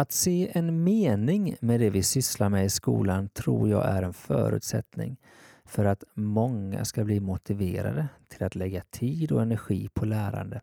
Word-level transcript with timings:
Att 0.00 0.12
se 0.12 0.50
en 0.52 0.84
mening 0.84 1.56
med 1.60 1.80
det 1.80 1.90
vi 1.90 2.02
sysslar 2.02 2.48
med 2.48 2.64
i 2.64 2.70
skolan 2.70 3.28
tror 3.28 3.68
jag 3.68 3.88
är 3.88 4.02
en 4.02 4.12
förutsättning 4.12 5.16
för 5.64 5.84
att 5.84 6.04
många 6.14 6.84
ska 6.84 7.04
bli 7.04 7.20
motiverade 7.20 8.08
till 8.28 8.44
att 8.44 8.54
lägga 8.54 8.82
tid 8.90 9.32
och 9.32 9.42
energi 9.42 9.88
på 9.88 10.04
lärande. 10.04 10.60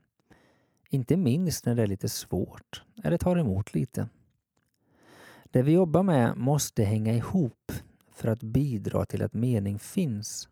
Inte 0.89 1.17
minst 1.17 1.65
när 1.65 1.75
det 1.75 1.83
är 1.83 1.87
lite 1.87 2.09
svårt 2.09 2.83
eller 3.03 3.17
tar 3.17 3.37
emot 3.37 3.73
lite. 3.73 4.09
Det 5.43 5.61
vi 5.61 5.71
jobbar 5.71 6.03
med 6.03 6.37
måste 6.37 6.83
hänga 6.83 7.13
ihop 7.13 7.71
för 8.11 8.27
att 8.27 8.43
bidra 8.43 9.05
till 9.05 9.23
att 9.23 9.33
mening 9.33 9.79
finns. 9.79 10.49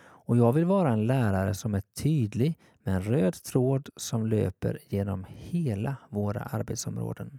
Och 0.00 0.36
jag 0.36 0.52
vill 0.52 0.64
vara 0.64 0.92
en 0.92 1.06
lärare 1.06 1.54
som 1.54 1.74
är 1.74 1.82
tydlig 2.02 2.58
med 2.82 2.94
en 2.94 3.02
röd 3.02 3.34
tråd 3.42 3.88
som 3.96 4.26
löper 4.26 4.78
genom 4.88 5.26
hela 5.28 5.96
våra 6.08 6.42
arbetsområden. 6.42 7.38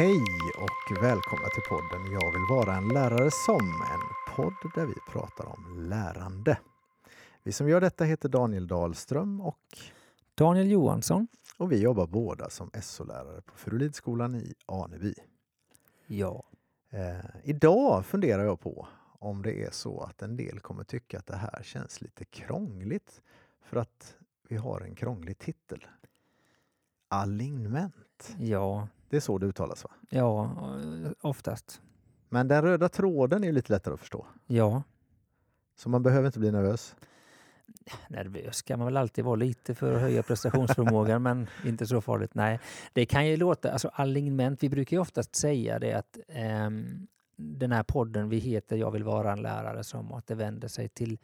Hej 0.00 0.24
och 0.56 1.02
välkomna 1.02 1.48
till 1.48 1.62
podden 1.68 2.12
Jag 2.12 2.32
vill 2.32 2.46
vara 2.50 2.76
en 2.76 2.88
lärare 2.88 3.30
som, 3.30 3.82
en 3.92 4.34
podd 4.36 4.72
där 4.74 4.86
vi 4.86 4.94
pratar 5.12 5.46
om 5.46 5.88
lärande. 5.88 6.58
Vi 7.42 7.52
som 7.52 7.68
gör 7.68 7.80
detta 7.80 8.04
heter 8.04 8.28
Daniel 8.28 8.66
Dahlström 8.66 9.40
och, 9.40 9.78
Daniel 10.34 10.70
Johansson. 10.70 11.28
och 11.56 11.72
vi 11.72 11.80
jobbar 11.82 12.06
båda 12.06 12.50
som 12.50 12.70
SO-lärare 12.82 13.42
på 13.42 13.56
Furulidskolan 13.56 14.34
i 14.34 14.54
Aneby. 14.66 15.14
Ja. 16.06 16.44
Eh, 16.90 17.30
idag 17.42 18.06
funderar 18.06 18.44
jag 18.44 18.60
på 18.60 18.86
om 19.18 19.42
det 19.42 19.64
är 19.64 19.70
så 19.70 20.00
att 20.00 20.22
en 20.22 20.36
del 20.36 20.60
kommer 20.60 20.84
tycka 20.84 21.18
att 21.18 21.26
det 21.26 21.36
här 21.36 21.62
känns 21.62 22.00
lite 22.00 22.24
krångligt 22.24 23.22
för 23.62 23.76
att 23.76 24.16
vi 24.48 24.56
har 24.56 24.80
en 24.80 24.94
krånglig 24.94 25.38
titel. 25.38 25.86
Alignement. 27.08 28.36
Ja. 28.38 28.88
Det 29.10 29.16
är 29.16 29.20
så 29.20 29.38
det 29.38 29.46
uttalas 29.46 29.84
va? 29.84 29.90
Ja, 30.08 30.56
oftast. 31.20 31.80
Men 32.28 32.48
den 32.48 32.62
röda 32.62 32.88
tråden 32.88 33.44
är 33.44 33.52
lite 33.52 33.72
lättare 33.72 33.94
att 33.94 34.00
förstå. 34.00 34.26
Ja. 34.46 34.82
Så 35.76 35.88
man 35.88 36.02
behöver 36.02 36.26
inte 36.26 36.38
bli 36.38 36.50
nervös. 36.52 36.96
Nervös 38.08 38.62
kan 38.62 38.78
man 38.78 38.86
väl 38.86 38.96
alltid 38.96 39.24
vara 39.24 39.36
lite 39.36 39.74
för 39.74 39.94
att 39.94 40.00
höja 40.00 40.22
prestationsförmågan, 40.22 41.22
men 41.22 41.46
inte 41.66 41.86
så 41.86 42.00
farligt. 42.00 42.34
Nej, 42.34 42.60
det 42.92 43.06
kan 43.06 43.26
ju 43.26 43.36
låta, 43.36 43.72
alltså 43.72 43.88
alignement, 43.92 44.62
vi 44.62 44.68
brukar 44.68 44.96
ju 44.96 45.00
oftast 45.00 45.34
säga 45.34 45.78
det 45.78 45.92
att 45.92 46.18
ehm, 46.28 47.06
den 47.36 47.72
här 47.72 47.82
podden 47.82 48.28
vi 48.28 48.38
heter 48.38 48.76
Jag 48.76 48.90
vill 48.90 49.04
vara 49.04 49.32
en 49.32 49.42
lärare 49.42 49.84
som 49.84 50.12
att 50.12 50.26
det 50.26 50.34
vänder 50.34 50.68
sig 50.68 50.88
till 50.88 51.18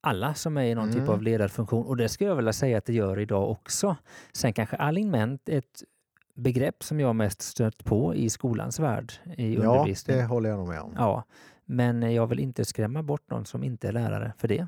alla 0.00 0.34
som 0.34 0.56
är 0.56 0.64
i 0.64 0.74
någon 0.74 0.88
typ 0.88 0.96
Mm. 0.98 1.10
av 1.10 1.22
ledarfunktion 1.22 1.86
och 1.86 1.96
det 1.96 2.08
skulle 2.08 2.30
jag 2.30 2.36
vilja 2.36 2.52
säga 2.52 2.78
att 2.78 2.84
det 2.84 2.92
gör 2.92 3.18
idag 3.18 3.50
också. 3.50 3.96
Sen 4.32 4.52
kanske 4.52 4.76
alignement 4.76 5.48
är 5.48 5.58
ett 5.58 5.82
begrepp 6.34 6.82
som 6.82 7.00
jag 7.00 7.16
mest 7.16 7.42
stött 7.42 7.84
på 7.84 8.14
i 8.14 8.30
skolans 8.30 8.80
värld 8.80 9.12
i 9.36 9.54
Ja, 9.54 9.60
undervisning. 9.76 10.16
det 10.16 10.22
håller 10.24 10.48
jag 10.50 10.58
nog 10.58 10.68
med 10.68 10.80
om. 10.80 10.92
Ja, 10.96 11.24
men 11.64 12.14
jag 12.14 12.26
vill 12.26 12.40
inte 12.40 12.64
skrämma 12.64 13.02
bort 13.02 13.30
någon 13.30 13.46
som 13.46 13.62
inte 13.64 13.88
är 13.88 13.92
lärare 13.92 14.32
för 14.38 14.48
det. 14.48 14.66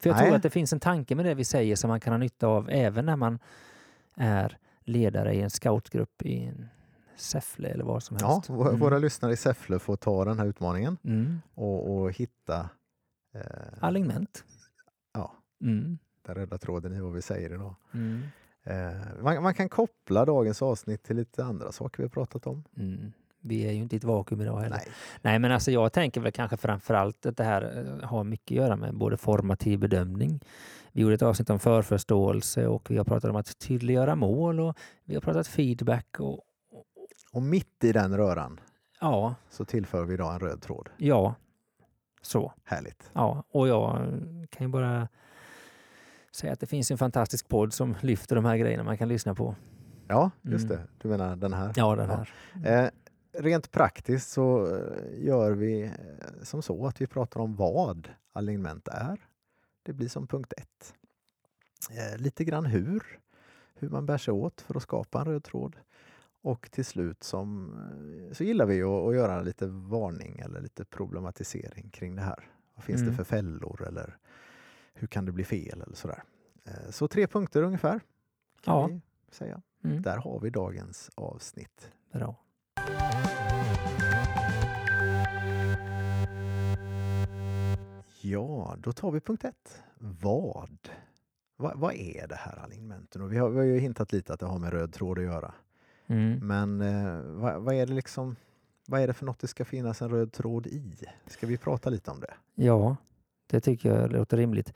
För 0.00 0.10
jag 0.10 0.16
Nej. 0.16 0.24
tror 0.26 0.36
att 0.36 0.42
det 0.42 0.50
finns 0.50 0.72
en 0.72 0.80
tanke 0.80 1.14
med 1.14 1.24
det 1.24 1.34
vi 1.34 1.44
säger 1.44 1.76
som 1.76 1.88
man 1.88 2.00
kan 2.00 2.12
ha 2.12 2.18
nytta 2.18 2.46
av 2.46 2.68
även 2.70 3.06
när 3.06 3.16
man 3.16 3.38
är 4.16 4.58
ledare 4.84 5.34
i 5.34 5.40
en 5.40 5.50
scoutgrupp 5.50 6.22
i 6.22 6.44
en 6.44 6.68
Säffle 7.18 7.68
eller 7.68 7.84
vad 7.84 8.02
som 8.02 8.16
Ja, 8.20 8.32
helst. 8.32 8.50
våra, 8.50 8.68
Mm. 8.68 8.80
våra 8.80 8.98
lyssnare 8.98 9.32
i 9.32 9.36
Säffle 9.36 9.78
får 9.78 9.96
ta 9.96 10.24
den 10.24 10.38
här 10.38 10.46
utmaningen 10.46 10.96
Mm. 11.04 11.40
och, 11.54 11.96
och 11.96 12.12
hitta 12.12 12.70
eh, 13.34 13.40
Alignement. 13.80 14.44
Ja. 15.14 15.32
Mm. 15.60 15.98
den 16.26 16.34
röda 16.34 16.58
tråden 16.58 16.92
i 16.92 17.00
vad 17.00 17.12
vi 17.12 17.22
säger 17.22 17.52
idag. 17.54 17.74
Mm. 17.94 18.22
Eh, 18.66 19.22
man, 19.22 19.42
man 19.42 19.54
kan 19.54 19.68
koppla 19.68 20.24
dagens 20.24 20.62
avsnitt 20.62 21.02
till 21.02 21.16
lite 21.16 21.44
andra 21.44 21.72
saker 21.72 21.98
vi 21.98 22.04
har 22.04 22.10
pratat 22.10 22.46
om. 22.46 22.64
Mm. 22.76 23.12
Vi 23.40 23.66
är 23.68 23.72
ju 23.72 23.78
inte 23.78 23.96
i 23.96 23.98
ett 23.98 24.04
vakuum 24.04 24.40
idag 24.40 24.56
heller. 24.58 24.76
Nej. 24.76 24.88
Nej, 25.22 25.38
men 25.38 25.52
alltså 25.52 25.70
jag 25.70 25.92
tänker 25.92 26.20
väl 26.20 26.32
kanske 26.32 26.56
framförallt 26.56 27.26
att 27.26 27.36
det 27.36 27.44
här 27.44 27.86
eh, 28.02 28.08
har 28.08 28.24
mycket 28.24 28.50
att 28.54 28.64
göra 28.64 28.76
med 28.76 28.94
både 28.94 29.16
formativ 29.16 29.78
bedömning. 29.78 30.40
Vi 30.92 31.02
gjorde 31.02 31.14
ett 31.14 31.22
avsnitt 31.22 31.50
om 31.50 31.58
förförståelse 31.58 32.66
och 32.66 32.90
vi 32.90 32.96
har 32.96 33.04
pratat 33.04 33.30
om 33.30 33.36
att 33.36 33.58
tydliggöra 33.58 34.14
mål 34.14 34.60
och 34.60 34.76
vi 35.04 35.14
har 35.14 35.20
pratat 35.20 35.46
feedback 35.46 36.20
och 36.20 36.40
Och 37.32 37.42
mitt 37.42 37.84
i 37.84 37.92
den 37.92 38.16
röran 38.16 38.60
ja, 39.00 39.34
så 39.50 39.64
tillför 39.64 40.04
vi 40.04 40.14
idag 40.14 40.34
en 40.34 40.40
röd 40.40 40.62
tråd. 40.62 40.88
ja, 40.96 41.34
så. 42.22 42.52
Härligt. 42.64 43.10
Ja, 43.12 43.44
och 43.48 43.68
jag 43.68 43.96
kan 44.50 44.66
ju 44.66 44.68
bara 44.68 45.08
säga 46.36 46.52
att 46.52 46.60
det 46.60 46.66
finns 46.66 46.90
en 46.90 46.98
fantastisk 46.98 47.48
podd 47.48 47.72
som 47.72 47.94
lyfter 48.00 48.36
de 48.36 48.44
här 48.44 48.56
grejerna 48.56 48.84
man 48.84 48.98
kan 48.98 49.08
lyssna 49.08 49.34
på. 49.34 49.54
Ja, 50.08 50.30
just 50.42 50.64
Mm. 50.64 50.76
det. 50.76 50.82
Du 50.98 51.08
menar 51.08 51.36
den 51.36 51.52
här? 51.52 51.72
Ja, 51.76 51.96
den 51.96 52.10
här. 52.10 52.32
Eh, 52.64 52.90
rent 53.42 53.70
praktiskt 53.70 54.30
så 54.30 54.76
eh, 54.76 55.24
gör 55.24 55.52
vi 55.52 55.82
eh, 55.82 55.90
som 56.42 56.62
så 56.62 56.86
att 56.86 57.00
vi 57.00 57.06
pratar 57.06 57.40
om 57.40 57.56
vad 57.56 58.08
alignement 58.32 58.88
är. 58.88 59.20
Det 59.82 59.92
blir 59.92 60.08
som 60.08 60.26
punkt 60.26 60.52
ett. 60.56 60.94
Eh, 61.90 62.18
lite 62.22 62.44
grann 62.44 62.66
hur, 62.66 63.02
hur 63.74 63.88
man 63.88 64.06
bär 64.06 64.18
sig 64.18 64.32
åt 64.34 64.60
för 64.60 64.74
att 64.76 64.82
skapa 64.82 65.20
en 65.20 65.26
röd 65.26 65.44
tråd. 65.44 65.76
Och 66.42 66.70
till 66.70 66.84
slut 66.84 67.22
som, 67.22 67.72
eh, 68.28 68.32
så 68.32 68.44
gillar 68.44 68.66
vi 68.66 68.82
att, 68.82 68.88
att 69.08 69.14
göra 69.14 69.42
lite 69.42 69.66
varning 69.66 70.38
eller 70.38 70.60
lite 70.60 70.84
problematisering 70.84 71.90
kring 71.90 72.16
det 72.16 72.22
här. 72.22 72.44
Vad 72.74 72.84
finns 72.84 73.00
Mm. 73.00 73.10
det 73.10 73.16
för 73.16 73.24
fällor 73.24 73.84
eller 73.88 74.16
hur 74.96 75.06
kan 75.06 75.24
det 75.24 75.32
bli 75.32 75.44
fel 75.44 75.82
eller 75.82 75.96
sådär. 75.96 76.22
Eh, 76.64 76.90
så 76.90 77.08
tre 77.08 77.26
punkter 77.26 77.62
ungefär 77.62 78.00
kan 78.60 78.74
Ja. 78.74 78.86
vi 78.86 79.00
säga. 79.30 79.62
Mm. 79.84 80.02
Där 80.02 80.16
har 80.16 80.40
vi 80.40 80.50
dagens 80.50 81.10
avsnitt. 81.14 81.90
Bra. 82.12 82.36
Ja, 88.20 88.76
då 88.78 88.92
tar 88.92 89.10
vi 89.10 89.20
punkt 89.20 89.44
ett. 89.44 89.82
Vad? 89.98 90.88
Va, 91.56 91.72
vad 91.76 91.94
är 91.94 92.26
det 92.28 92.34
här 92.34 92.58
alignmenten? 92.58 93.22
Och 93.22 93.32
vi, 93.32 93.36
har, 93.38 93.50
vi 93.50 93.58
har 93.58 93.64
ju 93.64 93.78
hintat 93.78 94.12
lite 94.12 94.32
att 94.34 94.40
det 94.40 94.46
har 94.46 94.58
med 94.58 94.72
röd 94.72 94.92
tråd 94.92 95.18
att 95.18 95.24
göra. 95.24 95.54
Mm. 96.06 96.46
Men 96.46 96.80
eh, 96.80 97.20
vad, 97.22 97.62
vad 97.62 97.74
är 97.74 97.86
det 97.86 97.92
liksom 97.92 98.36
vad 98.88 99.00
är 99.00 99.06
det 99.06 99.14
för 99.14 99.26
något 99.26 99.38
det 99.38 99.46
ska 99.46 99.64
finnas 99.64 100.02
en 100.02 100.10
röd 100.10 100.32
tråd 100.32 100.66
i? 100.66 100.94
Ska 101.26 101.46
vi 101.46 101.58
prata 101.58 101.90
lite 101.90 102.10
om 102.10 102.20
det? 102.20 102.34
Ja, 102.54 102.96
det 103.46 103.60
tycker 103.60 103.94
jag 103.94 104.12
låter 104.12 104.36
rimligt. 104.36 104.72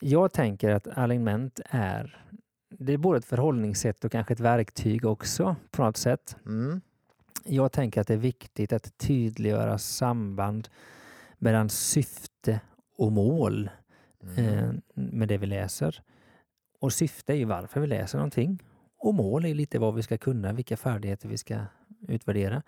Jag 0.00 0.32
tänker 0.32 0.70
att 0.70 0.88
alignment 0.88 1.60
är 1.70 2.24
det 2.70 2.92
är 2.92 2.98
både 2.98 3.18
ett 3.18 3.24
förhållningssätt 3.24 4.04
och 4.04 4.12
kanske 4.12 4.32
ett 4.34 4.40
verktyg 4.40 5.04
också 5.04 5.56
på 5.70 5.82
något 5.82 5.96
sätt. 5.96 6.36
Mm. 6.46 6.80
Jag 7.44 7.72
tänker 7.72 8.00
att 8.00 8.06
det 8.06 8.14
är 8.14 8.18
viktigt 8.18 8.72
att 8.72 8.98
tydliggöra 8.98 9.78
samband 9.78 10.68
mellan 11.38 11.68
syfte 11.68 12.60
och 12.96 13.12
mål 13.12 13.70
Mm. 14.22 14.58
eh, 14.58 14.70
med 14.94 15.28
det 15.28 15.38
vi 15.38 15.46
läser. 15.46 16.02
Och 16.80 16.92
syfte 16.92 17.32
är 17.32 17.36
ju 17.36 17.44
varför 17.44 17.80
vi 17.80 17.86
läser 17.86 18.18
någonting. 18.18 18.62
Och 18.98 19.14
mål 19.14 19.44
är 19.44 19.54
lite 19.54 19.78
vad 19.78 19.94
vi 19.94 20.02
ska 20.02 20.18
kunna, 20.18 20.52
vilka 20.52 20.76
färdigheter 20.76 21.28
vi 21.28 21.38
ska 21.38 21.60
utvärdera. 22.08 22.62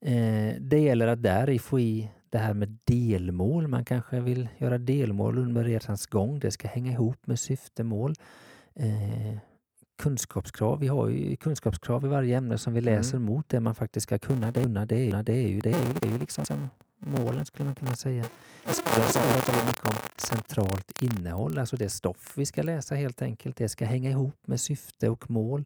Eh, 0.00 0.54
det 0.60 0.78
gäller 0.80 1.06
att 1.06 1.22
där 1.22 1.58
få 1.58 1.80
i 1.80 2.10
det 2.30 2.38
här 2.38 2.54
med 2.54 2.78
delmål. 2.84 3.68
Man 3.68 3.84
kanske 3.84 4.20
vill 4.20 4.48
göra 4.58 4.78
delmål 4.78 5.38
under 5.38 5.64
resans 5.64 6.06
gång. 6.06 6.38
Det 6.38 6.50
ska 6.50 6.68
hänga 6.68 6.92
ihop 6.92 7.26
med 7.26 7.38
syftemål. 7.38 8.14
Eh, 8.74 9.38
kunskapskrav. 10.02 10.80
Vi 10.80 10.88
har 10.88 11.08
ju 11.08 11.36
kunskapskrav 11.36 12.04
i 12.04 12.08
varje 12.08 12.36
ämne 12.36 12.58
som 12.58 12.72
vi 12.72 12.80
Mm. 12.80 12.94
läser 12.94 13.18
mot 13.18 13.48
det 13.48 13.60
man 13.60 13.74
faktiskt 13.74 14.04
ska 14.04 14.18
kunna. 14.18 14.50
Det, 14.52 14.62
kunna, 14.62 14.86
det, 14.86 14.96
är, 14.96 15.04
ju- 15.04 15.22
det, 15.22 15.32
är, 15.32 15.48
ju, 15.48 15.60
det, 15.60 15.70
är, 15.70 15.86
ju, 15.86 15.92
det 16.00 16.08
är 16.08 16.12
ju 16.12 16.18
liksom 16.18 16.44
som 16.44 16.68
målen 16.98 17.46
skulle 17.46 17.64
man 17.64 17.74
kunna 17.74 17.94
säga. 17.94 18.24
Jag 18.66 18.74
skulle 18.74 19.04
prata 19.04 19.66
mycket 19.66 19.84
om 19.86 19.94
centralt 20.16 21.02
innehåll, 21.02 21.58
alltså 21.58 21.76
det 21.76 21.88
stoff 21.88 22.32
vi 22.36 22.46
ska 22.46 22.62
läsa 22.62 22.94
helt 22.94 23.22
enkelt. 23.22 23.56
Det 23.56 23.68
ska 23.68 23.84
hänga 23.84 24.10
ihop 24.10 24.46
med 24.46 24.60
syfte 24.60 25.08
och 25.08 25.30
mål. 25.30 25.64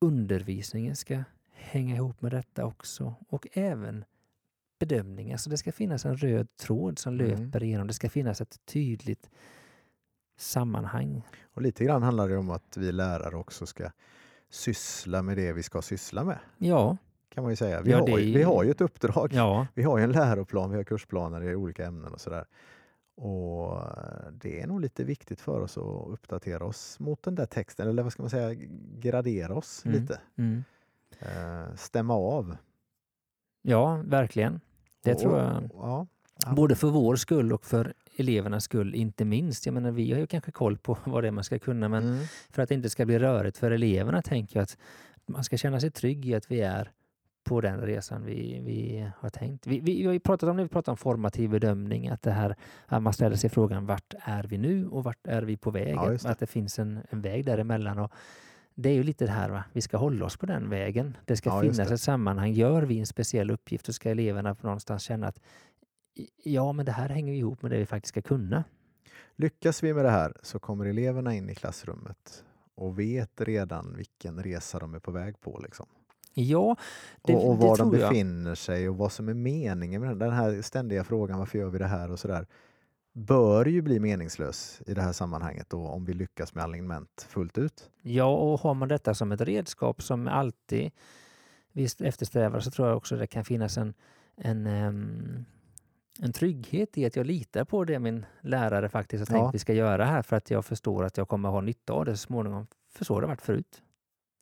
Undervisningen 0.00 0.96
ska 0.96 1.24
hänga 1.60 1.94
ihop 1.96 2.22
med 2.22 2.32
detta 2.32 2.64
också 2.64 3.14
och 3.28 3.48
även 3.52 4.04
bedömningar. 4.78 5.36
Så 5.36 5.50
det 5.50 5.56
ska 5.56 5.72
finnas 5.72 6.04
en 6.04 6.16
röd 6.16 6.56
tråd 6.56 6.98
som 6.98 7.20
Mm. 7.20 7.26
löper 7.26 7.62
igenom. 7.62 7.86
Det 7.86 7.94
ska 7.94 8.10
finnas 8.10 8.40
ett 8.40 8.60
tydligt 8.66 9.30
sammanhang. 10.36 11.22
Och 11.54 11.62
lite 11.62 11.84
grann 11.84 12.02
handlar 12.02 12.28
det 12.28 12.36
om 12.36 12.50
att 12.50 12.76
vi 12.76 12.92
lärare 12.92 13.36
också 13.36 13.66
ska 13.66 13.90
syssla 14.50 15.22
med 15.22 15.36
det 15.36 15.52
vi 15.52 15.62
ska 15.62 15.82
syssla 15.82 16.24
med. 16.24 16.38
Ja, 16.58 16.96
kan 17.28 17.42
man 17.44 17.52
ju 17.52 17.56
säga. 17.56 17.80
Vi, 17.82 17.90
Ja, 17.90 18.00
har, 18.00 18.18
ju- 18.18 18.32
vi 18.34 18.42
har 18.42 18.64
ju 18.64 18.70
ett 18.70 18.80
uppdrag. 18.80 19.32
ja, 19.32 19.66
Vi 19.74 19.82
har 19.82 19.98
ju 19.98 20.04
en 20.04 20.12
läroplan, 20.12 20.70
vi 20.70 20.76
har 20.76 20.84
kursplaner 20.84 21.42
i 21.42 21.54
olika 21.54 21.86
ämnen 21.86 22.12
och 22.12 22.20
sådär. 22.20 22.46
Och 23.14 23.80
det 24.32 24.60
är 24.60 24.66
nog 24.66 24.80
lite 24.80 25.04
viktigt 25.04 25.40
för 25.40 25.60
oss 25.60 25.78
att 25.78 26.08
uppdatera 26.08 26.64
oss 26.64 27.00
mot 27.00 27.22
den 27.22 27.34
där 27.34 27.46
texten, 27.46 27.88
eller 27.88 28.02
vad 28.02 28.12
ska 28.12 28.22
man 28.22 28.30
säga, 28.30 28.54
gradera 28.98 29.54
oss 29.54 29.84
Mm. 29.84 30.00
lite. 30.00 30.20
mm. 30.38 30.64
Eh, 31.20 31.74
stämma 31.74 32.14
av. 32.14 32.56
ja 33.62 34.02
verkligen. 34.04 34.60
Det 35.02 35.14
tror 35.14 35.38
jag. 35.38 35.70
Ja. 35.72 36.06
Både 36.56 36.74
för 36.74 36.88
vår 36.88 37.16
skull 37.16 37.52
och 37.52 37.64
för 37.64 37.94
elevernas 38.16 38.64
skull 38.64 38.94
inte 38.94 39.24
minst. 39.24 39.66
Jag 39.66 39.72
menar, 39.72 39.90
vi 39.90 40.12
har 40.12 40.20
ju 40.20 40.26
kanske 40.26 40.52
koll 40.52 40.78
på 40.78 40.98
vad 41.04 41.24
det 41.24 41.28
är 41.28 41.32
man 41.32 41.44
ska 41.44 41.58
kunna 41.58 41.88
men 41.88 42.02
mm, 42.02 42.24
för 42.50 42.62
att 42.62 42.68
det 42.68 42.74
inte 42.74 42.90
ska 42.90 43.06
bli 43.06 43.18
rörigt 43.18 43.58
för 43.58 43.70
eleverna 43.70 44.22
tänker 44.22 44.56
jag 44.56 44.62
att 44.62 44.76
man 45.26 45.44
ska 45.44 45.56
känna 45.56 45.80
sig 45.80 45.90
trygg 45.90 46.26
i 46.26 46.34
att 46.34 46.50
vi 46.50 46.60
är 46.60 46.92
på 47.44 47.60
den 47.60 47.80
resan 47.80 48.24
vi, 48.24 48.60
vi 48.64 49.10
har 49.18 49.30
tänkt. 49.30 49.66
Vi, 49.66 49.80
vi, 49.80 49.98
vi 49.98 50.06
har 50.06 50.12
ju 50.12 50.20
pratat 50.20 50.48
om 50.48 50.56
det, 50.56 50.62
vi 50.62 50.68
pratar 50.68 50.92
om 50.92 50.96
formativ 50.96 51.50
bedömning, 51.50 52.08
att 52.08 52.22
det 52.22 52.30
här 52.30 52.56
att 52.86 53.02
man 53.02 53.12
ställer 53.12 53.36
sig 53.36 53.50
frågan 53.50 53.86
vart 53.86 54.14
är 54.20 54.42
vi 54.42 54.58
nu 54.58 54.88
och 54.88 55.04
vart 55.04 55.26
är 55.26 55.42
vi 55.42 55.56
på 55.56 55.70
väg? 55.70 55.94
Ja, 55.94 56.10
det. 56.10 56.24
att 56.24 56.38
det 56.38 56.46
finns 56.46 56.78
en, 56.78 57.00
en 57.10 57.22
väg 57.22 57.44
däremellan. 57.44 57.98
Och 57.98 58.12
det 58.82 58.88
är 58.88 58.94
ju 58.94 59.02
lite 59.02 59.24
det 59.24 59.30
här, 59.30 59.50
va? 59.50 59.64
vi 59.72 59.80
ska 59.80 59.96
hålla 59.96 60.24
oss 60.24 60.36
på 60.36 60.46
den 60.46 60.70
vägen. 60.70 61.16
Det 61.24 61.36
ska 61.36 61.50
Ja, 61.50 61.60
finnas 61.60 61.76
det. 61.88 61.94
ett 61.94 62.00
sammanhang. 62.00 62.52
Gör 62.52 62.82
vi 62.82 62.98
en 63.00 63.06
speciell 63.06 63.50
uppgift 63.50 63.86
så 63.86 63.92
ska 63.92 64.10
eleverna 64.10 64.56
någonstans 64.60 65.02
känna 65.02 65.26
att 65.26 65.40
ja, 66.44 66.72
men 66.72 66.86
det 66.86 66.92
här 66.92 67.08
hänger 67.08 67.32
ihop 67.32 67.62
med 67.62 67.70
det 67.70 67.78
vi 67.78 67.86
faktiskt 67.86 68.08
ska 68.08 68.22
kunna. 68.22 68.64
Lyckas 69.36 69.82
vi 69.82 69.94
med 69.94 70.04
det 70.04 70.10
här 70.10 70.32
så 70.42 70.58
kommer 70.58 70.86
eleverna 70.86 71.34
in 71.34 71.50
i 71.50 71.54
klassrummet 71.54 72.44
och 72.74 72.98
vet 72.98 73.40
redan 73.40 73.96
vilken 73.96 74.42
resa 74.42 74.78
de 74.78 74.94
är 74.94 74.98
på 74.98 75.10
väg 75.10 75.40
på. 75.40 75.60
Liksom. 75.62 75.86
Ja, 76.34 76.76
det, 77.22 77.34
och, 77.34 77.50
och 77.50 77.58
var 77.58 77.68
de 77.68 77.90
tror 77.90 77.98
jag. 77.98 78.10
befinner 78.10 78.54
sig 78.54 78.88
och 78.88 78.96
vad 78.96 79.12
som 79.12 79.28
är 79.28 79.34
meningen 79.34 80.00
med 80.00 80.10
den, 80.10 80.18
den 80.18 80.32
här 80.32 80.62
ständiga 80.62 81.04
frågan 81.04 81.38
varför 81.38 81.58
gör 81.58 81.68
vi 81.68 81.78
det 81.78 81.86
här 81.86 82.10
och 82.10 82.18
sådär 82.18 82.46
bör 83.12 83.66
ju 83.66 83.82
bli 83.82 84.00
meningslös 84.00 84.82
i 84.86 84.94
det 84.94 85.02
här 85.02 85.12
sammanhanget 85.12 85.70
då, 85.70 85.86
om 85.86 86.04
vi 86.04 86.12
lyckas 86.12 86.54
med 86.54 86.64
alignment 86.64 87.26
fullt 87.28 87.58
ut. 87.58 87.90
Ja, 88.02 88.36
och 88.36 88.60
har 88.60 88.74
man 88.74 88.88
detta 88.88 89.14
som 89.14 89.32
ett 89.32 89.40
redskap 89.40 90.02
som 90.02 90.28
alltid 90.28 90.90
vi 91.72 91.88
eftersträvar 91.98 92.60
så 92.60 92.70
tror 92.70 92.88
jag 92.88 92.96
också 92.96 93.16
det 93.16 93.26
kan 93.26 93.44
finnas 93.44 93.78
en, 93.78 93.94
en, 94.36 94.66
en 96.18 96.32
trygghet 96.32 96.98
i 96.98 97.06
att 97.06 97.16
jag 97.16 97.26
litar 97.26 97.64
på 97.64 97.84
det 97.84 97.98
min 97.98 98.26
lärare 98.40 98.88
faktiskt 98.88 99.20
har 99.20 99.26
tänkt 99.26 99.44
Ja. 99.44 99.50
vi 99.52 99.58
ska 99.58 99.72
göra 99.72 100.04
här 100.04 100.22
för 100.22 100.36
att 100.36 100.50
jag 100.50 100.64
förstår 100.64 101.04
att 101.04 101.16
jag 101.16 101.28
kommer 101.28 101.48
ha 101.48 101.60
nytta 101.60 101.92
av 101.92 102.04
det 102.04 102.16
så 102.16 102.26
småningom. 102.26 102.66
För 102.92 103.04
så 103.04 103.14
har 103.14 103.20
det 103.20 103.26
varit 103.26 103.42
förut. 103.42 103.82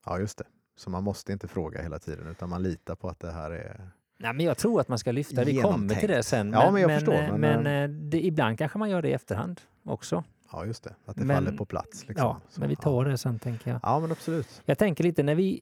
Ja, 0.05 0.19
just 0.19 0.39
det. 0.39 0.45
Så 0.77 0.91
man 0.91 1.05
måste 1.05 1.33
inte 1.33 1.49
fråga 1.49 1.83
hela 1.83 1.99
tiden 1.99 2.27
utan 2.27 2.49
man 2.49 2.63
litar 2.63 2.95
på 2.95 3.09
att 3.09 3.21
det 3.21 3.33
här 3.33 3.51
är... 3.51 3.91
Nej, 4.21 4.33
men 4.33 4.47
jag 4.47 4.59
tror 4.59 4.81
att 4.81 4.89
man 4.89 4.99
ska 4.99 5.13
lyfta 5.13 5.37
det. 5.45 5.45
Vi 5.53 5.61
kommer 5.63 5.95
till 5.95 6.09
det 6.09 6.23
sen. 6.23 6.53
Ja, 6.53 6.71
men 6.71 6.83
jag 6.83 6.91
förstår, 6.91 7.15
eh, 7.15 7.37
men, 7.37 7.63
men 7.63 7.67
eh, 7.83 7.97
det, 7.97 8.27
ibland 8.27 8.59
kanske 8.59 8.79
man 8.79 8.91
gör 8.91 9.03
det 9.03 9.09
i 9.09 9.13
efterhand 9.13 9.61
också. 9.85 10.25
Ja, 10.53 10.65
just 10.65 10.85
det. 10.85 10.95
Att 11.07 11.17
det 11.17 11.25
Men- 11.25 11.37
faller 11.37 11.53
på 11.59 11.65
plats. 11.65 12.09
Liksom. 12.09 12.27
Ja, 12.27 12.41
Så, 12.49 12.61
men 12.61 12.69
vi 12.69 12.75
ja. 12.75 12.83
tar 12.83 13.05
det 13.05 13.19
sen 13.19 13.39
tänker 13.39 13.71
jag. 13.71 13.81
Ja, 13.83 14.01
men 14.01 14.13
absolut. 14.13 14.63
Jag 14.65 14.79
tänker 14.79 15.05
lite 15.05 15.23
när 15.23 15.35
vi 15.35 15.61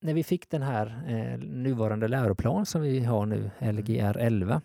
när 0.00 0.14
vi 0.14 0.24
fick 0.24 0.50
den 0.50 0.62
här 0.62 1.04
eh, 1.08 1.38
nuvarande 1.38 2.08
läroplan 2.08 2.66
som 2.66 2.82
vi 2.82 3.04
har 3.04 3.26
nu, 3.26 3.50
Lgr 3.60 4.16
11. 4.18 4.60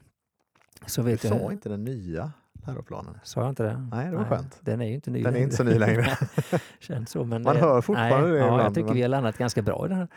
Så 0.86 1.02
Du 1.02 1.08
vet 1.12 1.22
sa 1.22 1.28
jag, 1.36 1.52
inte 1.52 1.70
den 1.70 1.84
nya 1.84 2.32
läroplanen. 2.68 3.20
sa 3.24 3.42
jag 3.42 3.50
inte 3.50 3.64
det? 3.64 3.88
Nej, 3.92 4.10
det 4.12 4.18
var 4.18 4.24
skönt. 4.26 4.58
Den 4.62 4.82
är 4.82 4.86
ju 4.88 4.94
inte 4.94 5.12
ny 5.12 5.24
Den 5.24 5.36
är 5.36 5.40
inte 5.40 5.56
så 5.56 5.64
ny 5.64 5.74
längre. 5.80 6.06
Känns 6.80 7.10
så, 7.10 7.24
men 7.24 7.42
Man 7.44 7.56
det- 7.56 7.62
hör 7.62 7.82
fortfarande 7.82 8.22
nej, 8.22 8.32
det 8.32 8.38
Ja, 8.38 8.46
ibland, 8.46 8.62
jag 8.62 8.74
tycker 8.74 8.86
men- 8.88 8.96
vi 8.96 9.02
har 9.02 9.10
landat 9.10 9.38
ganska 9.38 9.62
bra 9.62 9.86
i 9.86 9.90
det 9.90 9.96
här. 9.96 10.08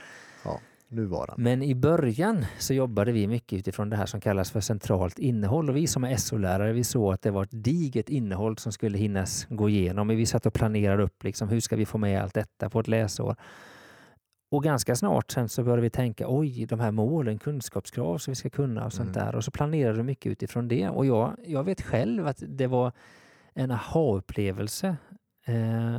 Nuvarande. 0.92 1.42
Men 1.42 1.62
i 1.62 1.74
början 1.74 2.44
så 2.58 2.74
jobbade 2.74 3.12
vi 3.12 3.26
mycket 3.26 3.58
utifrån 3.58 3.90
det 3.90 3.96
här 3.96 4.06
som 4.06 4.20
kallas 4.20 4.50
för 4.50 4.60
centralt 4.60 5.18
innehåll. 5.18 5.70
Och 5.70 5.76
vi 5.76 5.86
som 5.86 6.04
är 6.04 6.16
SO-lärare 6.16 6.72
vi 6.72 6.84
såg 6.84 7.12
att 7.14 7.22
det 7.22 7.30
var 7.30 7.42
ett 7.42 7.64
digert 7.64 8.08
innehåll 8.08 8.58
som 8.58 8.72
skulle 8.72 8.98
hinnas 8.98 9.46
gå 9.50 9.68
igenom. 9.68 10.08
Vi 10.08 10.26
satt 10.26 10.46
och 10.46 10.54
planerade 10.54 11.02
upp 11.02 11.24
liksom, 11.24 11.48
hur 11.48 11.60
ska 11.60 11.76
vi 11.76 11.86
få 11.86 11.98
med 11.98 12.22
allt 12.22 12.34
detta 12.34 12.70
på 12.70 12.80
ett 12.80 12.88
läsår. 12.88 13.36
Och 14.50 14.62
ganska 14.64 14.96
snart 14.96 15.30
sen 15.30 15.48
så 15.48 15.62
började 15.62 15.82
vi 15.82 15.90
tänka 15.90 16.24
oj, 16.28 16.66
de 16.66 16.80
här 16.80 16.90
målen, 16.90 17.38
kunskapskrav 17.38 18.18
som 18.18 18.30
vi 18.30 18.34
ska 18.34 18.50
kunna 18.50 18.84
och 18.86 18.92
sånt 18.92 19.16
Mm. 19.16 19.26
där. 19.26 19.34
Och 19.36 19.44
så 19.44 19.50
planerade 19.50 19.96
vi 19.96 20.02
mycket 20.02 20.32
utifrån 20.32 20.68
det. 20.68 20.88
Och 20.88 21.06
jag, 21.06 21.36
jag 21.46 21.64
vet 21.64 21.82
själv 21.82 22.26
att 22.26 22.42
det 22.48 22.66
var 22.66 22.92
en 23.54 23.70
aha-upplevelse 23.70 24.96
eh, 25.46 25.96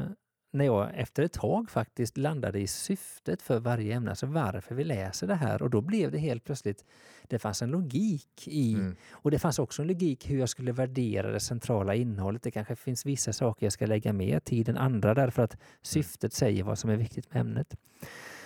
när 0.54 0.66
jag 0.66 0.90
efter 0.96 1.24
ett 1.24 1.34
tag 1.34 1.70
faktiskt 1.70 2.18
landade 2.18 2.60
i 2.60 2.68
syftet 2.68 3.42
för 3.42 3.60
varje 3.60 3.96
ämne, 3.96 4.10
alltså 4.10 4.26
varför 4.26 4.76
vi 4.76 4.84
läser 4.84 5.28
det 5.28 5.36
här. 5.36 5.62
Och 5.62 5.70
då 5.70 5.82
blev 5.82 6.12
det 6.12 6.18
helt 6.18 6.44
plötsligt, 6.44 6.86
det 7.28 7.40
fanns 7.40 7.62
en 7.62 7.72
logik 7.72 8.48
i, 8.48 8.74
Mm. 8.74 8.96
och 9.12 9.32
det 9.32 9.40
fanns 9.40 9.60
också 9.60 9.82
en 9.82 9.88
logik 9.88 10.30
hur 10.30 10.40
jag 10.40 10.50
skulle 10.50 10.72
värdera 10.72 11.32
det 11.32 11.40
centrala 11.40 11.96
innehållet. 11.96 12.44
Det 12.44 12.52
kanske 12.52 12.76
finns 12.76 13.06
vissa 13.06 13.34
saker 13.34 13.66
jag 13.66 13.74
ska 13.74 13.86
lägga 13.86 14.14
mer 14.14 14.40
tid 14.40 14.70
än 14.70 14.78
andra 14.78 15.14
därför 15.14 15.44
att 15.44 15.58
syftet 15.82 16.34
säger 16.34 16.64
vad 16.64 16.80
som 16.80 16.90
är 16.90 16.96
viktigt 16.96 17.34
med 17.34 17.42
ämnet. 17.42 17.76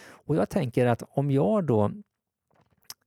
Och 0.10 0.36
jag 0.36 0.50
tänker 0.50 0.86
att 0.86 1.04
om 1.10 1.32
jag 1.32 1.64
då 1.64 1.92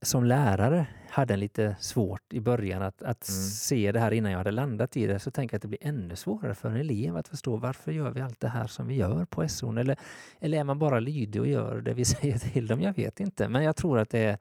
som 0.03 0.25
lärare 0.25 0.87
hade 1.11 1.37
lite 1.37 1.77
svårt 1.81 2.33
i 2.33 2.41
början 2.41 2.83
att, 2.83 3.03
att 3.03 3.29
Mm. 3.29 3.41
se 3.41 3.93
det 3.93 4.01
här 4.01 4.11
innan 4.11 4.31
jag 4.33 4.39
hade 4.39 4.51
landat 4.51 4.97
i 4.97 5.07
det 5.07 5.19
så 5.19 5.31
tänker 5.31 5.55
jag 5.55 5.59
att 5.59 5.63
det 5.63 5.69
blir 5.69 5.87
ännu 5.87 6.17
svårare 6.17 6.55
för 6.55 6.69
en 6.71 6.77
elev 6.77 7.17
att 7.17 7.29
förstå 7.29 7.57
varför 7.57 7.93
gör 7.93 8.11
vi 8.11 8.21
allt 8.21 8.41
det 8.41 8.49
här 8.49 8.67
som 8.67 8.87
vi 8.87 8.95
gör 8.95 9.25
på 9.25 9.49
SO 9.49 9.79
eller, 9.79 9.97
eller 10.41 10.59
är 10.59 10.65
man 10.65 10.79
bara 10.79 11.01
lydig 11.01 11.41
och 11.41 11.49
gör 11.49 11.81
det 11.81 11.95
vi 11.95 12.05
säger 12.15 12.39
till 12.39 12.67
dem? 12.67 12.81
Jag 12.81 12.97
vet 12.97 13.21
inte, 13.21 13.49
men 13.49 13.63
jag 13.65 13.77
tror 13.77 13.99
att 13.99 14.11
det 14.11 14.19
är 14.19 14.39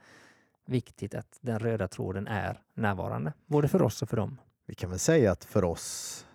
viktigt 0.65 1.15
att 1.15 1.37
den 1.41 1.59
röda 1.59 1.87
tråden 1.87 2.27
är 2.27 2.59
närvarande, 2.73 3.33
både 3.45 3.67
för 3.67 3.81
oss 3.81 4.01
och 4.01 4.09
för 4.09 4.17
dem. 4.17 4.37
Vi 4.65 4.75
kan 4.75 4.89
väl 4.89 4.99
säga 4.99 5.31
att 5.31 5.45
för 5.45 5.63
oss 5.63 6.25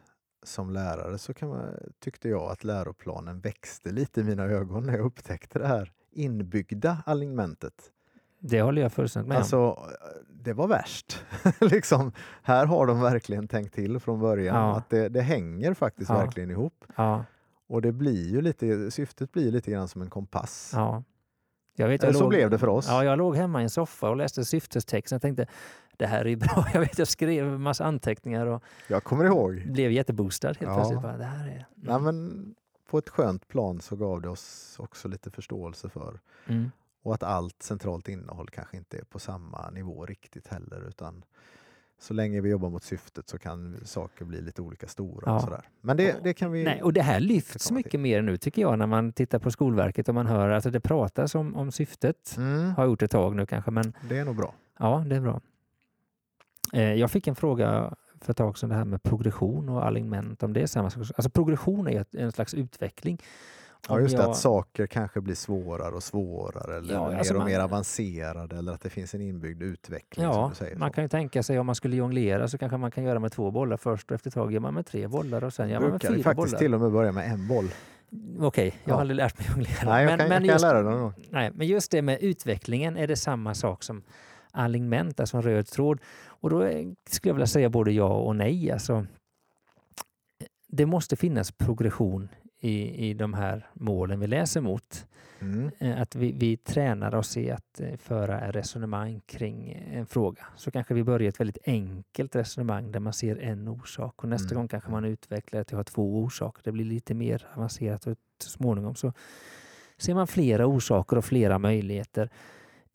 som 0.42 0.70
lärare 0.70 1.18
så 1.18 1.34
kan 1.34 1.48
man, 1.48 1.74
tyckte 1.98 2.28
jag 2.28 2.50
att 2.52 2.64
läroplanen 2.64 3.40
växte 3.40 3.90
lite 3.90 4.20
i 4.20 4.24
mina 4.24 4.42
ögon 4.44 4.86
när 4.86 4.92
jag 4.96 5.06
upptäckte 5.06 5.58
det 5.58 5.66
här 5.66 5.92
inbyggda 6.12 7.02
alignmentet. 7.06 7.74
Det 8.38 8.62
håller 8.62 8.82
jag 8.82 8.92
fullständigt 8.92 9.28
med 9.28 9.36
om. 9.36 9.40
Alltså, 9.40 9.78
det 10.44 10.52
var 10.52 10.68
värst. 10.68 11.24
liksom, 11.60 12.12
här 12.42 12.66
har 12.66 12.86
de 12.86 13.00
verkligen 13.00 13.48
tänkt 13.48 13.74
till 13.74 13.98
från 14.00 14.20
början. 14.20 14.56
Ja. 14.56 14.76
Att 14.76 14.90
det, 14.90 15.08
det 15.08 15.20
hänger 15.22 15.74
faktiskt 15.74 16.10
Ja. 16.10 16.16
verkligen 16.18 16.50
ihop. 16.50 16.84
Ja, 16.96 17.24
Och 17.68 17.82
det 17.82 17.92
blir 17.92 18.28
ju 18.30 18.40
lite, 18.40 18.90
syftet 18.90 19.32
blir 19.32 19.52
lite 19.52 19.70
grann 19.70 19.88
som 19.88 20.02
en 20.02 20.10
kompass. 20.10 20.70
ja. 20.74 21.02
Jag 21.76 21.88
vet, 21.88 22.02
jag 22.02 22.14
så 22.14 22.20
låg- 22.20 22.28
blev 22.28 22.50
det 22.50 22.58
för 22.58 22.68
oss. 22.68 22.86
Ja, 22.88 23.04
jag 23.04 23.18
låg 23.18 23.36
hemma 23.36 23.60
i 23.60 23.62
en 23.62 23.70
soffa 23.70 24.10
och 24.10 24.16
läste 24.16 24.44
syftestexten. 24.44 25.16
Jag 25.16 25.22
tänkte, 25.22 25.46
det 25.96 26.06
här 26.06 26.26
är 26.26 26.36
bra. 26.54 26.66
Jag 26.72 26.80
vet, 26.80 26.98
jag 26.98 27.08
skrev 27.08 27.46
en 27.46 27.60
massa 27.62 27.84
anteckningar 27.84 28.46
och 28.46 28.62
Jag 28.88 29.04
kommer 29.04 29.24
ihåg. 29.24 29.62
blev 29.66 29.92
jätteboostad 29.92 30.48
helt 30.48 30.60
Ja. 30.60 30.74
plötsligt. 30.74 31.02
Bara, 31.02 31.16
det 31.16 31.24
här 31.24 31.46
är... 31.48 31.66
Nej, 31.74 32.00
men 32.00 32.44
på 32.90 32.98
ett 32.98 33.08
skönt 33.08 33.48
plan 33.48 33.80
så 33.80 33.96
gav 33.96 34.22
det 34.22 34.28
oss 34.28 34.76
också 34.78 35.08
lite 35.08 35.30
förståelse 35.30 35.88
för 35.88 36.20
Mm. 36.46 36.70
Och 37.04 37.14
att 37.14 37.22
allt 37.22 37.62
centralt 37.62 38.08
innehåll 38.08 38.48
kanske 38.50 38.76
inte 38.76 38.96
är 38.98 39.04
på 39.04 39.18
samma 39.18 39.70
nivå 39.70 40.06
riktigt 40.06 40.48
heller 40.48 40.88
utan 40.88 41.24
så 41.98 42.14
länge 42.14 42.40
vi 42.40 42.50
jobbar 42.50 42.70
mot 42.70 42.82
syftet 42.84 43.28
så 43.28 43.38
kan 43.38 43.80
saker 43.84 44.24
bli 44.24 44.40
lite 44.40 44.62
olika 44.62 44.88
stora. 44.88 45.22
Ja. 45.26 45.34
Och 45.36 45.42
sådär. 45.42 45.68
Men 45.80 45.96
det, 45.96 46.16
det 46.24 46.34
kan 46.34 46.52
vi... 46.52 46.64
Nej, 46.64 46.82
och 46.82 46.92
det 46.92 47.02
här 47.02 47.20
lyfts 47.20 47.70
mycket 47.70 47.90
till. 47.90 48.00
mer 48.00 48.22
nu 48.22 48.36
tycker 48.36 48.62
jag 48.62 48.78
när 48.78 48.86
man 48.86 49.12
tittar 49.12 49.38
på 49.38 49.50
Skolverket 49.50 50.08
och 50.08 50.14
man 50.14 50.26
hör 50.26 50.48
att 50.48 50.72
det 50.72 50.80
pratas 50.80 51.34
om, 51.34 51.56
om 51.56 51.72
syftet. 51.72 52.34
mm, 52.36 52.74
Har 52.74 52.84
gjort 52.84 53.02
ett 53.02 53.10
tag 53.10 53.36
nu 53.36 53.46
kanske, 53.46 53.70
men 53.70 53.92
det 54.08 54.18
är 54.18 54.24
nog 54.24 54.36
bra. 54.36 54.54
ja, 54.78 55.04
det 55.06 55.16
är 55.16 55.20
bra. 55.20 55.40
Eh, 56.72 56.92
jag 56.94 57.10
fick 57.10 57.26
en 57.26 57.34
fråga 57.36 57.94
för 58.20 58.30
ett 58.30 58.36
tag 58.36 58.58
sedan 58.58 58.68
det 58.68 58.74
här 58.76 58.84
med 58.84 59.02
progression 59.02 59.68
och 59.68 59.86
alignment, 59.86 60.42
om 60.42 60.52
det 60.52 60.60
är 60.62 60.66
samma 60.66 60.90
sak. 60.90 61.02
Alltså 61.16 61.30
progression 61.30 61.88
är 61.88 62.04
en 62.12 62.32
slags 62.32 62.54
utveckling. 62.54 63.18
Ja, 63.88 64.00
just 64.00 64.16
det, 64.16 64.22
jag- 64.22 64.30
att 64.30 64.36
saker 64.36 64.86
kanske 64.86 65.20
blir 65.20 65.34
svårare 65.34 65.94
och 65.94 66.02
svårare 66.02 66.76
eller 66.76 66.94
Ja, 66.94 67.08
mer 67.10 67.16
alltså 67.18 67.34
och 67.34 67.38
man- 67.38 67.48
mer 67.48 67.60
avancerade 67.60 68.56
eller 68.58 68.72
att 68.72 68.80
det 68.80 68.90
finns 68.90 69.14
en 69.14 69.20
inbyggd 69.20 69.62
utveckling. 69.62 70.24
Ja, 70.24 70.52
man 70.76 70.92
kan 70.92 71.04
ju 71.04 71.08
tänka 71.08 71.42
sig 71.42 71.58
om 71.58 71.66
man 71.66 71.74
skulle 71.74 71.96
jonglera 71.96 72.48
så 72.48 72.58
kanske 72.58 72.76
man 72.76 72.90
kan 72.90 73.04
göra 73.04 73.18
med 73.18 73.32
två 73.32 73.50
bollar 73.50 73.76
först 73.76 74.10
och 74.10 74.14
efter 74.14 74.30
ett 74.30 74.34
tag 74.34 74.52
gör 74.52 74.60
man 74.60 74.74
med 74.74 74.86
tre 74.86 75.06
bollar 75.06 75.44
och 75.44 75.52
sen 75.52 75.68
gör 75.68 75.80
man 75.80 75.90
med 75.90 76.02
fyra 76.02 76.10
faktiskt 76.22 76.36
bollar. 76.36 76.58
till 76.58 76.74
och 76.74 76.80
med 76.80 76.92
börja 76.92 77.12
med 77.12 77.30
en 77.30 77.48
boll. 77.48 77.68
Okej, 78.40 78.66
jag 78.84 78.90
Ja. 78.90 78.94
har 78.94 79.00
aldrig 79.00 79.16
lärt 79.16 79.38
mig 79.38 79.48
jonglera. 79.50 79.84
Nej, 79.84 80.06
Men- 80.06 80.18
kan, 80.18 80.28
men 80.28 80.44
just-. 80.44 80.64
Nej, 81.30 81.50
men 81.54 81.66
just 81.66 81.90
det 81.90 82.02
med 82.02 82.18
utvecklingen 82.22 82.96
är 82.96 83.06
det 83.06 83.16
samma 83.16 83.54
sak 83.54 83.82
som 83.82 84.02
alignment, 84.52 85.20
alltså 85.20 85.36
en 85.36 85.42
röd 85.42 85.66
tråd. 85.66 85.98
Och 86.26 86.50
då 86.50 86.58
skulle 87.10 87.30
jag 87.30 87.34
vilja 87.34 87.46
säga 87.46 87.68
både 87.68 87.92
ja 87.92 88.14
och 88.16 88.36
nej. 88.36 88.70
Alltså, 88.70 89.06
det 90.68 90.86
måste 90.86 91.16
finnas 91.16 91.52
progression 91.52 92.28
i, 92.64 93.08
i 93.10 93.14
de 93.14 93.34
här 93.34 93.66
målen 93.74 94.20
vi 94.20 94.26
läser 94.26 94.60
mot. 94.60 95.06
Mm. 95.40 95.70
Eh, 95.78 96.00
Att 96.00 96.14
vi, 96.14 96.32
vi 96.32 96.56
tränar 96.56 97.14
oss 97.14 97.36
i 97.36 97.50
att 97.50 97.80
eh, 97.80 97.96
föra 97.96 98.40
ett 98.40 98.54
resonemang 98.54 99.20
kring 99.26 99.84
en 99.92 100.06
fråga. 100.06 100.46
Så 100.56 100.70
kanske 100.70 100.94
vi 100.94 101.04
börjar 101.04 101.28
ett 101.28 101.40
väldigt 101.40 101.58
enkelt 101.68 102.36
resonemang 102.36 102.92
där 102.92 103.00
man 103.00 103.12
ser 103.12 103.36
en 103.36 103.68
orsak 103.68 104.22
och 104.22 104.28
nästa 104.28 104.54
Mm. 104.54 104.60
gång 104.60 104.68
kanske 104.68 104.90
man 104.90 105.04
utvecklar 105.04 105.60
att 105.60 105.70
ha 105.70 105.84
två 105.84 106.18
orsaker. 106.22 106.60
Det 106.64 106.72
blir 106.72 106.84
lite 106.84 107.14
mer 107.14 107.46
avancerat 107.54 108.06
och 108.06 108.16
så 108.42 108.50
småningom 108.50 108.94
så 108.94 109.12
ser 109.98 110.14
man 110.14 110.26
flera 110.26 110.66
orsaker 110.66 111.16
och 111.18 111.24
flera 111.24 111.58
möjligheter. 111.58 112.30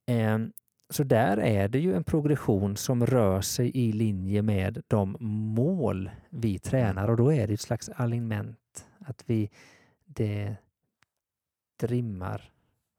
Ehm, 0.08 0.52
Så 0.92 1.04
där 1.04 1.38
är 1.38 1.68
det 1.68 1.80
ju 1.80 1.94
en 1.96 2.04
progression 2.04 2.76
som 2.78 3.06
rör 3.06 3.42
sig 3.42 3.72
i 3.78 3.92
linje 3.92 4.42
med 4.42 4.82
de 4.88 5.18
mål 5.56 6.10
vi 6.30 6.60
tränar 6.60 7.08
och 7.10 7.18
då 7.18 7.34
är 7.34 7.48
det 7.48 7.54
ett 7.54 7.62
slags 7.62 7.90
alignment. 7.90 8.58
Att 9.10 9.24
vi 9.30 9.50
det 10.06 10.58
rimmar 11.82 12.52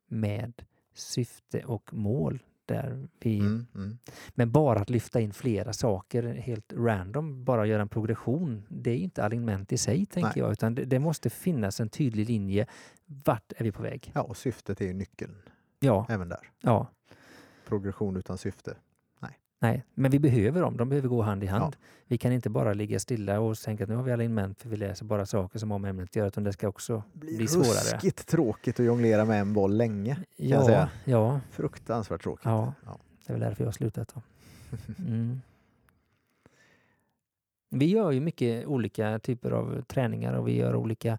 med 0.06 0.62
syfte 0.94 1.64
och 1.64 1.94
mål. 1.94 2.42
Där 2.66 3.08
vi, 3.20 3.38
Mm. 3.38 3.66
Mm. 3.74 3.98
Men 4.30 4.52
bara 4.52 4.80
att 4.80 4.90
lyfta 4.90 5.20
in 5.20 5.32
flera 5.32 5.72
saker 5.72 6.22
helt 6.22 6.72
random, 6.72 7.44
bara 7.44 7.66
göra 7.66 7.82
en 7.82 7.88
progression, 7.88 8.66
det 8.68 8.90
är 8.90 8.96
ju 8.96 9.02
inte 9.02 9.24
alignment 9.24 9.72
i 9.72 9.78
sig 9.78 10.06
tänker 10.06 10.28
Nej. 10.28 10.38
jag, 10.38 10.52
utan 10.52 10.74
det, 10.74 10.84
det 10.84 10.98
måste 10.98 11.30
finnas 11.30 11.80
en 11.80 11.88
tydlig 11.88 12.26
linje. 12.28 12.66
Vart 13.06 13.52
är 13.56 13.64
vi 13.64 13.72
på 13.72 13.82
väg? 13.82 14.10
Ja, 14.14 14.22
och 14.22 14.36
syftet 14.36 14.80
är 14.80 14.84
ju 14.84 14.92
nyckeln 14.92 15.36
Ja, 15.80 16.06
även 16.08 16.28
där. 16.28 16.50
ja. 16.60 16.86
Progression 17.66 18.16
utan 18.16 18.38
syfte. 18.38 18.76
Nej, 19.62 19.84
men 19.94 20.10
vi 20.10 20.18
behöver 20.18 20.60
dem. 20.60 20.76
De 20.76 20.88
behöver 20.88 21.08
gå 21.08 21.22
hand 21.22 21.44
i 21.44 21.46
hand. 21.46 21.74
Ja. 21.80 21.86
Vi 22.06 22.18
kan 22.18 22.32
inte 22.32 22.50
bara 22.50 22.72
ligga 22.74 23.00
stilla 23.00 23.40
och 23.40 23.56
tänka 23.58 23.84
att 23.84 23.90
nu 23.90 23.96
har 23.96 24.02
vi 24.02 24.12
alignment 24.12 24.62
för 24.62 24.68
vi 24.68 24.76
läser 24.76 25.04
bara 25.04 25.26
saker 25.26 25.58
som 25.58 25.68
med 25.82 25.88
ämnet 25.90 26.16
göra, 26.16 26.26
utan 26.28 26.44
det 26.44 26.52
ska 26.52 26.68
också 26.68 27.02
blir 27.12 27.36
bli 27.36 27.46
svårare. 27.48 27.66
ruskigt 27.96 28.26
tråkigt 28.26 28.80
att 28.80 28.86
jonglera 28.86 29.24
med 29.24 29.40
en 29.40 29.52
boll 29.52 29.76
länge. 29.76 30.16
Ja, 30.36 30.66
säga. 30.66 30.90
ja, 31.04 31.40
Fruktansvärt 31.50 32.22
tråkigt. 32.22 32.44
ja. 32.44 32.74
Ja. 32.84 32.98
Det 33.26 33.32
är 33.32 33.34
väl 33.38 33.40
därför 33.48 33.64
jag 33.64 33.68
har 33.68 33.72
slutat. 33.72 34.12
Då. 34.14 34.22
Mm. 34.98 35.40
Vi 37.72 37.86
gör 37.86 38.10
ju 38.10 38.20
mycket 38.20 38.66
olika 38.66 39.18
typer 39.18 39.50
av 39.50 39.82
träningar 39.82 40.32
och 40.34 40.48
vi 40.48 40.56
gör 40.56 40.76
olika 40.76 41.18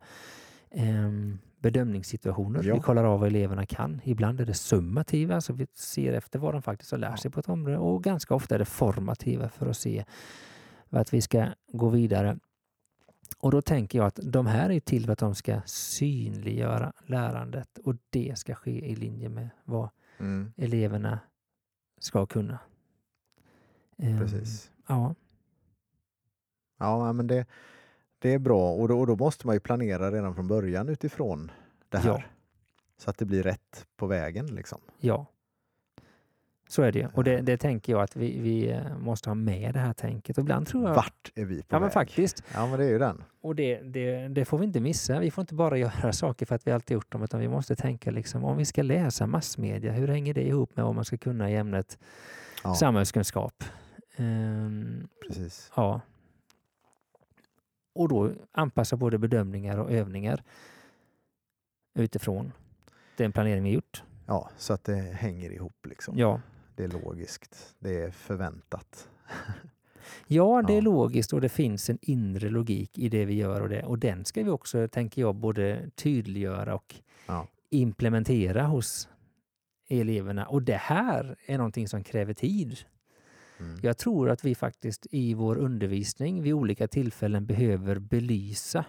ehm, 0.72 1.40
bedömningssituationer. 1.62 2.64
Ja. 2.64 2.74
Vi 2.74 2.80
kollar 2.80 3.04
av 3.04 3.20
vad 3.20 3.30
eleverna 3.30 3.66
kan. 3.66 4.02
Ibland 4.04 4.42
är 4.42 4.46
det 4.46 4.54
summativa, 4.54 5.36
alltså 5.36 5.54
vi 5.54 5.68
ser 5.74 6.14
efter 6.14 6.40
vad 6.40 6.54
de 6.54 6.62
faktiskt 6.62 6.92
har 6.92 6.98
lärt 6.98 7.20
sig 7.20 7.32
på 7.32 7.40
ett 7.40 7.50
område 7.50 7.78
och 7.78 8.04
ganska 8.04 8.36
ofta 8.36 8.56
är 8.56 8.60
det 8.60 8.66
formativa 8.66 9.50
för 9.50 9.68
att 9.68 9.78
se 9.78 10.06
att 10.90 11.14
vi 11.14 11.22
ska 11.22 11.48
gå 11.68 11.90
vidare. 11.90 12.38
Och 13.38 13.52
då 13.52 13.62
tänker 13.62 14.00
jag 14.00 14.06
att 14.06 14.20
de 14.24 14.46
här 14.46 14.70
är 14.70 14.80
till 14.80 15.06
för 15.06 15.14
att 15.14 15.20
de 15.20 15.36
ska 15.36 15.62
synliggöra 15.66 16.94
lärandet 17.06 17.78
och 17.84 17.96
det 18.10 18.38
ska 18.38 18.56
ske 18.56 18.90
i 18.92 18.96
linje 18.96 19.30
med 19.30 19.50
vad 19.64 19.90
Mm, 20.18 20.54
eleverna 20.58 21.20
ska 22.00 22.26
kunna. 22.26 22.60
Ehm, 23.98 24.20
precis. 24.20 24.72
Ja, 24.88 25.16
Ja, 26.82 27.14
men 27.14 27.28
det, 27.28 27.46
det 28.22 28.34
är 28.34 28.40
bra 28.40 28.72
och 28.72 28.88
då, 28.88 29.00
och 29.00 29.08
då 29.08 29.16
måste 29.16 29.48
man 29.48 29.56
ju 29.56 29.60
planera 29.60 30.12
redan 30.12 30.36
från 30.36 30.48
början 30.48 30.90
utifrån 30.90 31.52
det 31.90 31.98
här. 31.98 32.10
Ja. 32.10 32.22
Så 32.98 33.10
att 33.10 33.18
det 33.18 33.26
blir 33.26 33.44
rätt 33.44 33.86
på 33.98 34.08
vägen. 34.08 34.46
Liksom. 34.56 34.80
ja. 35.00 35.26
Så 36.70 36.82
är 36.82 36.92
det 36.92 37.00
ju. 37.00 37.08
Och 37.14 37.24
det, 37.24 37.42
det 37.42 37.58
tänker 37.58 37.94
jag 37.94 38.02
att 38.02 38.16
vi, 38.16 38.40
vi 38.40 38.70
eh, 38.72 38.98
måste 38.98 39.30
ha 39.30 39.36
med 39.36 39.74
det 39.74 39.80
här 39.80 39.94
tänket. 39.94 40.38
Och 40.38 40.42
ibland 40.42 40.68
tror 40.68 40.88
jag... 40.88 40.96
Vart 40.96 41.32
är 41.36 41.46
vi 41.46 41.62
på 41.62 41.66
Ja, 41.70 41.76
väg? 41.76 41.82
men 41.82 41.92
faktiskt. 41.92 42.44
Ja, 42.54 42.68
men 42.68 42.80
det 42.80 42.86
är 42.86 42.90
ju 42.90 43.00
den. 43.00 43.24
Och 43.42 43.56
det, 43.56 43.82
det, 43.82 44.28
det 44.28 44.46
får 44.46 44.58
vi 44.58 44.66
inte 44.66 44.80
missa. 44.80 45.20
Vi 45.20 45.32
får 45.32 45.42
inte 45.42 45.54
bara 45.56 45.78
göra 45.78 46.14
saker 46.14 46.46
för 46.46 46.56
att 46.56 46.68
vi 46.68 46.72
alltid 46.72 46.96
gjort 46.96 47.12
dem, 47.12 47.24
utan 47.24 47.40
vi 47.40 47.48
måste 47.48 47.76
tänka 47.76 48.12
liksom, 48.12 48.44
om 48.44 48.58
vi 48.58 48.66
ska 48.66 48.82
läsa 48.84 49.28
massmedia, 49.28 49.92
hur 49.92 50.08
hänger 50.08 50.34
det 50.34 50.48
ihop 50.48 50.76
med 50.76 50.86
vad 50.86 50.96
man 50.96 51.06
ska 51.06 51.18
kunna 51.18 51.52
i 51.52 51.56
ämnet 51.56 51.98
Ja, 52.64 52.76
samhällskunskap? 52.76 53.64
Ehm, 54.16 55.08
precis. 55.28 55.72
ja. 55.76 56.02
Och 57.94 58.08
då 58.10 58.32
anpassa 58.52 58.96
både 58.98 59.18
bedömningar 59.18 59.78
och 59.78 59.92
övningar 59.92 60.44
utifrån 61.96 62.52
den 63.18 63.32
planering 63.32 63.64
vi 63.64 63.70
gjort. 63.72 64.04
Ja, 64.28 64.50
så 64.58 64.74
att 64.74 64.84
det 64.84 64.94
hänger 64.96 65.52
ihop. 65.52 65.86
Liksom. 65.86 66.18
Ja, 66.18 66.42
Det 66.76 66.84
är 66.84 66.88
logiskt. 66.88 67.76
Det 67.80 68.00
är 68.04 68.12
förväntat. 68.12 69.10
Ja, 70.28 70.62
det 70.68 70.74
är 70.74 70.78
Ja. 70.78 70.82
logiskt 70.82 71.34
och 71.34 71.42
det 71.42 71.50
finns 71.50 71.90
en 71.90 71.98
inre 72.02 72.50
logik 72.50 72.98
i 72.98 73.10
det 73.10 73.26
vi 73.26 73.34
gör 73.34 73.62
och, 73.62 73.70
det, 73.70 73.84
och 73.84 74.00
den 74.00 74.26
ska 74.26 74.44
vi 74.44 74.50
också, 74.50 74.88
tänker 74.88 75.22
jag, 75.22 75.36
både 75.36 75.90
tydliggöra 75.96 76.76
och 76.76 76.96
Ja. 77.28 77.48
implementera 77.70 78.64
hos 78.66 79.10
eleverna. 79.90 80.46
Och 80.46 80.62
det 80.62 80.76
här 80.76 81.36
är 81.46 81.58
någonting 81.58 81.88
som 81.88 82.04
kräver 82.04 82.34
tid. 82.34 82.78
Mm. 83.62 83.80
Jag 83.84 83.98
tror 83.98 84.30
att 84.30 84.44
vi 84.46 84.56
faktiskt 84.56 85.08
i 85.12 85.34
vår 85.34 85.58
undervisning 85.58 86.42
vid 86.44 86.54
olika 86.54 86.88
tillfällen 86.88 87.46
behöver 87.46 88.00
belysa 88.00 88.86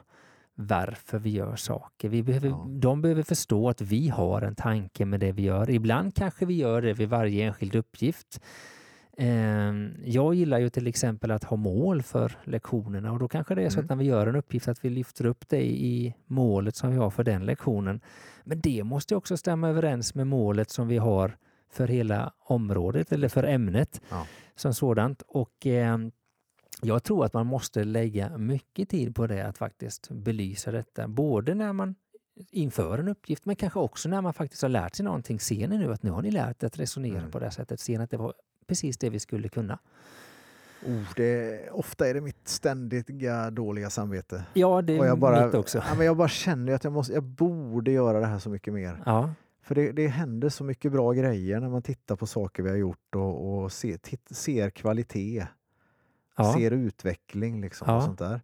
varför 0.55 1.19
vi 1.19 1.31
gör 1.31 1.57
saker. 1.57 2.09
Vi 2.09 2.23
behöver, 2.23 2.49
Ja. 2.49 2.67
De 2.69 3.03
behöver 3.03 3.23
förstå 3.23 3.69
att 3.69 3.81
vi 3.81 4.09
har 4.09 4.43
en 4.43 4.55
tanke 4.55 5.05
med 5.05 5.21
det 5.21 5.33
vi 5.33 5.43
gör. 5.43 5.71
Ibland 5.71 6.15
kanske 6.15 6.47
vi 6.47 6.55
gör 6.55 6.83
det 6.83 6.93
vid 6.93 7.09
varje 7.09 7.47
enskild 7.47 7.75
uppgift. 7.75 8.41
Ehm, 9.17 9.93
Jag 10.05 10.35
gillar 10.35 10.59
ju 10.59 10.69
till 10.69 10.87
exempel 10.87 11.31
att 11.31 11.45
ha 11.45 11.57
mål 11.57 12.03
för 12.03 12.39
lektionerna 12.45 13.13
och 13.13 13.19
då 13.19 13.29
kanske 13.29 13.55
det 13.55 13.63
är 13.63 13.69
så 13.71 13.79
Mm. 13.79 13.85
att 13.85 13.89
när 13.91 13.97
vi 13.97 14.05
gör 14.05 14.27
en 14.27 14.37
uppgift 14.37 14.69
att 14.69 14.85
vi 14.85 14.91
lyfter 14.91 15.27
upp 15.27 15.49
det 15.49 15.63
i 15.65 16.15
målet 16.27 16.77
som 16.77 16.91
vi 16.91 16.97
har 16.97 17.11
för 17.11 17.25
den 17.25 17.47
lektionen. 17.47 18.01
Men 18.45 18.61
det 18.61 18.85
måste 18.85 19.17
också 19.17 19.37
stämma 19.37 19.69
överens 19.69 20.15
med 20.15 20.27
målet 20.27 20.71
som 20.71 20.89
vi 20.89 20.97
har 20.99 21.37
för 21.73 21.89
hela 21.89 22.33
området 22.45 23.13
eller 23.13 23.29
för 23.29 23.45
ämnet 23.45 24.01
Ja. 24.11 24.27
Som 24.57 24.75
sådant. 24.75 25.23
Och 25.27 25.67
eh, 25.67 25.99
jag 26.83 27.03
tror 27.03 27.25
att 27.25 27.33
man 27.33 27.47
måste 27.47 27.85
lägga 27.85 28.39
mycket 28.39 28.89
tid 28.89 29.15
på 29.15 29.27
det, 29.27 29.47
att 29.47 29.59
faktiskt 29.59 30.11
belysa 30.11 30.71
detta. 30.71 31.09
Både 31.09 31.55
när 31.55 31.73
man 31.73 31.95
inför 32.51 32.99
en 32.99 33.09
uppgift, 33.09 33.45
men 33.45 33.57
kanske 33.57 33.79
också 33.79 34.09
när 34.09 34.21
man 34.21 34.35
faktiskt 34.35 34.63
har 34.63 34.69
lärt 34.69 34.95
sig 34.95 35.05
någonting. 35.05 35.41
Ser 35.41 35.69
ni 35.69 35.79
nu 35.79 35.93
att 35.93 36.03
nu 36.03 36.11
har 36.11 36.23
ni 36.23 36.31
lärt 36.31 36.63
er 36.63 36.67
att 36.67 36.79
resonera 36.79 37.19
Mm. 37.19 37.31
på 37.31 37.39
det 37.39 37.45
här 37.47 37.51
sättet? 37.51 37.81
Ser 37.81 37.99
ni 37.99 38.05
att 38.05 38.11
det 38.11 38.17
var 38.17 38.35
precis 38.67 38.99
det 38.99 39.11
vi 39.11 39.19
skulle 39.19 39.49
kunna? 39.49 39.79
Oh, 40.87 41.03
det, 41.17 41.61
ofta 41.71 42.09
är 42.09 42.15
det 42.15 42.21
mitt 42.21 42.49
ständiga 42.49 43.51
dåliga 43.51 43.91
samvete. 43.91 44.45
Ja, 44.55 44.83
det 44.83 44.99
Och 44.99 45.05
är 45.05 45.09
jag 45.09 45.19
bara, 45.19 45.47
mitt 45.47 45.55
också. 45.55 45.79
Ja, 45.79 45.95
men 45.97 46.07
jag 46.07 46.17
bara 46.17 46.29
känner 46.29 46.73
att 46.75 46.85
jag, 46.85 46.93
måste, 46.93 47.13
jag 47.13 47.23
borde 47.23 47.91
göra 47.91 48.21
det 48.21 48.27
här 48.27 48.39
så 48.39 48.51
mycket 48.51 48.75
mer. 48.75 49.03
Ja, 49.07 49.31
För 49.63 49.75
det, 49.75 49.93
det 49.93 50.09
händer 50.09 50.49
så 50.49 50.65
mycket 50.65 50.93
bra 50.93 51.13
grejer 51.13 51.61
när 51.61 51.69
man 51.69 51.83
tittar 51.83 52.17
på 52.17 52.27
saker 52.27 52.63
vi 52.63 52.71
har 52.71 52.77
gjort 52.77 53.15
och, 53.15 53.63
och 53.63 53.73
ser, 53.73 53.97
titt, 53.97 54.29
ser 54.37 54.71
kvalitet, 54.71 55.47
ja, 56.37 56.55
ser 56.55 56.71
utveckling 56.71 57.61
liksom 57.61 57.87
Ja. 57.91 57.97
och 57.97 58.03
sånt 58.03 58.19
där. 58.19 58.41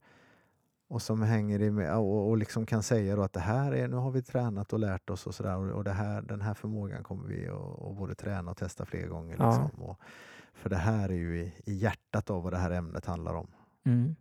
Och 0.89 1.03
som 1.03 1.23
hänger 1.23 1.63
i 1.63 1.71
med, 1.71 1.97
och, 1.97 2.29
och 2.29 2.37
liksom 2.37 2.67
kan 2.67 2.83
säga 2.83 3.17
då 3.17 3.23
att 3.23 3.33
det 3.33 3.41
här 3.41 3.73
är, 3.73 3.89
nu 3.89 3.97
har 3.97 4.11
vi 4.11 4.23
tränat 4.23 4.73
och 4.73 4.79
lärt 4.79 5.11
oss 5.11 5.27
och 5.27 5.35
sådär 5.35 5.57
och, 5.57 5.71
och 5.71 5.85
det 5.85 5.93
här, 5.93 6.23
den 6.23 6.41
här 6.41 6.55
förmågan 6.55 7.03
kommer 7.03 7.29
vi 7.29 7.49
att 7.49 7.97
både 7.97 8.15
träna 8.15 8.51
och 8.51 8.57
testa 8.57 8.85
fler 8.85 9.07
gånger. 9.07 9.37
Ja. 9.39 9.51
Liksom. 9.51 9.83
Och, 9.83 9.99
för 10.55 10.71
det 10.71 10.77
här 10.77 11.09
är 11.09 11.15
ju 11.15 11.41
i, 11.41 11.53
i 11.67 11.73
hjärtat 11.75 12.31
av 12.31 12.43
vad 12.43 12.53
det 12.53 12.59
här 12.59 12.71
ämnet 12.71 13.07
handlar 13.07 13.35
om. 13.35 13.47
Mm. 13.87 14.17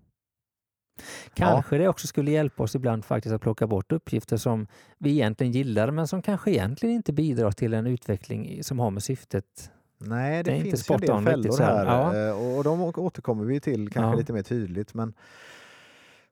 Kanske 1.34 1.77
det 1.77 1.88
också 1.88 2.08
skulle 2.08 2.32
hjälpa 2.32 2.63
oss 2.63 2.75
ibland 2.75 3.06
faktiskt 3.06 3.36
att 3.36 3.42
plocka 3.42 3.68
bort 3.68 3.92
uppgifter 3.92 4.38
som 4.38 4.68
vi 4.98 5.12
egentligen 5.12 5.51
gillar 5.54 5.92
men 5.92 6.08
som 6.08 6.22
kanske 6.22 6.51
egentligen 6.51 6.96
inte 6.96 7.13
bidrar 7.13 7.51
till 7.51 7.74
en 7.74 7.88
utveckling 7.88 8.63
som 8.63 8.80
har 8.80 8.92
med 8.92 9.04
syftet. 9.04 9.72
Nej, 10.00 10.44
det, 10.44 10.51
Det 10.51 10.51
är 10.51 10.56
inte 10.56 10.70
finns 10.70 10.89
ju 10.89 10.94
en 10.94 11.25
del 11.25 11.25
fällor 11.25 11.58
här. 11.60 11.86
här 11.86 12.16
Ja. 12.16 12.27
eh, 12.30 12.58
och, 12.58 12.63
de 12.63 12.82
återkommer 12.82 13.44
vi 13.46 13.60
till 13.60 13.89
kanske 13.89 14.10
Ja. 14.12 14.16
lite 14.16 14.34
mer 14.34 14.44
tydligt 14.44 14.94
men 14.94 15.13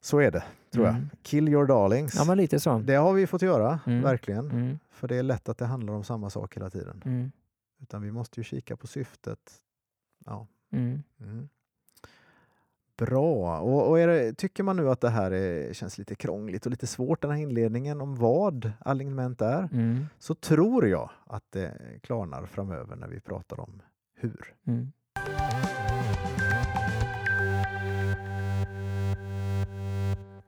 så 0.01 0.19
är 0.19 0.31
det 0.31 0.43
tror 0.73 0.87
Mm. 0.87 1.01
jag. 1.11 1.19
Kill 1.23 1.49
your 1.49 1.65
darlings. 1.67 2.15
Ja, 2.15 2.25
men 2.25 2.37
lite 2.37 2.59
så. 2.59 2.79
Det 2.79 2.95
har 2.95 3.13
vi 3.13 3.27
fått 3.27 3.41
göra, 3.41 3.79
Mm. 3.87 4.01
verkligen. 4.01 4.51
Mm, 4.51 4.79
För 4.91 5.07
det 5.07 5.15
är 5.15 5.23
lätt 5.23 5.49
att 5.49 5.57
det 5.57 5.65
handlar 5.65 5.93
om 5.93 6.03
samma 6.03 6.29
sak 6.29 6.55
hela 6.57 6.69
tiden. 6.69 7.01
mm, 7.05 7.31
Utan 7.81 8.01
vi 8.01 8.11
måste 8.11 8.39
ju 8.39 8.43
kika 8.43 8.75
på 8.77 8.87
syftet. 8.87 9.39
Ja. 10.25 10.47
mm. 10.73 11.03
Bra. 12.97 13.59
Och, 13.59 13.89
och 13.89 13.97
det, 13.97 14.33
tycker 14.33 14.63
man 14.63 14.75
nu 14.75 14.89
att 14.89 15.01
det 15.01 15.09
här 15.09 15.31
är, 15.31 15.73
känns 15.73 15.97
lite 15.97 16.15
krångligt 16.15 16.65
och 16.65 16.71
lite 16.71 16.87
svårt, 16.87 17.21
den 17.21 17.31
här 17.31 17.37
inledningen 17.37 18.01
om 18.01 18.15
vad 18.15 18.71
alignment 18.79 19.41
är, 19.41 19.69
Mm, 19.73 20.05
så 20.19 20.35
tror 20.35 20.87
jag 20.87 21.09
att 21.25 21.43
det 21.51 21.71
klarnar 22.03 22.45
framöver 22.45 22.95
när 22.95 23.07
vi 23.07 23.19
pratar 23.19 23.59
om 23.59 23.81
hur. 24.15 24.53
mm. 24.67 24.91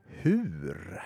Hur? 0.06 1.00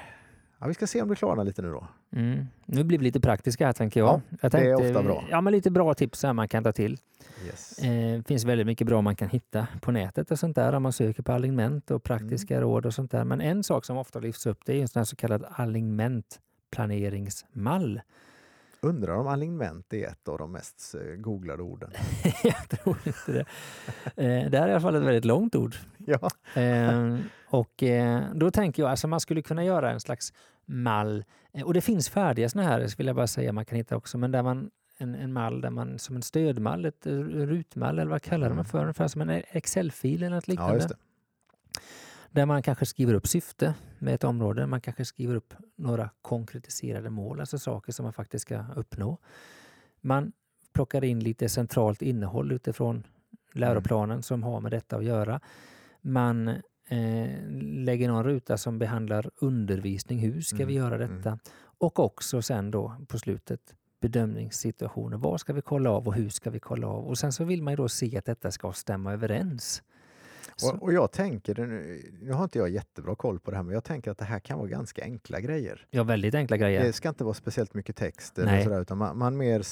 Ja, 0.59 0.67
vi 0.67 0.75
ska 0.75 0.87
se 0.87 1.03
om 1.03 1.09
det 1.09 1.17
klarnar 1.17 1.45
lite 1.45 1.63
nu 1.63 1.71
då. 1.71 1.89
Mm. 2.13 2.47
Nu 2.67 2.85
blir 2.85 2.99
vi 2.99 3.05
lite 3.05 3.21
praktiska 3.21 3.67
här 3.67 3.73
tänker 3.73 4.01
jag. 4.01 4.09
Ja, 4.09 4.21
jag 4.41 4.53
det 4.53 4.59
är 4.59 4.75
ofta 4.75 5.03
bra. 5.03 5.25
Ja, 5.31 5.41
men 5.41 5.53
lite 5.53 5.71
bra 5.71 5.95
tips 5.95 6.23
här 6.23 6.33
man 6.33 6.49
kan 6.49 6.65
ta 6.65 6.73
till. 6.73 6.99
Yes. 7.47 7.79
Eh, 7.79 8.23
finns 8.23 8.45
väldigt 8.45 8.67
mycket 8.67 8.87
bra 8.87 9.03
man 9.03 9.17
kan 9.17 9.29
hitta 9.29 9.67
på 9.81 9.91
nätet 9.93 10.31
och 10.31 10.39
sånt 10.39 10.57
där 10.57 10.73
om 10.73 10.83
man 10.83 10.93
söker 10.93 11.23
på 11.23 11.33
alignment 11.33 11.91
och 11.91 12.03
praktiska 12.03 12.55
Mm. 12.57 12.69
råd 12.69 12.87
och 12.87 12.95
sånt 12.95 13.11
där. 13.11 13.25
Men 13.25 13.41
en 13.41 13.63
sak 13.63 13.85
som 13.85 13.97
ofta 13.97 14.19
lyfts 14.19 14.47
upp 14.47 14.59
det 14.65 14.83
är 14.83 14.99
en 14.99 15.07
så 15.07 15.17
kallad 15.17 15.45
alignmentplaneringsmall. 15.51 18.01
Undrar 18.83 19.13
om 19.17 19.27
alignment 19.27 19.93
är 19.93 20.09
ett 20.09 20.29
av 20.29 20.39
de 20.39 20.53
mest 20.53 20.95
eh, 20.95 21.01
googlade 21.17 21.63
orden. 21.63 21.91
jag 22.45 22.69
tror 22.69 22.97
inte 23.05 23.33
det. 23.33 23.45
Eh, 24.17 24.51
det 24.51 24.59
här 24.59 24.65
är 24.65 24.69
i 24.69 24.73
alla 24.73 24.81
fall 24.81 24.95
ett 24.97 25.03
väldigt 25.03 25.25
långt 25.25 25.55
ord. 25.55 25.75
Ja, 26.07 26.31
Eh, 26.63 27.17
och 27.51 27.83
då 28.35 28.51
tänker 28.51 28.83
jag 28.83 28.91
alltså 28.91 29.09
man 29.09 29.21
skulle 29.21 29.43
kunna 29.43 29.65
göra 29.65 29.91
en 29.91 30.01
slags 30.01 30.33
mall. 30.67 31.25
Och 31.65 31.75
det 31.75 31.81
finns 31.81 32.09
färdiga 32.09 32.49
såna 32.49 32.65
här, 32.65 32.97
vill 32.99 33.07
jag 33.07 33.17
bara 33.17 33.27
säga, 33.27 33.53
man 33.53 33.65
kan 33.65 33.77
hitta 33.79 33.97
också, 33.97 34.19
men 34.19 34.31
där 34.33 34.43
man 34.43 34.71
en, 34.99 35.15
en 35.15 35.33
mall 35.33 35.61
där 35.61 35.71
man 35.71 35.99
som 35.99 36.17
en 36.17 36.23
stödmall, 36.23 36.85
ett 36.85 37.07
rutmall 37.07 37.99
eller 37.99 38.11
vad 38.11 38.23
kallar 38.23 38.47
man 38.49 38.53
Mm. 38.53 38.65
för? 38.65 38.81
Ungefär 38.83 39.09
som 39.09 39.21
en 39.21 39.43
Excel-fil 39.49 40.23
eller 40.23 40.35
något 40.37 40.49
ja 40.49 40.53
liknande. 40.53 40.75
just 40.75 40.89
det. 40.89 40.95
Där 42.33 42.47
man 42.47 42.63
kanske 42.63 42.87
skriver 42.87 43.15
upp 43.15 43.27
syfte 43.27 43.75
med 43.99 44.15
ett 44.15 44.25
område. 44.25 44.67
Man 44.67 44.81
kanske 44.81 45.05
skriver 45.05 45.35
upp 45.35 45.55
några 45.77 46.11
konkretiserade 46.23 47.11
mål, 47.11 47.41
alltså 47.41 47.59
saker 47.59 47.93
som 47.93 48.05
man 48.05 48.13
faktiskt 48.13 48.43
ska 48.43 48.65
uppnå. 48.77 49.19
Man 50.01 50.33
plockar 50.73 51.05
in 51.05 51.21
lite 51.21 51.49
centralt 51.49 52.03
innehåll 52.03 52.53
utifrån 52.53 53.03
läroplanen 53.53 54.23
som 54.23 54.43
har 54.43 54.61
med 54.61 54.71
detta 54.71 54.97
att 54.97 55.05
göra. 55.05 55.41
Man 56.01 56.49
eh, 56.89 57.49
lägger 57.61 58.09
någon 58.09 58.25
ruta 58.25 58.59
som 58.59 58.79
behandlar 58.79 59.31
undervisning. 59.37 60.19
Hur 60.19 60.41
ska 60.41 60.57
vi 60.57 60.63
Mm, 60.63 60.77
göra 60.77 60.95
mm. 61.05 61.17
detta? 61.17 61.39
Och 61.61 61.99
också 61.99 62.43
sen 62.43 62.71
då 62.71 62.97
på 63.09 63.19
slutet 63.19 63.75
bedömningssituationer. 64.01 65.17
Vad 65.17 65.41
ska 65.41 65.53
vi 65.53 65.63
kolla 65.63 65.91
av 65.91 66.07
och 66.07 66.15
hur 66.15 66.29
ska 66.29 66.51
vi 66.51 66.61
kolla 66.61 66.87
av? 66.87 67.07
Och 67.07 67.19
sen 67.19 67.33
så 67.33 67.45
vill 67.45 67.63
man 67.63 67.73
ju 67.73 67.77
då 67.77 67.89
se 67.89 68.19
att 68.19 68.25
detta 68.25 68.51
ska 68.51 68.73
stämma 68.73 69.13
överens. 69.13 69.83
Och, 70.65 70.83
och 70.83 70.93
jag 70.93 71.13
tänker, 71.13 71.55
nu, 72.21 72.33
har 72.33 72.45
inte 72.45 72.59
jag 72.59 72.69
jättebra 72.71 73.15
koll 73.15 73.41
på 73.41 73.51
det 73.51 73.57
här, 73.57 73.65
men 73.65 73.75
jag 73.75 73.85
tänker 73.85 74.11
att 74.11 74.19
det 74.19 74.25
här 74.25 74.39
kan 74.39 74.59
vara 74.59 74.69
ganska 74.69 75.03
enkla 75.03 75.41
grejer. 75.41 75.87
Ja, 75.91 76.03
väldigt 76.05 76.35
enkla 76.35 76.57
grejer. 76.57 76.85
Det 76.85 76.93
ska 76.93 77.09
inte 77.09 77.25
vara 77.25 77.35
speciellt 77.35 77.75
mycket 77.75 77.97
text 77.97 78.39
eller 78.39 78.53
Nej. 78.53 78.65
sådär, 78.65 78.81
utan 78.81 78.99
man, 78.99 79.19
man 79.19 79.37
mer 79.37 79.63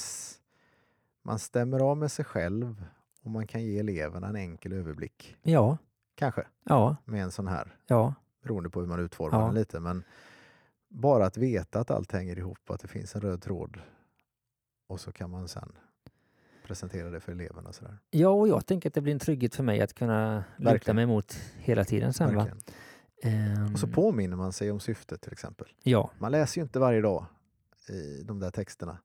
man 1.23 1.39
stämmer 1.39 1.79
av 1.79 1.97
med 1.97 2.11
sig 2.11 2.25
själv 2.25 2.85
och 3.23 3.31
man 3.31 3.47
kan 3.47 3.63
ge 3.63 3.79
eleverna 3.79 4.27
en 4.27 4.35
enkel 4.35 4.73
överblick. 4.73 5.35
Ja, 5.43 5.77
Kanske 6.15 6.47
ja, 6.63 6.95
med 7.05 7.23
en 7.23 7.31
sån 7.31 7.47
här, 7.47 7.75
ja. 7.87 8.13
beroende 8.43 8.69
på 8.69 8.79
hur 8.79 8.87
man 8.87 8.99
utformar 8.99 9.39
Ja. 9.39 9.45
den 9.45 9.55
lite. 9.55 9.79
Men 9.79 10.03
bara 10.89 11.25
att 11.25 11.37
veta 11.37 11.79
att 11.79 11.91
allt 11.91 12.11
hänger 12.11 12.37
ihop 12.37 12.69
att 12.69 12.81
det 12.81 12.87
finns 12.87 13.15
en 13.15 13.21
röd 13.21 13.41
tråd 13.41 13.79
och 14.87 14.99
så 14.99 15.11
kan 15.11 15.29
man 15.29 15.47
sen 15.47 15.71
presentera 16.71 17.09
det 17.09 17.19
för 17.19 17.31
eleverna. 17.31 17.69
och 17.69 17.75
Sådär. 17.75 17.97
Ja, 18.11 18.29
och 18.29 18.47
jag 18.47 18.65
tänker 18.65 18.89
att 18.89 18.93
det 18.93 19.01
blir 19.01 19.13
en 19.13 19.19
trygghet 19.19 19.55
för 19.55 19.63
mig 19.63 19.81
att 19.81 19.93
kunna 19.93 20.43
luta 20.57 20.71
Verkligen. 20.71 20.95
mig 20.95 21.05
mot 21.05 21.33
hela 21.57 21.83
tiden 21.85 22.13
sen. 22.13 22.35
Va? 22.35 22.47
Ehm, 23.23 23.73
Och 23.73 23.79
så 23.79 23.87
påminner 23.87 24.37
man 24.37 24.53
sig 24.53 24.71
om 24.71 24.79
syftet 24.79 25.21
till 25.21 25.31
exempel. 25.31 25.67
Ja, 25.83 26.11
Man 26.19 26.31
läser 26.31 26.61
ju 26.61 26.63
inte 26.63 26.79
varje 26.79 27.01
dag 27.01 27.25
i 27.89 28.23
de 28.23 28.39
där 28.39 28.51
texterna. 28.51 28.97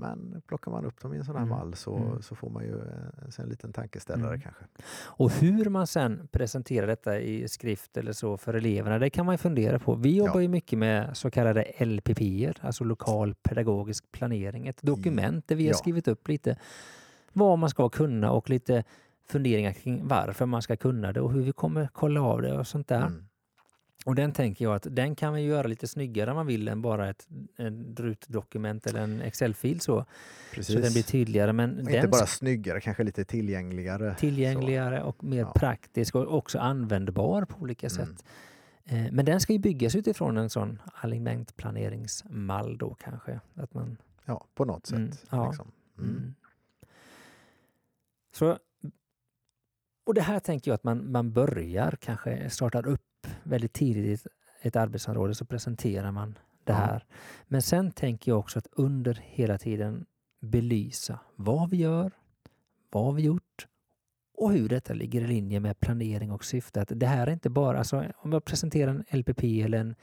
Men 0.00 0.42
plockar 0.46 0.70
man 0.70 0.84
upp 0.84 1.00
dem 1.00 1.14
i 1.14 1.16
en 1.16 1.24
sån 1.24 1.34
här 1.36 1.42
Mm, 1.42 1.58
mall 1.58 1.74
så, 1.74 1.96
mm. 1.96 2.22
så 2.22 2.34
får 2.34 2.50
man 2.50 2.62
ju 2.64 2.74
eh, 2.78 3.38
en 3.42 3.48
liten 3.48 3.72
tankeställare 3.72 4.28
Mm. 4.28 4.40
kanske. 4.40 4.64
och 5.04 5.30
hur 5.32 5.64
man 5.70 5.86
sen 5.86 6.28
presenterar 6.32 6.86
detta 6.86 7.20
i 7.20 7.48
skrift 7.48 7.96
eller 7.96 8.12
så 8.12 8.36
för 8.36 8.54
eleverna, 8.54 8.98
det 8.98 9.10
kan 9.10 9.26
man 9.26 9.32
ju 9.34 9.38
fundera 9.38 9.78
på. 9.78 9.94
Vi 9.94 10.16
jobbar 10.16 10.34
Ja. 10.34 10.42
ju 10.42 10.48
mycket 10.48 10.78
med 10.78 11.16
så 11.16 11.30
kallade 11.30 11.62
LPP, 11.78 12.52
alltså 12.60 12.84
lokal 12.84 13.34
pedagogisk 13.34 14.12
planering. 14.12 14.66
Ett 14.68 14.82
dokument 14.82 15.48
där 15.48 15.56
vi 15.56 15.64
har 15.64 15.70
Ja. 15.70 15.74
skrivit 15.76 16.08
upp 16.08 16.28
lite 16.28 16.56
vad 17.32 17.58
man 17.58 17.70
ska 17.70 17.88
kunna 17.88 18.30
och 18.30 18.50
lite 18.50 18.84
funderingar 19.28 19.72
kring 19.72 20.08
varför 20.08 20.46
man 20.46 20.62
ska 20.62 20.76
kunna 20.76 21.12
det 21.12 21.20
och 21.20 21.32
hur 21.32 21.42
vi 21.42 21.52
kommer 21.52 21.88
kolla 21.92 22.22
av 22.22 22.42
det 22.42 22.58
och 22.58 22.66
sånt 22.66 22.88
där. 22.88 23.06
Mm. 23.06 23.27
Och 24.04 24.14
den 24.14 24.32
tänker 24.32 24.64
jag 24.64 24.74
att 24.74 24.86
den 24.90 25.14
kan 25.16 25.32
man 25.32 25.42
göra 25.42 25.66
lite 25.66 25.88
snyggare 25.88 26.30
om 26.30 26.36
man 26.36 26.46
vill 26.46 26.68
än 26.68 26.82
bara 26.82 27.08
ett, 27.10 27.28
ett 27.56 28.00
rutdokument 28.00 28.86
eller 28.86 29.00
en 29.00 29.20
Excel-fil 29.22 29.80
så. 29.80 30.04
Precis. 30.54 30.74
Så 30.74 30.80
den 30.80 30.92
blir 30.92 31.02
tydligare. 31.02 31.52
Men 31.52 31.76
den 31.84 31.94
inte 31.94 32.08
bara 32.08 32.26
snyggare, 32.26 32.80
kanske 32.80 33.02
lite 33.02 33.24
tillgängligare. 33.24 34.14
tillgängligare 34.14 35.02
och 35.02 35.24
mer 35.24 35.38
Ja. 35.38 35.52
praktisk 35.52 36.14
och 36.14 36.34
också 36.36 36.58
användbar 36.58 37.44
på 37.44 37.60
olika 37.62 37.90
Så. 37.90 38.00
Mm. 38.02 38.16
sätt. 38.16 38.24
Eh, 38.84 39.12
Men 39.12 39.24
den 39.24 39.40
ska 39.40 39.52
ju 39.52 39.58
byggas 39.58 39.94
utifrån 39.94 40.36
en 40.36 40.50
sån 40.50 40.82
alignmentplaneringsmall 40.94 42.78
då 42.78 42.94
kanske. 42.94 43.40
Att 43.54 43.74
man, 43.74 43.96
Ja, 44.24 44.46
på 44.54 44.64
något 44.64 44.86
sätt. 44.86 44.98
Mm, 44.98 45.10
ja. 45.30 45.46
Liksom. 45.48 45.72
Mm. 45.98 46.10
mm. 46.10 46.34
Så, 48.32 48.58
och 50.06 50.14
det 50.14 50.20
här 50.22 50.38
tänker 50.40 50.70
jag 50.70 50.74
att 50.74 50.84
man, 50.84 51.10
man 51.12 51.32
börjar 51.32 51.96
kanske 52.00 52.50
startar 52.50 52.86
upp 52.86 53.02
väldigt 53.42 53.72
tidigt 53.72 54.26
i 54.26 54.28
ett, 54.62 54.76
arbetsområde 54.76 55.34
så 55.34 55.44
presenterar 55.44 56.12
man 56.12 56.38
det 56.64 56.72
här. 56.72 57.04
Men 57.46 57.62
sen 57.62 57.90
tänker 57.90 58.30
jag 58.30 58.38
också 58.38 58.58
att 58.58 58.66
under 58.72 59.20
hela 59.22 59.58
tiden 59.58 60.06
belysa 60.40 61.18
vad 61.36 61.70
vi 61.70 61.76
gör, 61.76 62.12
vad 62.90 63.14
vi 63.14 63.22
gjort 63.22 63.66
och 64.34 64.52
hur 64.52 64.68
detta 64.68 64.94
ligger 64.94 65.20
i 65.20 65.26
linje 65.26 65.60
med 65.60 65.80
planering 65.80 66.32
och 66.32 66.44
syfte. 66.44 66.80
Att 66.80 66.92
det 66.94 67.06
här 67.06 67.26
är 67.26 67.32
inte 67.32 67.50
bara, 67.50 67.78
alltså, 67.78 68.04
om 68.16 68.32
jag 68.32 68.44
presenterar 68.44 68.90
en 68.90 69.18
LPP 69.18 69.44
eller 69.44 69.78
en 69.78 69.94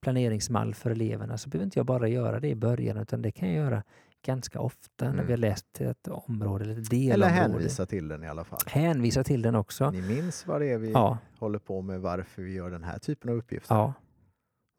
planeringsmall 0.00 0.74
för 0.74 0.90
eleverna 0.90 1.38
så 1.38 1.48
behöver 1.48 1.64
inte 1.64 1.78
jag 1.78 1.86
bara 1.86 2.08
göra 2.08 2.40
det 2.40 2.48
i 2.48 2.54
början 2.54 2.96
utan 2.96 3.22
det 3.22 3.30
kan 3.30 3.48
jag 3.48 3.56
göra 3.56 3.82
ganska 4.22 4.60
ofta 4.60 5.04
när 5.04 5.12
Mm. 5.12 5.26
vi 5.26 5.32
har 5.32 5.38
läst 5.38 5.80
ett 5.80 6.08
område 6.08 6.64
eller 6.64 6.72
ett 6.72 6.92
Eller 6.92 7.08
delområde. 7.08 7.32
hänvisa 7.32 7.86
till 7.86 8.08
den 8.08 8.24
i 8.24 8.28
alla 8.28 8.44
fall. 8.44 8.60
Hänvisa 8.66 9.24
till 9.24 9.42
den 9.42 9.54
också. 9.54 9.90
Ni 9.90 10.02
minns 10.02 10.46
vad 10.46 10.60
det 10.60 10.66
är 10.72 10.78
vi 10.78 10.90
Ja, 10.92 11.18
håller 11.38 11.58
på 11.58 11.82
med, 11.82 12.00
varför 12.00 12.42
vi 12.42 12.52
gör 12.54 12.70
den 12.70 12.84
här 12.84 12.98
typen 12.98 13.30
av 13.30 13.36
uppgifter. 13.36 13.74
ja, 13.74 13.92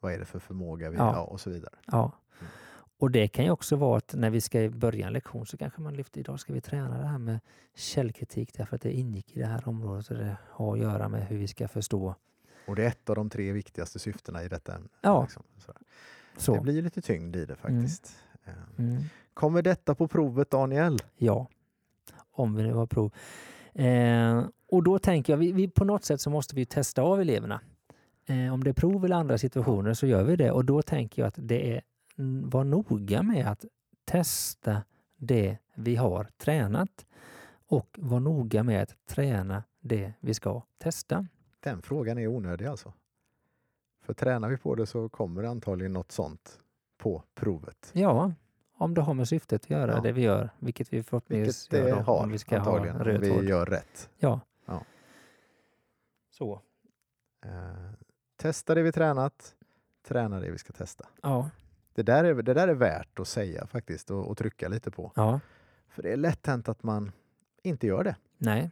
Vad 0.00 0.12
är 0.12 0.18
det 0.18 0.24
för 0.24 0.38
förmåga 0.38 0.90
vi 0.90 0.96
Ja. 0.96 1.02
har 1.12 1.24
och 1.26 1.40
så 1.40 1.50
vidare. 1.50 1.74
ja. 1.86 2.12
Mm. 2.40 2.52
Och 2.98 3.10
det 3.10 3.28
kan 3.28 3.44
ju 3.44 3.50
också 3.50 3.76
vara 3.76 3.98
att 3.98 4.14
när 4.14 4.30
vi 4.30 4.40
ska 4.40 4.68
börja 4.70 5.06
en 5.06 5.12
lektion 5.12 5.46
så 5.46 5.56
kanske 5.56 5.80
man 5.80 5.94
lyfter, 5.94 6.20
idag 6.20 6.40
ska 6.40 6.52
vi 6.52 6.60
träna 6.60 6.98
det 6.98 7.06
här 7.06 7.18
med 7.18 7.40
källkritik 7.76 8.54
därför 8.54 8.76
att 8.76 8.82
det 8.82 8.92
ingick 8.92 9.36
i 9.36 9.40
det 9.40 9.46
här 9.46 9.68
området 9.68 10.10
och 10.10 10.16
det 10.16 10.36
har 10.50 10.72
att 10.72 10.78
göra 10.78 11.08
med 11.08 11.26
hur 11.26 11.38
vi 11.38 11.48
ska 11.48 11.68
förstå. 11.68 12.14
Och 12.66 12.76
det 12.76 12.84
är 12.84 12.88
ett 12.88 13.10
av 13.10 13.16
de 13.16 13.30
tre 13.30 13.52
viktigaste 13.52 13.98
syftena 13.98 14.44
i 14.44 14.48
detta. 14.48 14.78
Ja. 15.00 15.22
Liksom. 15.22 15.42
Så. 16.36 16.54
Det 16.54 16.60
blir 16.60 16.82
lite 16.82 17.00
tyngd 17.02 17.36
i 17.36 17.44
det 17.46 17.56
faktiskt. 17.56 18.16
Eh, 18.44 18.52
mm, 18.78 19.02
Kommer 19.40 19.62
detta 19.62 19.94
på 19.94 20.08
provet 20.08 20.50
Daniel? 20.50 20.98
ja, 21.16 21.48
om 22.30 22.54
vi 22.54 22.62
nu 22.62 22.72
har 22.72 22.86
prov. 22.86 23.12
Eh, 23.72 24.44
och 24.70 24.82
då 24.82 24.98
tänker 24.98 25.32
jag, 25.32 25.38
vi, 25.38 25.52
vi, 25.52 25.68
på 25.68 25.84
något 25.84 26.04
sätt 26.04 26.20
så 26.20 26.30
måste 26.30 26.56
vi 26.56 26.66
testa 26.66 27.02
av 27.02 27.20
eleverna. 27.20 27.60
Eh, 28.26 28.54
om 28.54 28.64
det 28.64 28.70
är 28.70 28.74
prov 28.74 29.04
eller 29.04 29.16
andra 29.16 29.38
situationer 29.38 29.94
så 29.94 30.06
gör 30.06 30.24
vi 30.24 30.36
det 30.36 30.50
och 30.50 30.64
då 30.64 30.82
tänker 30.82 31.22
jag 31.22 31.26
att 31.28 31.34
det 31.38 31.76
är 31.76 31.82
var 32.44 32.64
noga 32.64 33.22
med 33.22 33.46
att 33.46 33.64
testa 34.04 34.82
det 35.16 35.58
vi 35.74 35.96
har 35.96 36.28
tränat 36.38 37.06
och 37.66 37.98
var 38.00 38.20
noga 38.20 38.62
med 38.62 38.82
att 38.82 39.06
träna 39.06 39.62
det 39.80 40.12
vi 40.20 40.34
ska 40.34 40.62
testa. 40.78 41.26
Den 41.60 41.82
frågan 41.82 42.18
är 42.18 42.26
onödig 42.26 42.66
alltså. 42.66 42.92
För 44.02 44.14
tränar 44.14 44.48
vi 44.48 44.56
på 44.56 44.74
det 44.74 44.86
så 44.86 45.08
kommer 45.08 45.42
det 45.42 45.48
antagligen 45.48 45.92
något 45.92 46.12
sånt 46.12 46.60
på 46.98 47.22
provet. 47.34 47.90
Ja, 47.92 48.32
om 48.80 48.94
det 48.94 49.00
har 49.00 49.14
med 49.14 49.28
syftet 49.28 49.64
att 49.64 49.70
göra 49.70 49.92
Ja. 49.92 50.00
det 50.00 50.12
vi 50.12 50.20
gör, 50.22 50.50
vilket 50.58 50.92
vi 50.92 51.02
förhoppningsvis 51.02 51.64
Vilket 51.72 51.84
det 51.84 51.88
gör 51.90 51.96
då, 51.96 52.02
har 52.02 52.22
om 52.22 52.30
vi 52.32 52.38
ska 52.38 52.58
ha 52.58 52.78
om 52.78 52.84
röd 52.84 53.20
vi 53.20 53.28
tråd. 53.30 53.44
gör 53.44 53.66
rätt. 53.66 54.10
Ja. 54.18 54.40
Ja. 54.66 54.84
Så. 56.30 56.60
Eh, 57.44 57.50
testa 58.36 58.74
det 58.74 58.82
vi 58.82 58.92
tränat, 58.92 59.54
träna 60.08 60.40
det 60.40 60.50
vi 60.50 60.58
ska 60.58 60.72
testa. 60.72 61.08
Ja. 61.22 61.50
Det 61.94 62.02
där 62.02 62.24
är, 62.24 62.34
det 62.34 62.54
där 62.54 62.68
är 62.68 62.74
värt 62.74 63.18
att 63.18 63.28
säga 63.28 63.66
faktiskt 63.66 64.10
och, 64.10 64.28
och 64.28 64.36
trycka 64.38 64.68
lite 64.68 64.90
på. 64.90 65.12
Ja. 65.16 65.40
För 65.88 66.02
det 66.02 66.12
är 66.12 66.16
lätt 66.16 66.46
hänt 66.46 66.68
att 66.68 66.82
man 66.82 67.12
inte 67.62 67.86
gör 67.86 68.04
det. 68.04 68.16
Nej. 68.38 68.70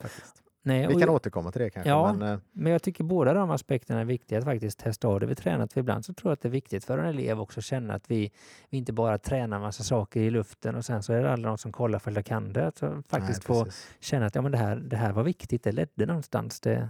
Faktiskt. 0.00 0.41
Nej. 0.64 0.86
Vi 0.86 0.92
kan 0.92 1.00
jag- 1.00 1.10
återkomma 1.10 1.52
till 1.52 1.60
det 1.62 1.70
kanske. 1.70 1.90
Ja. 1.90 2.12
Men, 2.14 2.28
eh, 2.32 2.38
Men 2.52 2.72
jag 2.72 2.82
tycker 2.82 3.04
båda 3.04 3.32
de 3.34 3.50
aspekterna 3.50 4.00
är 4.00 4.04
viktiga 4.04 4.38
att 4.38 4.44
faktiskt 4.44 4.78
testa 4.78 5.08
av 5.08 5.20
det 5.20 5.26
vi 5.26 5.34
tränat. 5.34 5.72
För 5.72 5.80
ibland 5.80 6.04
så 6.04 6.14
tror 6.14 6.30
jag 6.30 6.32
att 6.32 6.40
det 6.40 6.48
är 6.48 6.50
viktigt 6.50 6.84
för 6.84 6.98
en 6.98 7.06
elev 7.06 7.40
också 7.40 7.60
att 7.60 7.64
känna 7.64 7.94
att 7.94 8.10
vi, 8.10 8.32
vi 8.70 8.78
inte 8.78 8.92
bara 8.92 9.18
tränar 9.18 9.60
massa 9.60 9.82
saker 9.82 10.20
i 10.20 10.30
luften 10.30 10.74
och 10.74 10.84
sen 10.84 11.02
så 11.02 11.12
är 11.12 11.22
det 11.22 11.32
aldrig 11.32 11.48
någon 11.48 11.58
som 11.58 11.72
kollar 11.72 11.98
för 11.98 12.10
att 12.10 12.16
jag 12.16 12.26
kan 12.26 12.52
det. 12.52 12.66
Att 12.66 12.78
så 12.78 13.02
faktiskt 13.08 13.48
nej, 13.48 13.56
få 13.64 13.66
känna 14.00 14.26
att 14.26 14.34
ja, 14.34 14.42
men 14.42 14.52
det, 14.52 14.58
här, 14.58 14.76
det 14.76 14.96
här 14.96 15.12
var 15.12 15.22
viktigt, 15.22 15.62
det 15.62 15.72
ledde 15.72 16.06
någonstans. 16.06 16.60
Det, 16.60 16.88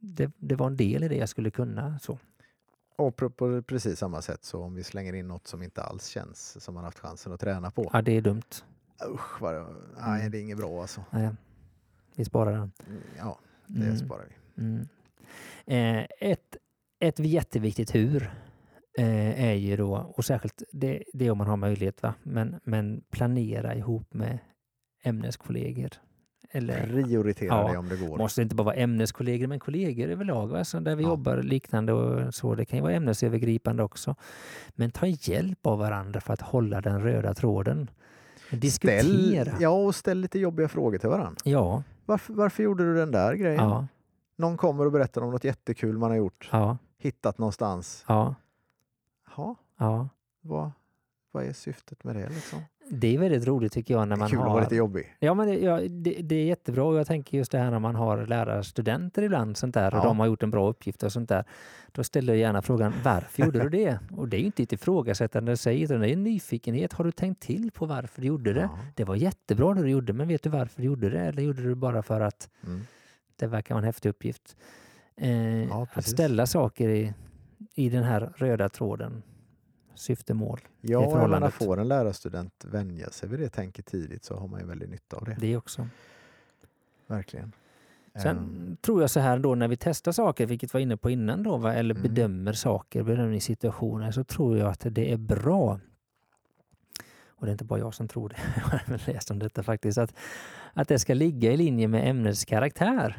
det, 0.00 0.30
det 0.38 0.54
var 0.54 0.66
en 0.66 0.76
del 0.76 1.04
i 1.04 1.08
det 1.08 1.16
jag 1.16 1.28
skulle 1.28 1.50
kunna. 1.50 1.98
Så. 1.98 2.18
Och 2.98 3.16
på, 3.16 3.30
på 3.30 3.62
precis 3.62 3.98
samma 3.98 4.22
sätt 4.22 4.44
så 4.44 4.62
om 4.62 4.74
vi 4.74 4.82
slänger 4.84 5.12
in 5.12 5.28
något 5.28 5.46
som 5.46 5.62
inte 5.62 5.82
alls 5.82 6.06
känns 6.06 6.64
som 6.64 6.74
man 6.74 6.84
haft 6.84 6.98
chansen 6.98 7.32
att 7.32 7.40
träna 7.40 7.70
på. 7.70 7.90
Ja, 7.92 8.02
det 8.02 8.12
är 8.12 8.20
dumt. 8.20 8.42
Usch, 9.14 9.40
vad, 9.42 9.54
nej, 10.00 10.20
Mm. 10.20 10.30
det 10.30 10.38
är 10.38 10.42
inget 10.42 10.56
bra 10.58 10.80
alltså. 10.80 11.04
Nej, 11.10 11.28
vi 12.16 12.24
sparar 12.24 12.52
den. 12.52 12.72
Mm, 12.88 13.02
Ja, 13.18 13.38
det 13.66 13.82
Mm. 13.84 13.96
sparar 13.96 14.24
vi. 14.28 14.62
Mm. 14.62 14.86
Eh, 15.66 16.06
ett, 16.20 16.56
ett 17.00 17.18
jätteviktigt 17.18 17.94
hur 17.94 18.30
eh, 18.98 19.44
är 19.44 19.54
ju 19.54 19.76
då, 19.76 20.12
och 20.16 20.24
särskilt 20.24 20.62
det, 20.72 21.02
det 21.12 21.30
om 21.30 21.38
man 21.38 21.46
har 21.46 21.56
möjlighet, 21.56 22.02
va? 22.02 22.14
Men, 22.22 22.60
men 22.64 23.02
planera 23.10 23.74
ihop 23.74 24.14
med 24.14 24.38
ämneskollegor. 25.02 25.90
Eller 26.50 26.86
Prioritera 26.86 27.48
Ja, 27.48 27.72
det 27.72 27.78
om 27.78 27.88
det 27.88 27.96
går. 27.96 28.18
måste 28.18 28.42
inte 28.42 28.54
bara 28.54 28.64
vara 28.64 28.74
ämneskollegor, 28.74 29.46
men 29.46 29.60
kollegor 29.60 30.08
överlag, 30.08 30.46
va? 30.46 30.64
Så 30.64 30.80
där 30.80 30.96
vi 30.96 31.02
Ja. 31.02 31.08
jobbar 31.08 31.36
liknande 31.36 31.92
och 31.92 32.34
så. 32.34 32.54
Det 32.54 32.64
kan 32.64 32.76
ju 32.78 32.82
vara 32.82 32.92
ämnesövergripande 32.92 33.82
också. 33.82 34.14
Men 34.74 34.90
ta 34.90 35.06
hjälp 35.06 35.66
av 35.66 35.78
varandra 35.78 36.20
för 36.20 36.32
att 36.32 36.40
hålla 36.40 36.80
den 36.80 37.02
röda 37.02 37.34
tråden. 37.34 37.90
Diskutera. 38.50 39.02
Ställ, 39.02 39.50
ja, 39.60 39.68
och 39.68 39.94
ställ 39.94 40.18
lite 40.20 40.38
jobbiga 40.38 40.68
frågor 40.68 40.98
till 40.98 41.08
varandra. 41.08 41.40
ja, 41.44 41.82
Varför, 42.06 42.32
varför 42.32 42.62
gjorde 42.62 42.84
du 42.84 42.94
den 42.94 43.10
där 43.12 43.34
grejen? 43.34 43.64
ja, 43.64 43.86
Någon 44.36 44.56
kommer 44.56 44.86
och 44.86 44.92
berättar 44.92 45.22
om 45.22 45.30
något 45.30 45.44
jättekul 45.44 45.98
man 45.98 46.10
har 46.10 46.16
gjort, 46.16 46.48
ja, 46.52 46.78
hittat 46.98 47.38
någonstans. 47.38 48.04
ja, 48.08 48.34
Ja, 49.36 49.56
ja. 49.78 50.08
vad, 50.40 50.70
vad 51.32 51.44
är 51.44 51.52
syftet 51.52 52.04
med 52.04 52.16
det 52.16 52.28
liksom? 52.28 52.58
Det 52.90 53.14
är 53.14 53.18
väldigt 53.18 53.46
roligt 53.46 53.72
tycker 53.72 53.94
jag 53.94 54.08
när 54.08 54.16
Det 54.16 54.18
är 54.18 54.18
man 54.18 54.28
kul 54.30 54.38
att 54.38 54.44
har... 54.44 54.52
vara 54.52 54.62
lite 54.62 54.76
jobbig. 54.76 55.16
Ja, 55.18 55.34
men 55.34 55.46
det, 55.48 55.58
ja, 55.58 55.80
det, 55.80 56.10
det 56.22 56.34
är 56.34 56.44
jättebra 56.44 56.84
och 56.84 56.96
jag 56.98 57.06
tänker 57.06 57.38
just 57.38 57.52
det 57.52 57.58
här 57.58 57.70
när 57.70 57.78
man 57.78 57.94
har 57.94 58.26
lärarstudenter 58.26 59.22
ibland 59.22 59.56
sånt 59.56 59.74
där 59.74 59.94
och 59.94 60.00
Ja. 60.00 60.04
de 60.04 60.18
har 60.20 60.26
gjort 60.26 60.42
en 60.42 60.50
bra 60.50 60.68
uppgift 60.68 61.02
och 61.02 61.12
sånt 61.12 61.28
där. 61.28 61.44
Då 61.92 62.04
ställer 62.04 62.32
jag 62.32 62.40
gärna 62.40 62.62
frågan 62.62 62.92
varför 63.04 63.42
gjorde 63.44 63.62
du 63.62 63.68
det? 63.68 63.98
Och 64.16 64.28
det 64.28 64.36
är 64.36 64.38
ju 64.40 64.46
inte 64.46 64.62
ett 64.62 64.72
ifrågasättande 64.72 65.52
i 65.52 65.56
sig 65.56 65.82
utan 65.82 66.00
det 66.00 66.08
är 66.08 66.12
en 66.12 66.22
nyfikenhet. 66.22 66.92
Har 66.92 67.04
du 67.04 67.12
tänkt 67.12 67.42
till 67.42 67.70
på 67.70 67.86
varför 67.86 68.20
du 68.20 68.26
gjorde 68.26 68.52
det? 68.52 68.60
Ja. 68.60 68.78
Det 68.94 69.04
var 69.04 69.14
jättebra 69.16 69.74
det 69.74 69.82
du 69.82 69.88
gjorde 69.88 70.12
men 70.12 70.28
vet 70.28 70.42
du 70.42 70.50
varför 70.50 70.80
du 70.82 70.86
gjorde 70.86 71.10
det? 71.10 71.20
Eller 71.20 71.42
gjorde 71.42 71.62
du 71.62 71.68
det 71.68 71.74
bara 71.74 72.02
för 72.02 72.20
att 72.20 72.48
Mm. 72.66 72.80
det 73.36 73.46
verkar 73.46 73.74
vara 73.74 73.82
en 73.82 73.86
häftig 73.86 74.08
uppgift? 74.08 74.56
Eh, 75.16 75.76
att 75.94 76.04
ställa 76.08 76.46
saker 76.46 76.88
i, 76.88 77.12
i 77.74 77.88
den 77.88 78.02
här 78.04 78.32
röda 78.36 78.68
tråden. 78.68 79.22
Syftemål. 79.96 80.60
Ja, 80.80 81.00
menar, 81.00 81.12
förhållandet. 81.12 81.54
får 81.54 81.80
en 81.80 81.88
lärarstudent 81.88 82.64
vänja 82.64 83.10
sig 83.10 83.28
vid 83.28 83.40
det 83.40 83.48
tänket 83.48 83.86
tidigt 83.86 84.24
så 84.24 84.34
har 84.36 84.48
man 84.48 84.60
ju 84.60 84.66
väldigt 84.66 84.90
nytta 84.90 85.16
av 85.16 85.24
det. 85.24 85.36
Det 85.40 85.56
också. 85.56 85.88
Verkligen. 87.06 87.52
Sen 88.22 88.36
Ehm, 88.36 88.76
tror 88.80 89.00
jag 89.00 89.10
så 89.10 89.20
här 89.20 89.38
då 89.38 89.54
när 89.54 89.68
vi 89.68 89.76
testar 89.76 90.12
saker, 90.12 90.46
vilket 90.46 90.74
var 90.74 90.80
inne 90.80 90.96
på 90.96 91.10
innan 91.10 91.42
då, 91.42 91.56
va? 91.56 91.74
eller 91.74 91.94
Mm. 91.94 92.02
bedömer 92.02 92.52
saker, 92.52 93.02
bedömer 93.02 93.38
situationer, 93.38 94.10
så 94.10 94.24
tror 94.24 94.58
jag 94.58 94.68
att 94.68 94.86
det 94.90 95.12
är 95.12 95.16
bra. 95.16 95.80
Och 97.28 97.46
det 97.46 97.50
är 97.50 97.52
inte 97.52 97.64
bara 97.64 97.78
jag 97.78 97.94
som 97.94 98.08
tror 98.08 98.28
det, 98.28 98.36
jag 98.56 98.62
har 98.62 99.12
läst 99.12 99.30
om 99.30 99.38
detta 99.38 99.62
faktiskt, 99.62 99.98
att, 99.98 100.14
att 100.72 100.88
det 100.88 100.98
ska 100.98 101.14
ligga 101.14 101.52
i 101.52 101.56
linje 101.56 101.88
med 101.88 102.08
ämnets 102.10 102.44
karaktär. 102.44 103.18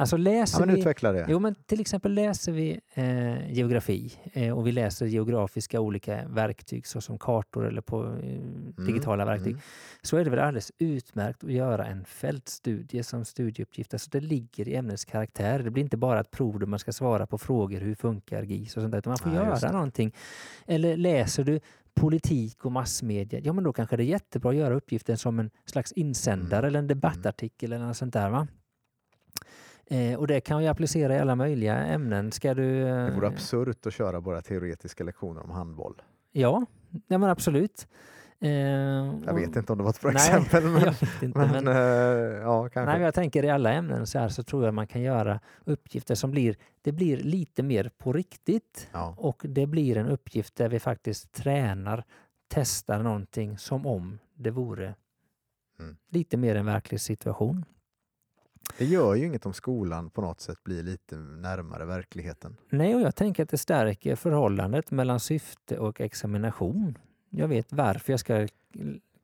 Alltså 0.00 0.16
ja, 0.16 0.22
läser 0.22 0.60
men 0.66 0.74
vi... 0.74 0.80
utveckla 0.80 1.12
det. 1.12 1.26
Jo, 1.28 1.38
men 1.38 1.54
till 1.54 1.80
exempel 1.80 2.14
läser 2.14 2.52
vi 2.52 2.80
eh, 2.94 3.52
geografi 3.52 4.12
eh, 4.32 4.58
och 4.58 4.66
vi 4.66 4.72
läser 4.72 5.06
geografiska 5.06 5.80
olika 5.80 6.28
verktyg 6.28 6.86
såsom 6.86 7.18
kartor 7.18 7.66
eller 7.66 7.80
på 7.80 8.04
eh, 8.04 8.84
digitala 8.86 9.24
verktyg 9.24 9.52
mm. 9.52 9.62
så 10.02 10.16
är 10.16 10.24
det 10.24 10.30
väl 10.30 10.38
alldeles 10.38 10.72
utmärkt 10.78 11.44
att 11.44 11.52
göra 11.52 11.86
en 11.86 12.04
fältstudie 12.04 13.02
som 13.02 13.24
studieuppgift. 13.24 13.94
Alltså 13.94 14.10
det 14.10 14.20
ligger 14.20 14.68
i 14.68 14.76
ämnets 14.76 15.04
karaktär. 15.04 15.58
Det 15.58 15.70
blir 15.70 15.82
inte 15.82 15.96
bara 15.96 16.20
ett 16.20 16.30
prov 16.30 16.58
där 16.58 16.66
man 16.66 16.78
ska 16.78 16.92
svara 16.92 17.26
på 17.26 17.38
frågor, 17.38 17.80
hur 17.80 17.94
funkar 17.94 18.42
GIS 18.42 18.76
och 18.76 18.82
sånt 18.82 18.92
där, 18.92 18.98
utan 18.98 19.10
man 19.10 19.18
får 19.18 19.32
just 19.32 19.62
göra 19.62 19.72
någonting. 19.72 20.14
Eller 20.66 20.96
läser 20.96 21.44
du 21.44 21.60
politik 21.94 22.64
och 22.64 22.72
massmedia, 22.72 23.40
ja 23.40 23.52
men 23.52 23.64
då 23.64 23.72
kanske 23.72 23.96
det 23.96 24.02
är 24.02 24.06
jättebra 24.06 24.50
att 24.50 24.56
göra 24.56 24.74
uppgiften 24.74 25.18
som 25.18 25.38
en 25.38 25.50
slags 25.64 25.92
insändare 25.92 26.58
Mm. 26.58 26.68
eller 26.68 26.78
en 26.78 26.86
debattartikel 26.86 27.72
eller 27.72 27.86
något 27.86 27.96
sånt 27.96 28.12
där. 28.12 28.30
Va? 28.30 28.46
Eh, 29.90 30.18
och 30.18 30.26
det 30.26 30.40
kan 30.40 30.58
vi 30.60 30.68
applicera 30.68 31.16
i 31.16 31.18
alla 31.18 31.34
möjliga 31.34 31.76
ämnen. 31.76 32.32
Ska 32.32 32.54
du... 32.54 32.84
Det 32.84 33.10
vore 33.14 33.26
eh, 33.26 33.32
absurt 33.32 33.86
att 33.86 33.94
köra 33.94 34.20
bara 34.20 34.42
teoretiska 34.42 35.04
lektioner 35.04 35.42
om 35.42 35.50
handboll. 35.50 36.02
Ja, 36.32 36.66
ja 37.08 37.18
men 37.18 37.30
absolut. 37.30 37.88
Eh, 38.40 38.50
Jag 38.50 39.34
vet 39.34 39.56
inte 39.56 39.72
om 39.72 39.78
det 39.78 39.84
var 39.84 39.90
ett 39.90 40.00
bra 40.00 40.10
Nej, 40.10 40.28
exempel, 40.28 40.64
men, 40.70 40.94
inte, 41.22 41.38
men, 41.38 41.50
men, 41.64 41.68
eh, 41.68 41.74
ja, 42.42 42.68
kanske. 42.68 42.92
Nej, 42.92 43.02
jag 43.02 43.14
tänker 43.14 43.44
i 43.44 43.50
alla 43.50 43.72
ämnen 43.72 44.06
så 44.06 44.18
här 44.18 44.28
så 44.28 44.42
tror 44.42 44.64
jag 44.64 44.74
man 44.74 44.86
kan 44.86 45.02
göra 45.02 45.40
uppgifter 45.64 46.14
som 46.14 46.30
blir, 46.30 46.56
det 46.82 46.92
blir 46.92 47.16
lite 47.16 47.62
mer 47.62 47.90
på 47.98 48.12
riktigt 48.12 48.88
ja. 48.92 49.14
och 49.18 49.42
det 49.48 49.66
blir 49.66 49.96
en 49.96 50.06
uppgift 50.08 50.56
där 50.56 50.68
vi 50.68 50.80
faktiskt 50.80 51.32
tränar, 51.32 52.04
testar 52.48 53.02
någonting 53.02 53.58
som 53.58 53.86
om 53.86 54.18
det 54.34 54.50
vore 54.50 54.94
Mm. 55.80 55.96
lite 56.10 56.36
mer 56.36 56.56
en 56.56 56.66
verklig 56.66 57.00
situation. 57.00 57.64
Det 58.78 58.84
gör 58.84 59.14
ju 59.14 59.26
inget 59.26 59.46
om 59.46 59.52
skolan 59.52 60.10
på 60.10 60.20
något 60.20 60.40
sätt 60.40 60.64
blir 60.64 60.82
lite 60.82 61.16
närmare 61.16 61.84
verkligheten. 61.84 62.56
Nej, 62.70 62.94
och 62.94 63.00
jag 63.00 63.16
tänker 63.16 63.42
att 63.42 63.48
det 63.48 63.58
stärker 63.58 64.16
förhållandet 64.16 64.90
mellan 64.90 65.20
syfte 65.20 65.78
och 65.78 66.00
examination. 66.00 66.98
Jag 67.30 67.48
vet 67.48 67.72
varför 67.72 68.12
jag 68.12 68.20
ska 68.20 68.48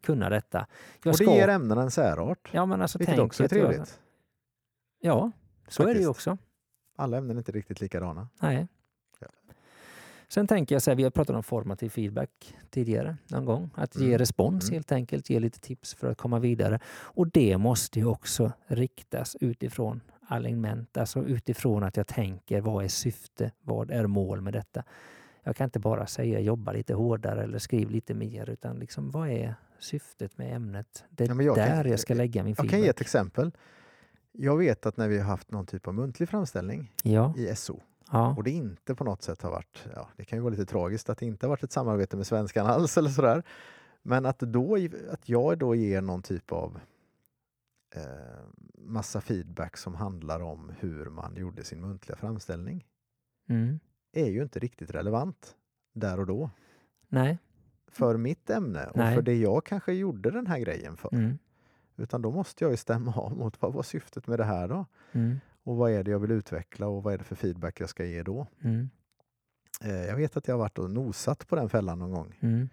kunna 0.02 0.28
detta. 0.28 0.66
Jag 1.02 1.12
och 1.12 1.18
det 1.18 1.24
ska, 1.24 1.34
ger 1.36 1.48
ämnena 1.48 1.82
en 1.82 1.90
särart, 1.90 2.50
ja, 2.52 2.66
men 2.66 2.82
alltså, 2.82 2.98
vilket 2.98 3.14
tänk 3.16 3.26
också 3.26 3.42
är 3.42 3.44
att 3.44 3.52
jag- 3.52 3.68
trevligt. 3.68 4.00
Ja, 5.00 5.30
så 5.68 5.82
är 5.82 5.86
det 5.86 5.92
ju 5.92 5.94
Faktiskt. 6.06 6.10
också. 6.10 6.38
Alla 6.96 7.16
ämnen 7.16 7.36
är 7.36 7.40
inte 7.40 7.52
riktigt 7.52 7.80
likadana. 7.80 8.28
Nej. 8.40 8.68
Sen 10.28 10.46
tänker 10.46 10.74
jag 10.74 10.82
så 10.82 10.90
här, 10.90 10.96
vi 10.96 11.02
har 11.02 11.10
pratat 11.10 11.36
om 11.36 11.42
formativ 11.42 11.88
feedback 11.88 12.54
tidigare 12.70 13.16
någon 13.28 13.44
gång. 13.44 13.70
Att 13.74 13.96
ge 13.96 14.06
Mm. 14.06 14.18
respons 14.18 14.64
Mm. 14.64 14.74
helt 14.74 14.92
enkelt, 14.92 15.30
ge 15.30 15.40
lite 15.40 15.60
tips 15.60 15.94
för 15.94 16.10
att 16.10 16.18
komma 16.18 16.38
vidare. 16.38 16.80
Och 16.88 17.28
det 17.30 17.58
måste 17.58 17.98
ju 17.98 18.04
också 18.06 18.52
riktas 18.66 19.36
utifrån 19.40 20.00
alignment, 20.28 20.96
alltså 20.96 21.24
utifrån 21.24 21.82
att 21.82 21.96
jag 21.96 22.06
tänker 22.06 22.60
vad 22.60 22.84
är 22.84 22.88
syfte, 22.88 23.50
vad 23.62 23.90
är 23.90 24.06
mål 24.06 24.40
med 24.40 24.52
detta? 24.52 24.82
Jag 25.42 25.56
kan 25.56 25.64
inte 25.64 25.78
bara 25.78 26.06
säga 26.06 26.40
jobba 26.40 26.72
lite 26.72 26.94
hårdare 26.94 27.42
eller 27.42 27.58
skriv 27.58 27.90
lite 27.90 28.14
mer 28.14 28.50
utan 28.50 28.76
liksom 28.78 29.10
vad 29.10 29.28
är 29.28 29.54
syftet 29.78 30.38
med 30.38 30.56
ämnet? 30.56 31.04
Det 31.10 31.24
är 31.24 31.28
Ja, 31.28 31.42
jag 31.42 31.56
kan- 31.56 31.68
där 31.68 31.84
jag 31.84 32.00
ska 32.00 32.14
lägga 32.14 32.42
min 32.42 32.50
Jag 32.50 32.56
feedback. 32.56 32.70
kan 32.70 32.80
ge 32.80 32.88
ett 32.88 33.00
exempel. 33.00 33.50
Jag 34.32 34.56
vet 34.56 34.86
att 34.86 34.96
när 34.96 35.08
vi 35.08 35.18
har 35.18 35.24
haft 35.24 35.50
någon 35.50 35.66
typ 35.66 35.86
av 35.88 35.94
muntlig 35.94 36.28
framställning 36.28 36.92
Ja, 37.02 37.34
i 37.36 37.46
SO 37.56 37.80
ja, 38.10 38.34
och 38.36 38.44
det 38.44 38.50
inte 38.50 38.94
på 38.94 39.04
något 39.04 39.22
sätt 39.22 39.42
har 39.42 39.50
varit, 39.50 39.86
ja, 39.94 40.08
det 40.16 40.24
kan 40.24 40.38
ju 40.38 40.42
vara 40.42 40.50
lite 40.50 40.66
tragiskt 40.66 41.10
att 41.10 41.18
det 41.18 41.26
inte 41.26 41.46
har 41.46 41.48
varit 41.48 41.62
ett 41.62 41.72
samarbete 41.72 42.16
med 42.16 42.26
svenskan 42.26 42.66
alls 42.66 42.98
eller 42.98 43.10
sådär. 43.10 43.42
Men 44.02 44.26
att, 44.26 44.38
då, 44.38 44.76
att 45.10 45.28
jag 45.28 45.58
då 45.58 45.74
ger 45.74 46.00
någon 46.00 46.22
typ 46.22 46.52
av 46.52 46.80
eh, 47.94 48.02
massa 48.78 49.20
feedback 49.20 49.76
som 49.76 49.94
handlar 49.94 50.40
om 50.40 50.72
hur 50.78 51.06
man 51.06 51.36
gjorde 51.36 51.64
sin 51.64 51.80
muntliga 51.80 52.16
framställning 52.16 52.86
mm. 53.48 53.80
är 54.12 54.30
ju 54.30 54.42
inte 54.42 54.58
riktigt 54.58 54.90
relevant 54.90 55.56
där 55.92 56.20
och 56.20 56.26
då 56.26 56.50
nej, 57.08 57.38
för 57.88 58.16
mitt 58.16 58.50
ämne 58.50 58.86
och 58.86 58.96
Nej. 58.96 59.14
för 59.14 59.22
det 59.22 59.34
jag 59.34 59.64
kanske 59.64 59.92
gjorde 59.92 60.30
den 60.30 60.46
här 60.46 60.58
grejen 60.58 60.96
för. 60.96 61.14
mm. 61.14 61.38
Utan 61.96 62.22
då 62.22 62.30
måste 62.30 62.64
jag 62.64 62.70
ju 62.70 62.76
stämma 62.76 63.14
av 63.14 63.36
mot 63.36 63.62
vad 63.62 63.72
var 63.72 63.82
syftet 63.82 64.26
med 64.26 64.38
det 64.38 64.44
här 64.44 64.68
då? 64.68 64.86
Mm. 65.12 65.40
Och 65.66 65.76
vad 65.76 65.90
är 65.90 66.04
det 66.04 66.10
jag 66.10 66.18
vill 66.18 66.30
utveckla 66.30 66.86
och 66.86 67.02
vad 67.02 67.14
är 67.14 67.18
det 67.18 67.24
för 67.24 67.34
feedback 67.36 67.80
jag 67.80 67.88
ska 67.88 68.04
ge 68.04 68.22
då? 68.22 68.46
Mm. 68.64 68.90
Eh, 69.84 70.04
jag 70.06 70.16
vet 70.16 70.36
att 70.36 70.48
jag 70.48 70.54
har 70.54 70.58
varit 70.58 70.78
och 70.78 70.90
nosat 70.90 71.46
på 71.48 71.56
den 71.56 71.68
fällan 71.68 71.98
någon 71.98 72.10
gång 72.10 72.38
Mm. 72.40 72.68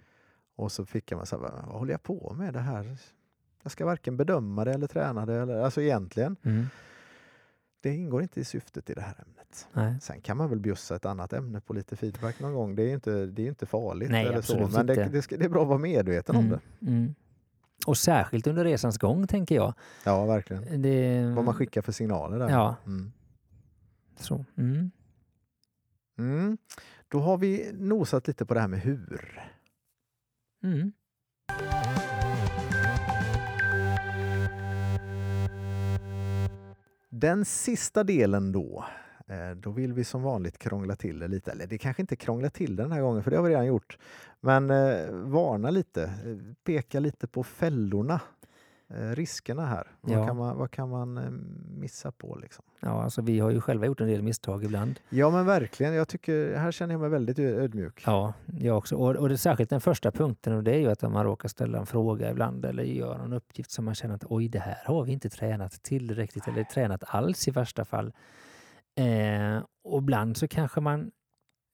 och 0.55 0.71
så 0.71 0.85
fick 0.85 1.11
jag 1.11 1.17
mig 1.17 1.27
så 1.27 1.35
här, 1.35 1.41
vad 1.43 1.51
håller 1.79 1.93
jag 1.93 2.03
på 2.03 2.33
med 2.37 2.53
det 2.53 2.59
här? 2.59 2.97
Jag 3.63 3.71
ska 3.71 3.85
varken 3.85 4.17
bedöma 4.17 4.65
det 4.65 4.73
eller 4.73 4.87
träna 4.87 5.25
det. 5.25 5.33
Eller, 5.35 5.59
alltså 5.61 5.81
egentligen, 5.81 6.35
Mm. 6.43 6.65
det 7.81 7.95
ingår 7.95 8.21
inte 8.21 8.39
i 8.39 8.43
syftet 8.43 8.89
i 8.89 8.93
det 8.93 9.01
här 9.01 9.23
ämnet. 9.25 9.67
Nej. 9.73 9.99
Sen 10.01 10.21
kan 10.21 10.37
man 10.37 10.49
väl 10.49 10.59
bjussa 10.59 10.95
ett 10.95 11.05
annat 11.05 11.33
ämne 11.33 11.61
på 11.61 11.73
lite 11.73 11.95
feedback 11.95 12.39
någon 12.39 12.53
gång. 12.53 12.75
Det 12.75 12.83
är 12.83 12.87
ju 12.87 12.93
inte, 12.93 13.25
det 13.25 13.41
är 13.41 13.47
inte 13.47 13.65
farligt. 13.65 14.09
Nej, 14.11 14.25
eller 14.27 14.41
så. 14.41 14.67
Men 14.73 14.85
det, 14.85 15.09
det, 15.11 15.21
ska, 15.21 15.37
det 15.37 15.45
är 15.45 15.49
bra 15.49 15.61
att 15.61 15.67
vara 15.67 15.77
medveten 15.79 16.35
om 16.35 16.45
Mm, 16.45 16.59
det. 16.79 17.13
Och 17.85 17.97
särskilt 17.97 18.47
under 18.47 18.63
resans 18.63 18.97
gång, 18.97 19.27
tänker 19.27 19.55
jag. 19.55 19.73
Ja, 20.03 20.25
verkligen. 20.25 20.81
Det, 20.81 21.25
Vad 21.35 21.45
man 21.45 21.53
skickar 21.53 21.81
för 21.81 21.91
signaler 21.91 22.39
där. 22.39 22.49
Ja. 22.49 22.75
Mm. 22.85 23.11
Så. 24.15 24.45
Mm. 24.57 24.91
Mm. 26.17 26.57
Då 27.07 27.19
har 27.19 27.37
vi 27.37 27.71
nosat 27.73 28.27
lite 28.27 28.45
på 28.45 28.53
det 28.53 28.59
här 28.59 28.67
med 28.67 28.79
hur. 28.79 29.41
Mm. 30.63 30.91
Den 37.09 37.45
sista 37.45 38.03
delen 38.03 38.51
då, 38.51 38.85
då 39.55 39.71
vill 39.71 39.93
vi 39.93 40.03
som 40.03 40.23
vanligt 40.23 40.57
krångla 40.57 40.95
till 40.95 41.19
det 41.19 41.27
lite. 41.27 41.51
Eller 41.51 41.67
det 41.67 41.77
kanske 41.77 42.01
inte 42.01 42.15
krångla 42.15 42.49
till 42.49 42.75
den 42.75 42.91
här 42.91 43.01
gången, 43.01 43.23
för 43.23 43.31
det 43.31 43.37
har 43.37 43.43
vi 43.43 43.49
redan 43.49 43.65
gjort. 43.65 43.97
Men 44.39 44.69
eh, 44.69 45.11
varna 45.11 45.69
lite, 45.69 46.03
eh, 46.03 46.55
peka 46.63 46.99
lite 46.99 47.27
på 47.27 47.43
fällorna, 47.43 48.19
eh, 48.89 49.09
riskerna 49.09 49.65
här. 49.65 49.87
Ja. 50.01 50.17
Vad 50.17 50.27
kan 50.27 50.37
man, 50.37 50.57
vad 50.57 50.71
kan 50.71 50.89
man 50.89 51.17
eh, 51.17 51.23
missa 51.79 52.11
på? 52.11 52.37
Liksom? 52.41 52.65
Ja, 52.79 53.03
alltså 53.03 53.21
vi 53.21 53.39
har 53.39 53.49
ju 53.49 53.61
själva 53.61 53.85
gjort 53.85 54.01
en 54.01 54.07
del 54.07 54.21
misstag 54.21 54.63
ibland. 54.63 54.99
Ja 55.09 55.29
men 55.29 55.45
verkligen, 55.45 55.93
jag 55.93 56.07
tycker, 56.07 56.55
här 56.55 56.71
känner 56.71 56.93
jag 56.93 57.01
mig 57.01 57.09
väldigt 57.09 57.39
ödmjuk. 57.39 58.03
Ja, 58.05 58.33
jag 58.59 58.77
också. 58.77 58.95
Och, 58.95 59.15
och 59.15 59.29
det 59.29 59.35
är 59.35 59.37
särskilt 59.37 59.69
den 59.69 59.81
första 59.81 60.11
punkten 60.11 60.53
och 60.53 60.63
det 60.63 60.71
är 60.71 60.79
ju 60.79 60.91
att 60.91 61.03
om 61.03 61.13
man 61.13 61.23
råkar 61.23 61.49
ställa 61.49 61.79
en 61.79 61.85
fråga 61.85 62.31
ibland 62.31 62.65
eller 62.65 62.83
gör 62.83 63.17
någon 63.17 63.33
uppgift 63.33 63.71
som 63.71 63.85
man 63.85 63.95
känner 63.95 64.15
att 64.15 64.25
oj, 64.29 64.47
det 64.47 64.59
här 64.59 64.77
har 64.85 65.03
vi 65.03 65.11
inte 65.11 65.29
tränat 65.29 65.83
tillräckligt 65.83 66.47
eller 66.47 66.63
tränat 66.63 67.03
alls 67.07 67.47
i 67.47 67.51
värsta 67.51 67.85
fall. 67.85 68.13
Eh, 68.95 69.63
och 69.83 69.99
ibland 69.99 70.37
så 70.37 70.47
kanske 70.47 70.81
man 70.81 71.11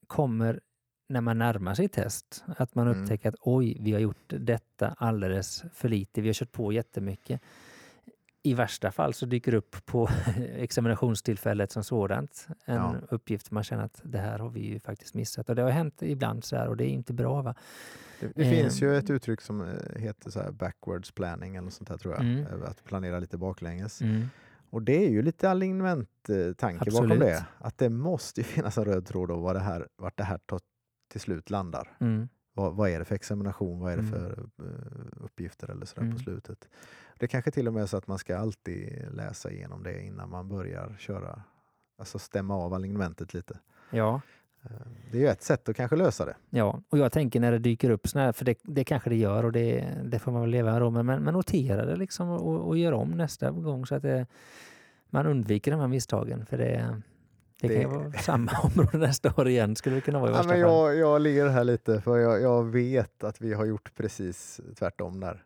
kommer 0.07 0.59
när 1.09 1.21
man 1.21 1.37
närmar 1.37 1.73
sig 1.73 1.87
test, 1.87 2.43
att 2.57 2.75
man 2.75 2.87
Mm. 2.87 3.01
upptäcker 3.03 3.29
att 3.29 3.35
oj, 3.41 3.77
vi 3.81 3.91
har 3.93 3.99
gjort 3.99 4.23
detta 4.27 4.95
alldeles 4.97 5.63
för 5.73 5.89
lite, 5.89 6.21
vi 6.21 6.27
har 6.29 6.33
kört 6.33 6.51
på 6.51 6.71
jättemycket. 6.73 7.41
I 8.43 8.53
värsta 8.53 8.91
fall 8.91 9.13
så 9.13 9.25
dyker 9.25 9.53
upp 9.53 9.85
på 9.85 10.09
examinationstillfället 10.55 11.71
som 11.71 11.83
sådant 11.83 12.47
en 12.65 12.75
Ja. 12.75 12.95
uppgift 13.09 13.51
man 13.51 13.63
känner 13.63 13.83
att 13.83 14.01
det 14.03 14.17
här 14.19 14.39
har 14.39 14.49
vi 14.49 14.59
ju 14.59 14.79
faktiskt 14.79 15.13
missat. 15.13 15.49
Och 15.49 15.55
det 15.55 15.61
har 15.61 15.69
hänt 15.69 16.01
ibland 16.01 16.43
så 16.43 16.55
här 16.55 16.67
och 16.67 16.77
det 16.77 16.83
är 16.85 16.89
inte 16.89 17.13
bra. 17.13 17.41
Va? 17.41 17.55
Det, 18.19 18.31
det 18.35 18.45
finns 18.49 18.81
ju 18.81 18.91
Ehm. 18.91 18.99
ett 18.99 19.09
uttryck 19.09 19.41
som 19.41 19.61
eh, 19.61 20.01
heter 20.01 20.29
så 20.29 20.39
här 20.41 20.51
backwards 20.51 21.11
planning 21.11 21.55
eller 21.55 21.69
sånt 21.69 21.89
där 21.89 21.97
tror 21.97 22.13
jag. 22.13 22.23
Mm. 22.23 22.45
Eh, 22.47 22.69
Att 22.69 22.83
planera 22.83 23.19
lite 23.19 23.37
baklänges. 23.37 24.01
Mm. 24.01 24.29
Och 24.69 24.81
det 24.81 25.05
är 25.05 25.09
ju 25.09 25.21
lite 25.21 25.49
alignment-tanke 25.49 26.91
bakom 26.91 27.19
det. 27.19 27.45
Att 27.57 27.77
det 27.77 27.89
måste 27.89 28.41
ju 28.41 28.43
finnas 28.55 28.77
en 28.77 28.85
röd 28.85 29.05
tråd 29.05 29.31
om 29.31 29.41
vad 29.41 29.55
det 29.55 29.59
här, 29.59 29.87
vart 29.97 30.17
det 30.17 30.23
här 30.23 30.37
tar, 30.37 30.59
till 31.11 31.21
slut 31.21 31.49
landar. 31.49 31.97
Mm. 31.99 32.27
Vad, 32.53 32.75
vad 32.75 32.89
är 32.89 32.99
det 32.99 33.05
för 33.05 33.15
examination? 33.15 33.79
Vad 33.79 33.91
är 33.93 33.97
det 33.97 34.03
Mm. 34.03 34.11
för 34.13 34.39
eh, 34.63 35.23
uppgifter 35.25 35.71
eller 35.71 35.85
sådär 35.85 36.01
Mm. 36.01 36.13
på 36.15 36.19
slutet? 36.23 36.69
Det 37.19 37.27
kanske 37.27 37.51
till 37.51 37.67
och 37.67 37.73
med 37.73 37.83
är 37.83 37.87
så 37.87 37.97
att 37.97 38.07
man 38.07 38.17
ska 38.19 38.37
alltid 38.37 39.07
läsa 39.11 39.51
igenom 39.51 39.83
det 39.83 40.03
innan 40.03 40.29
man 40.29 40.47
börjar 40.49 40.95
köra. 40.99 41.43
Alltså 41.99 42.19
stämma 42.19 42.55
av 42.55 42.73
alignementet 42.73 43.33
lite. 43.33 43.59
Ja. 43.91 44.21
Det 45.11 45.17
är 45.17 45.21
ju 45.21 45.27
ett 45.27 45.41
sätt 45.43 45.69
att 45.69 45.75
kanske 45.75 45.95
lösa 45.95 46.25
det. 46.25 46.35
Ja, 46.49 46.81
och 46.89 46.97
jag 46.97 47.11
tänker 47.11 47.39
när 47.39 47.51
det 47.51 47.59
dyker 47.59 47.89
upp 47.89 48.07
såna 48.07 48.25
här, 48.25 48.31
för 48.31 48.45
det, 48.45 48.59
det 48.63 48.83
kanske 48.83 49.09
det 49.09 49.15
gör 49.15 49.45
och 49.45 49.51
det, 49.51 49.85
det 50.03 50.19
får 50.19 50.31
man 50.31 50.41
väl 50.41 50.49
leva 50.49 50.89
med 50.89 51.05
men, 51.05 51.23
men 51.23 51.33
notera 51.33 51.85
det 51.85 51.95
liksom 51.95 52.29
och, 52.29 52.67
och 52.67 52.77
gör 52.77 52.91
om 52.91 53.11
nästa 53.11 53.51
gång 53.51 53.85
så 53.85 53.95
att 53.95 54.01
det, 54.01 54.27
man 55.09 55.27
undviker 55.27 55.71
de 55.71 55.79
här 55.79 55.87
misstagen. 55.87 56.45
För 56.45 56.57
det, 56.57 57.01
det, 57.61 57.67
Det- 57.67 57.73
kan 57.83 57.91
ju 57.93 57.97
vara 57.97 58.11
samma 58.13 58.51
område 58.63 58.97
nästa 58.97 59.33
år 59.37 59.47
igen, 59.47 59.75
skulle 59.75 59.95
det 59.95 60.01
kunna 60.01 60.19
vara 60.19 60.31
i 60.31 60.33
Ja, 60.33 60.43
men 60.43 60.59
jag, 60.59 60.95
jag 60.95 61.21
ler 61.21 61.47
här 61.47 61.63
lite 61.63 62.01
för 62.01 62.17
jag, 62.17 62.41
jag 62.41 62.63
vet 62.63 63.23
att 63.23 63.41
vi 63.41 63.53
har 63.53 63.65
gjort 63.65 63.91
precis 63.95 64.61
tvärtom 64.79 65.19
där. 65.19 65.43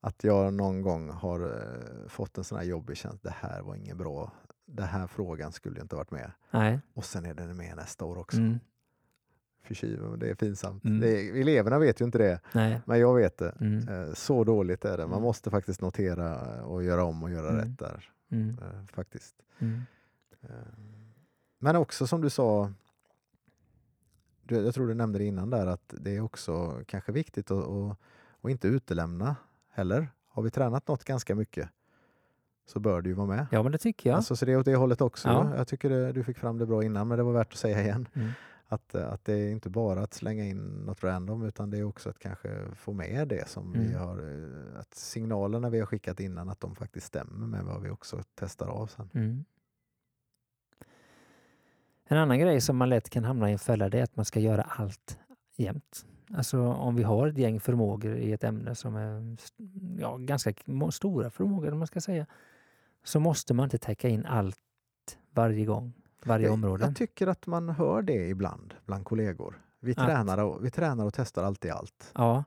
Att 0.00 0.24
jag 0.24 0.52
någon 0.54 0.82
gång 0.82 1.10
har 1.10 1.40
eh, 1.40 2.08
fått 2.08 2.38
en 2.38 2.44
sån 2.44 2.58
här 2.58 2.64
jobbig 2.64 2.96
känsla. 2.96 3.18
Det 3.22 3.48
här 3.48 3.62
var 3.62 3.74
inget 3.74 3.96
bra. 3.96 4.32
Den 4.66 4.86
här 4.86 5.06
frågan 5.06 5.52
skulle 5.52 5.76
ju 5.76 5.82
inte 5.82 5.96
varit 5.96 6.10
med. 6.10 6.30
Nej. 6.50 6.80
Och 6.94 7.04
sen 7.04 7.24
är 7.26 7.34
den 7.34 7.56
med 7.56 7.76
nästa 7.76 8.04
år 8.04 8.18
också. 8.18 8.36
Mm. 8.38 8.58
Men 10.00 10.18
det 10.18 10.30
är 10.30 10.34
pinsamt. 10.34 10.84
Mm. 10.84 11.00
Det 11.00 11.08
är, 11.20 11.40
eleverna 11.40 11.78
vet 11.78 12.00
ju 12.00 12.04
inte 12.04 12.18
det, 12.18 12.40
Nej. 12.54 12.80
men 12.86 13.00
jag 13.00 13.14
vet 13.14 13.38
det. 13.38 13.50
Mm. 13.60 13.88
Eh, 13.88 14.14
Så 14.14 14.44
dåligt 14.44 14.84
är 14.84 14.96
det. 14.96 15.02
Man 15.06 15.12
Mm. 15.12 15.22
måste 15.22 15.50
faktiskt 15.50 15.80
notera 15.80 16.62
och 16.64 16.84
göra 16.84 17.04
om 17.04 17.22
och 17.22 17.30
göra 17.30 17.48
Mm. 17.50 17.60
rätt 17.64 17.78
där. 17.78 18.10
Mm. 18.30 18.58
eh, 18.62 18.86
Faktiskt. 18.86 19.34
Mm. 19.58 19.80
Eh, 20.42 20.48
Men 21.58 21.76
också 21.76 22.06
som 22.06 22.20
du 22.20 22.30
sa, 22.30 22.72
jag 24.48 24.74
tror 24.74 24.86
du 24.88 24.94
nämnde 24.94 25.18
det 25.18 25.24
innan 25.24 25.50
där, 25.50 25.66
att 25.66 25.94
det 25.98 26.16
är 26.16 26.20
också 26.20 26.82
kanske 26.86 27.12
viktigt 27.12 27.50
att, 27.50 27.64
att, 27.68 27.96
att 28.42 28.50
inte 28.50 28.68
utelämna 28.68 29.36
heller. 29.70 30.08
Har 30.28 30.42
vi 30.42 30.50
tränat 30.50 30.88
något 30.88 31.04
ganska 31.04 31.34
mycket 31.34 31.68
så 32.66 32.80
bör 32.80 33.02
det 33.02 33.08
ju 33.08 33.14
vara 33.14 33.26
med. 33.26 33.46
Ja, 33.50 33.62
men 33.62 33.72
det 33.72 33.78
tycker 33.78 34.10
jag. 34.10 34.16
Alltså, 34.16 34.36
så 34.36 34.44
det 34.44 34.52
är 34.52 34.56
åt 34.58 34.64
det 34.64 34.76
hållet 34.76 35.00
också. 35.00 35.28
Ja. 35.28 35.56
Jag 35.56 35.68
tycker 35.68 35.90
det, 35.90 36.12
du 36.12 36.24
fick 36.24 36.38
fram 36.38 36.58
det 36.58 36.66
bra 36.66 36.84
innan, 36.84 37.08
men 37.08 37.18
det 37.18 37.24
var 37.24 37.32
värt 37.32 37.52
att 37.52 37.58
säga 37.58 37.82
igen. 37.82 38.08
Mm. 38.14 38.30
Att, 38.66 38.94
eh, 38.94 39.12
att 39.12 39.24
det 39.24 39.32
är 39.32 39.50
inte 39.50 39.70
bara 39.70 40.00
att 40.02 40.14
slänga 40.14 40.44
in 40.44 40.66
något 40.86 41.04
random 41.04 41.44
utan 41.44 41.70
det 41.70 41.78
är 41.78 41.84
också 41.84 42.10
att 42.10 42.18
kanske 42.18 42.48
få 42.74 42.92
med 42.92 43.28
det 43.28 43.48
som 43.48 43.72
vi 43.72 43.86
Mm. 43.86 44.00
har, 44.00 44.18
eh, 44.18 44.80
att 44.80 44.94
signalerna 44.94 45.70
vi 45.70 45.78
har 45.78 45.86
skickat 45.86 46.20
innan 46.20 46.48
att 46.48 46.60
de 46.60 46.74
faktiskt 46.74 47.06
stämmer 47.06 47.46
med 47.46 47.64
vad 47.64 47.82
vi 47.82 47.90
också 47.90 48.22
testar 48.34 48.66
av 48.66 48.86
sen. 48.86 49.10
Mm. 49.14 49.44
En 52.06 52.18
annan 52.18 52.38
grej 52.38 52.60
som 52.60 52.76
man 52.76 52.88
lätt 52.88 53.10
kan 53.10 53.24
hamna 53.24 53.48
i 53.48 53.52
en 53.52 53.58
fälla 53.58 53.88
det 53.88 53.98
är 53.98 54.02
att 54.02 54.16
man 54.16 54.24
ska 54.24 54.40
göra 54.40 54.62
allt 54.62 55.18
jämt. 55.56 56.06
Alltså 56.34 56.60
om 56.62 56.96
vi 56.96 57.02
har 57.02 57.28
ett 57.28 57.38
gäng 57.38 57.60
förmågor 57.60 58.16
i 58.16 58.32
ett 58.32 58.44
ämne 58.44 58.74
som 58.74 58.96
är 58.96 59.36
ja, 60.00 60.16
ganska 60.16 60.52
stora 60.92 61.30
förmågor 61.30 61.72
om 61.72 61.78
man 61.78 61.86
ska 61.86 62.00
säga, 62.00 62.26
så 63.04 63.20
måste 63.20 63.54
man 63.54 63.64
inte 63.64 63.78
täcka 63.78 64.08
in 64.08 64.26
allt 64.26 64.56
varje 65.30 65.64
gång, 65.64 65.92
varje 66.24 66.46
Jag, 66.46 66.52
område. 66.52 66.84
jag 66.84 66.96
tycker 66.96 67.26
att 67.26 67.46
man 67.46 67.68
hör 67.68 68.02
det 68.02 68.28
ibland 68.28 68.74
bland 68.86 69.04
kollegor. 69.04 69.60
Vi, 69.80 69.92
Att- 69.92 69.96
tränar, 70.06 70.38
och, 70.38 70.64
vi 70.64 70.70
tränar 70.70 71.04
och 71.06 71.14
testar 71.14 71.44
alltid 71.44 71.70
allt. 71.70 72.12
Ja, 72.14 72.44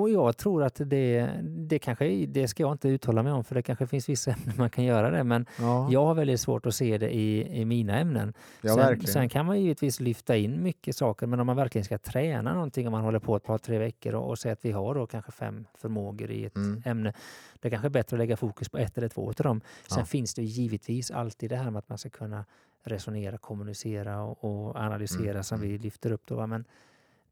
och 0.00 0.10
jag 0.10 0.36
tror 0.36 0.62
att 0.62 0.80
det, 0.84 1.30
det 1.42 1.78
kanske, 1.78 2.26
det 2.26 2.48
ska 2.48 2.62
jag 2.62 2.72
inte 2.72 2.88
uttala 2.88 3.22
mig 3.22 3.32
om 3.32 3.44
för 3.44 3.54
det 3.54 3.62
kanske 3.62 3.86
finns 3.86 4.08
vissa 4.08 4.30
ämnen 4.34 4.54
man 4.58 4.70
kan 4.70 4.84
göra 4.84 5.10
det, 5.10 5.24
men 5.24 5.46
Ja, 5.58 5.88
jag 5.90 6.04
har 6.06 6.14
väldigt 6.14 6.40
svårt 6.40 6.66
att 6.66 6.74
se 6.74 6.98
det 6.98 7.14
i, 7.14 7.60
i 7.60 7.64
mina 7.64 7.98
ämnen. 7.98 8.34
ja 8.62 8.74
sen, 8.74 9.00
sen 9.06 9.28
kan 9.28 9.46
man 9.46 9.60
givetvis 9.60 10.00
lyfta 10.00 10.36
in 10.36 10.62
mycket 10.62 10.96
saker, 10.96 11.26
men 11.26 11.40
om 11.40 11.46
man 11.46 11.56
verkligen 11.56 11.84
ska 11.84 11.98
träna 11.98 12.54
någonting, 12.54 12.86
om 12.86 12.92
man 12.92 13.04
håller 13.04 13.18
på 13.18 13.36
ett 13.36 13.44
par, 13.44 13.58
tre 13.58 13.78
veckor 13.78 14.14
och, 14.14 14.28
och 14.28 14.38
säger 14.38 14.52
att 14.52 14.64
vi 14.64 14.72
har 14.72 14.94
då 14.94 15.06
kanske 15.06 15.32
fem 15.32 15.66
förmågor 15.74 16.30
i 16.30 16.44
ett 16.44 16.56
Mm. 16.56 16.82
ämne, 16.84 17.12
det 17.60 17.68
är 17.68 17.70
kanske 17.70 17.88
är 17.88 17.90
bättre 17.90 18.14
att 18.14 18.18
lägga 18.18 18.36
fokus 18.36 18.68
på 18.68 18.78
ett 18.78 18.98
eller 18.98 19.08
två 19.08 19.28
av 19.28 19.34
dem. 19.34 19.60
Sen 19.88 19.98
Ja. 19.98 20.04
finns 20.04 20.34
det 20.34 20.42
ju 20.42 20.48
givetvis 20.48 21.10
alltid 21.10 21.50
det 21.50 21.56
här 21.56 21.70
med 21.70 21.78
att 21.78 21.88
man 21.88 21.98
ska 21.98 22.08
kunna 22.10 22.44
resonera, 22.84 23.38
kommunicera 23.38 24.22
och, 24.22 24.44
och 24.68 24.76
analysera 24.76 25.30
Mm, 25.30 25.42
som 25.42 25.58
mm. 25.58 25.68
vi 25.70 25.78
lyfter 25.78 26.12
upp. 26.12 26.22
Då? 26.26 26.46
Men, 26.46 26.64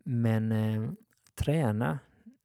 men 0.05 0.53
eh, 0.53 0.91
träna 1.35 1.99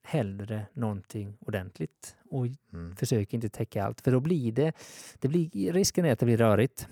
hellre 0.08 0.65
någonting 0.74 1.38
ordentligt 1.39 2.15
och 2.30 2.48
Mm. 2.74 2.96
försök 2.96 3.34
inte 3.34 3.50
täcka 3.50 3.84
allt, 3.86 4.02
för 4.02 4.12
då 4.12 4.20
blir 4.20 4.52
det, 4.52 4.72
det 5.20 5.28
blir, 5.28 5.74
risken 5.74 6.06
är 6.06 6.12
att 6.13 6.20
det 6.20 6.26
blir 6.26 6.38
rörigt. 6.38 6.88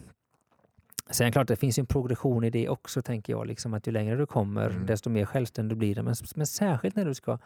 Sen 1.10 1.26
det 1.28 1.32
klart, 1.32 1.48
det 1.48 1.56
finns 1.56 1.78
ju 1.78 1.82
en 1.82 1.86
progression 1.88 2.44
i 2.44 2.50
det 2.50 2.70
också, 2.70 3.02
tänker 3.02 3.34
jag. 3.34 3.48
Liksom 3.48 3.74
att 3.74 3.88
ju 3.88 3.92
längre 3.92 4.16
du 4.16 4.26
kommer, 4.26 4.70
Mm. 4.70 4.86
desto 4.86 5.10
mer 5.10 5.26
självständig 5.26 5.78
blir 5.78 5.96
du. 5.96 6.02
Men, 6.02 6.16
men 6.36 6.48
särskilt 6.48 6.96
när 6.96 7.06
du 7.06 7.14
ska 7.14 7.38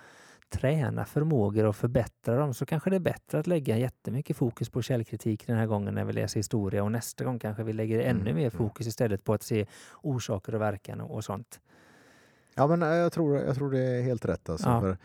träna 0.50 1.06
förmågor 1.06 1.66
och 1.66 1.76
förbättra 1.76 2.38
dem 2.38 2.54
så 2.54 2.66
kanske 2.66 2.90
det 2.90 2.96
är 2.96 3.00
bättre 3.00 3.40
att 3.40 3.48
lägga 3.48 3.78
jättemycket 3.78 4.38
fokus 4.38 4.70
på 4.70 4.82
källkritik 4.82 5.48
den 5.48 5.58
här 5.58 5.66
gången 5.66 5.94
när 5.94 6.06
vi 6.06 6.14
läser 6.14 6.40
historia 6.40 6.84
och 6.84 6.92
nästa 6.92 7.24
gång 7.24 7.40
kanske 7.40 7.64
vi 7.64 7.74
lägger 7.74 8.00
ännu 8.00 8.22
Mm, 8.22 8.36
mer 8.36 8.42
mm. 8.42 8.52
fokus 8.52 8.88
istället 8.88 9.24
på 9.24 9.34
att 9.34 9.44
se 9.44 9.66
orsaker 10.02 10.56
och 10.56 10.62
verkan 10.62 11.02
och, 11.02 11.16
och 11.16 11.24
sånt. 11.26 11.60
Ja, 12.56 12.68
men 12.68 12.82
eh, 12.84 12.88
jag 12.90 13.12
tror, 13.12 13.38
jag 13.38 13.56
tror 13.56 13.72
det 13.72 13.80
är 13.80 14.02
helt 14.02 14.26
rätt. 14.26 14.50
Alltså, 14.50 14.70
Ja. 14.70 14.82
för 14.82 14.98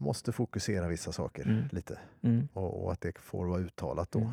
måste 0.00 0.32
fokusera 0.32 0.88
vissa 0.88 1.12
saker 1.12 1.42
Mm. 1.44 1.64
lite 1.72 1.98
Mm. 2.22 2.48
och, 2.52 2.84
och 2.84 2.92
att 2.92 3.00
det 3.00 3.18
får 3.18 3.46
vara 3.46 3.60
uttalat 3.60 4.10
då. 4.12 4.18
Mm. 4.18 4.32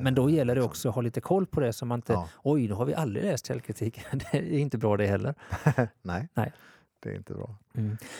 Men 0.00 0.14
då 0.14 0.28
Eh, 0.28 0.34
gäller 0.34 0.54
det 0.54 0.60
liksom. 0.60 0.70
också 0.70 0.88
att 0.88 0.94
ha 0.94 1.02
lite 1.02 1.20
koll 1.20 1.46
på 1.46 1.60
det 1.60 1.72
så 1.72 1.86
man 1.86 1.98
inte, 1.98 2.12
Ja. 2.12 2.28
oj, 2.42 2.68
nu 2.68 2.74
har 2.74 2.84
vi 2.84 2.94
aldrig 2.94 3.24
läst 3.24 3.46
källkritik. 3.46 4.00
det 4.32 4.38
är 4.38 4.58
inte 4.58 4.78
bra 4.78 4.96
det 4.96 5.06
heller. 5.06 5.34
Nej, 6.02 6.28
Nej. 6.34 6.52
det 7.00 7.10
är 7.10 7.14
inte 7.16 7.34
bra. 7.34 7.56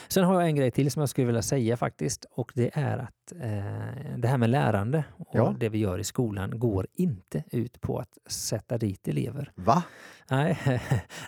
Sen 0.07 0.23
har 0.23 0.33
jag 0.33 0.49
en 0.49 0.55
grej 0.55 0.71
till 0.71 0.91
som 0.91 0.99
jag 0.99 1.09
skulle 1.09 1.27
vilja 1.27 1.41
säga 1.41 1.77
faktiskt 1.77 2.25
och 2.31 2.51
det 2.55 2.69
är 2.73 2.97
att 2.97 3.31
eh, 3.31 4.17
det 4.17 4.27
här 4.27 4.37
med 4.37 4.49
lärande 4.49 5.03
och 5.17 5.27
Ja. 5.31 5.55
det 5.59 5.69
vi 5.69 5.77
gör 5.77 5.99
i 5.99 6.03
skolan 6.03 6.59
går 6.59 6.87
inte 6.93 7.43
ut 7.51 7.81
på 7.81 7.99
att 7.99 8.17
sätta 8.27 8.77
dit 8.77 9.07
elever. 9.07 9.51
Va? 9.55 9.83
Nej, 10.29 10.59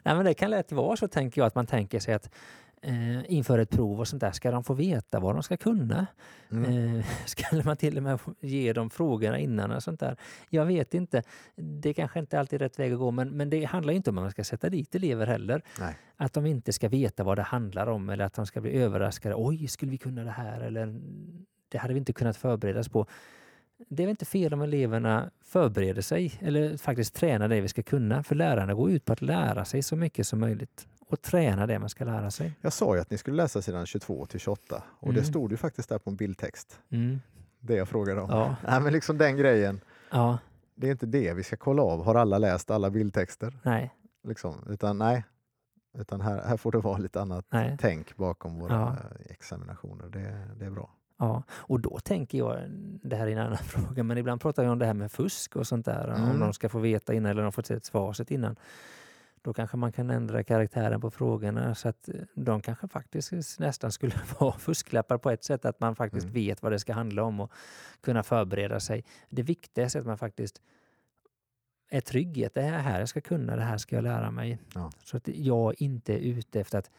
Nej 0.04 0.16
men 0.16 0.26
det 0.26 0.34
kan 0.34 0.50
lätt 0.50 0.72
vara 0.72 0.96
så 0.98 1.08
tänker 1.08 1.42
jag 1.42 1.46
att 1.48 1.56
man 1.56 1.66
tänker 1.68 2.00
sig 2.00 2.14
att 2.14 2.30
eh, 2.82 3.32
inför 3.32 3.60
ett 3.60 3.70
prov 3.70 4.00
och 4.00 4.08
sånt 4.08 4.22
där 4.22 4.32
ska 4.32 4.52
de 4.52 4.64
få 4.64 4.74
veta 4.74 5.20
vad 5.20 5.36
de 5.36 5.44
ska 5.44 5.58
kunna. 5.58 6.08
Mm. 6.52 7.00
Eh, 7.00 7.06
skulle 7.26 7.64
man 7.64 7.78
till 7.78 7.98
och 7.98 8.04
med 8.04 8.20
ge 8.40 8.74
dem 8.74 8.90
frågorna 8.90 9.40
innan 9.40 9.72
och 9.72 9.84
sånt 9.84 10.00
där? 10.00 10.18
Jag 10.50 10.66
vet 10.66 10.94
inte. 10.94 11.24
Det 11.56 11.94
kanske 11.94 12.20
inte 12.20 12.40
alltid 12.40 12.62
är 12.62 12.66
rätt 12.66 12.80
väg 12.80 12.94
att 12.94 13.00
gå 13.00 13.12
men, 13.12 13.30
men 13.30 13.50
det 13.50 13.64
handlar 13.64 13.94
inte 13.94 14.10
om 14.10 14.18
att 14.18 14.24
man 14.24 14.32
ska 14.32 14.44
sätta 14.44 14.70
dit 14.70 14.96
elever 14.96 15.28
heller. 15.28 15.62
Nej. 15.80 15.98
Att 16.16 16.34
de 16.34 16.46
inte 16.46 16.74
ska 16.74 16.90
veta 16.90 17.24
vad 17.24 17.38
det 17.38 17.42
handlar 17.42 17.88
om 17.88 18.10
eller 18.10 18.26
att 18.26 18.34
de 18.34 18.46
ska 18.46 18.62
bli 18.62 18.72
överraskade. 18.72 19.36
Oj, 19.38 19.68
skulle 19.68 19.92
vi 19.92 19.98
kunna 19.98 20.24
det 20.24 20.32
här? 20.32 20.62
Eller 20.62 21.02
det 21.70 21.78
hade 21.78 21.94
vi 21.94 22.00
inte 22.00 22.14
kunnat 22.14 22.38
förbereda 22.38 22.80
oss 22.80 22.90
på. 22.90 23.08
Det 23.90 24.04
är 24.04 24.08
väl 24.08 24.12
inte 24.12 24.26
fel 24.26 24.54
om 24.54 24.62
eleverna 24.62 25.32
förbereder 25.44 26.02
sig 26.02 26.34
eller 26.40 26.78
faktiskt 26.78 27.16
tränar 27.16 27.48
det 27.48 27.62
vi 27.62 27.68
ska 27.68 27.84
kunna. 27.84 28.24
För 28.24 28.36
lärarna 28.36 28.74
går 28.74 28.92
ut 28.92 29.06
på 29.06 29.14
att 29.14 29.22
lära 29.22 29.66
sig 29.66 29.84
så 29.84 29.96
mycket 29.96 30.28
som 30.28 30.40
möjligt 30.40 30.88
och 31.12 31.22
träna 31.22 31.68
det 31.68 31.80
man 31.80 31.90
ska 31.90 32.06
lära 32.06 32.32
sig. 32.32 32.54
Jag 32.62 32.74
sa 32.74 32.96
ju 32.96 33.02
att 33.02 33.10
ni 33.10 33.18
skulle 33.18 33.38
läsa 33.38 33.62
sidan 33.62 33.86
22 33.86 34.26
till 34.26 34.40
28 34.40 34.84
och 35.00 35.14
det 35.14 35.20
Mm. 35.20 35.30
stod 35.32 35.52
ju 35.52 35.58
faktiskt 35.58 35.90
där 35.90 35.98
på 35.98 36.10
en 36.10 36.16
bildtext. 36.16 36.80
Mm. 36.90 37.20
Det 37.60 37.76
jag 37.76 37.88
frågade 37.90 38.22
om. 38.22 38.30
Ja, 38.30 38.56
Nej, 38.68 38.82
men 38.82 38.94
liksom 38.94 39.18
den 39.18 39.38
grejen. 39.38 39.82
ja, 40.12 40.38
Det 40.76 40.88
är 40.88 40.92
inte 40.92 41.06
det 41.06 41.34
vi 41.34 41.44
ska 41.44 41.56
kolla 41.58 41.84
av. 41.84 42.04
Har 42.06 42.16
alla 42.16 42.38
läst 42.38 42.72
alla 42.72 42.90
bildtexter? 42.90 43.60
nej, 43.64 43.94
Liksom. 44.24 44.56
Utan 44.70 44.98
nej, 44.98 45.24
utan 45.98 46.22
här, 46.22 46.42
här 46.44 46.58
får 46.58 46.72
det 46.72 46.78
vara 46.80 46.98
lite 46.98 47.22
annat 47.22 47.46
nej. 47.50 47.78
tänk 47.82 48.16
bakom 48.18 48.60
våra 48.60 48.74
Ja. 48.74 48.96
examinationer. 49.30 50.10
Det, 50.10 50.48
det 50.60 50.66
är 50.66 50.70
bra. 50.70 50.90
Ja, 51.20 51.44
och 51.52 51.80
då 51.80 52.00
tänker 52.00 52.38
jag, 52.38 52.58
det 53.04 53.16
här 53.16 53.28
är 53.28 53.32
en 53.32 53.38
annan 53.38 53.58
fråga, 53.64 54.04
men 54.04 54.18
ibland 54.18 54.42
pratar 54.42 54.64
vi 54.64 54.70
om 54.70 54.80
det 54.80 54.86
här 54.86 54.94
med 54.94 55.12
fusk 55.12 55.56
och 55.56 55.68
sånt 55.68 55.86
där. 55.86 56.08
Om 56.16 56.24
Mm. 56.24 56.40
de 56.40 56.54
ska 56.54 56.70
få 56.70 56.80
veta 56.80 57.14
innan 57.14 57.32
eller 57.32 57.44
de 57.44 57.52
får 57.52 57.64
se 57.64 57.80
svaret 57.82 58.32
innan. 58.32 58.56
Då 59.44 59.54
kanske 59.54 59.78
man 59.78 59.92
kan 59.92 60.10
ändra 60.10 60.44
karaktären 60.44 61.02
på 61.02 61.12
frågorna 61.12 61.76
så 61.76 61.90
att 61.90 62.10
eh, 62.10 62.16
de 62.36 62.62
kanske 62.62 62.88
faktiskt 62.88 63.60
nästan 63.60 63.92
skulle 63.92 64.14
vara 64.40 64.58
fusklappar 64.58 65.18
på 65.18 65.30
ett 65.30 65.44
sätt. 65.44 65.66
Att 65.66 65.80
man 65.80 65.96
faktiskt 65.96 66.24
Mm. 66.24 66.34
vet 66.34 66.62
vad 66.62 66.72
det 66.72 66.80
ska 66.80 66.94
handla 66.94 67.24
om 67.24 67.40
och 67.40 67.52
kunna 68.02 68.24
förbereda 68.24 68.80
sig. 68.80 69.04
Det 69.30 69.44
viktigaste 69.44 69.98
är 69.98 70.00
att 70.00 70.06
man 70.08 70.18
faktiskt 70.18 70.62
är 71.90 72.02
trygghet. 72.02 72.54
Det 72.54 72.62
är 72.62 72.80
här 72.80 73.00
jag 73.00 73.10
ska 73.10 73.22
kunna, 73.22 73.56
det 73.56 73.62
här 73.62 73.78
ska 73.78 73.96
jag 73.96 74.04
lära 74.04 74.32
mig. 74.32 74.60
Ja. 74.76 74.92
Så 75.04 75.18
att 75.18 75.28
jag 75.28 75.74
inte 75.82 76.14
är 76.14 76.20
ute 76.20 76.60
efter 76.62 76.78
att 76.80 76.90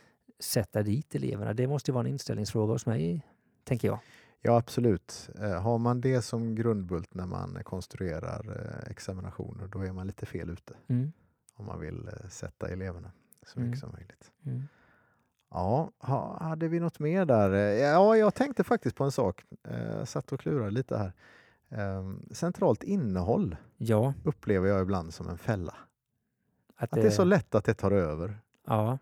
sätta 0.40 0.82
dit 0.82 1.14
eleverna. 1.14 1.52
Det 1.54 1.66
måste 1.66 1.92
vara 1.92 2.00
en 2.04 2.10
inställningsfråga 2.12 2.72
hos 2.72 2.86
mig, 2.86 3.26
tänker 3.64 3.88
jag. 3.88 3.98
Ja, 4.44 4.56
absolut. 4.56 5.30
Eh, 5.40 5.62
har 5.62 5.78
man 5.78 6.00
det 6.00 6.22
som 6.22 6.54
grundbult 6.54 7.14
när 7.14 7.26
man 7.26 7.58
konstruerar 7.64 8.46
eh, 8.56 8.90
examinationer, 8.90 9.66
då 9.66 9.80
är 9.80 9.92
man 9.92 10.06
lite 10.06 10.26
fel 10.26 10.50
ute. 10.50 10.74
Mm. 10.88 11.12
Om 11.62 11.66
man 11.68 11.80
vill 11.80 12.08
eh, 12.08 12.28
sätta 12.28 12.68
eleverna 12.68 13.10
så 13.46 13.58
Mm. 13.58 13.68
mycket 13.70 13.80
som 13.80 13.92
möjligt. 13.92 14.30
Mm. 14.46 14.62
Ja, 15.50 15.90
ha, 15.98 16.38
hade 16.42 16.68
vi 16.68 16.80
något 16.80 16.98
mer 16.98 17.24
där? 17.24 17.50
Eh, 17.52 17.60
Ja, 17.80 18.16
jag 18.16 18.34
tänkte 18.34 18.64
faktiskt 18.64 18.96
på 18.96 19.04
en 19.04 19.12
sak. 19.12 19.44
Eh, 19.68 19.82
Jag 19.98 20.08
satt 20.08 20.32
och 20.32 20.40
klurade 20.40 20.70
lite 20.70 20.96
här. 20.98 21.12
Eh, 21.68 22.12
Centralt 22.30 22.82
innehåll 22.82 23.56
Ja, 23.76 24.14
upplever 24.24 24.68
jag 24.68 24.82
ibland 24.82 25.14
som 25.14 25.28
en 25.28 25.38
fälla. 25.38 25.74
att 26.76 26.82
Att 26.92 27.00
det 27.00 27.06
är 27.06 27.10
så 27.10 27.24
lätt 27.24 27.54
att 27.54 27.64
det 27.64 27.74
tar 27.74 27.90
över. 27.90 28.38
Ja, 28.66 28.98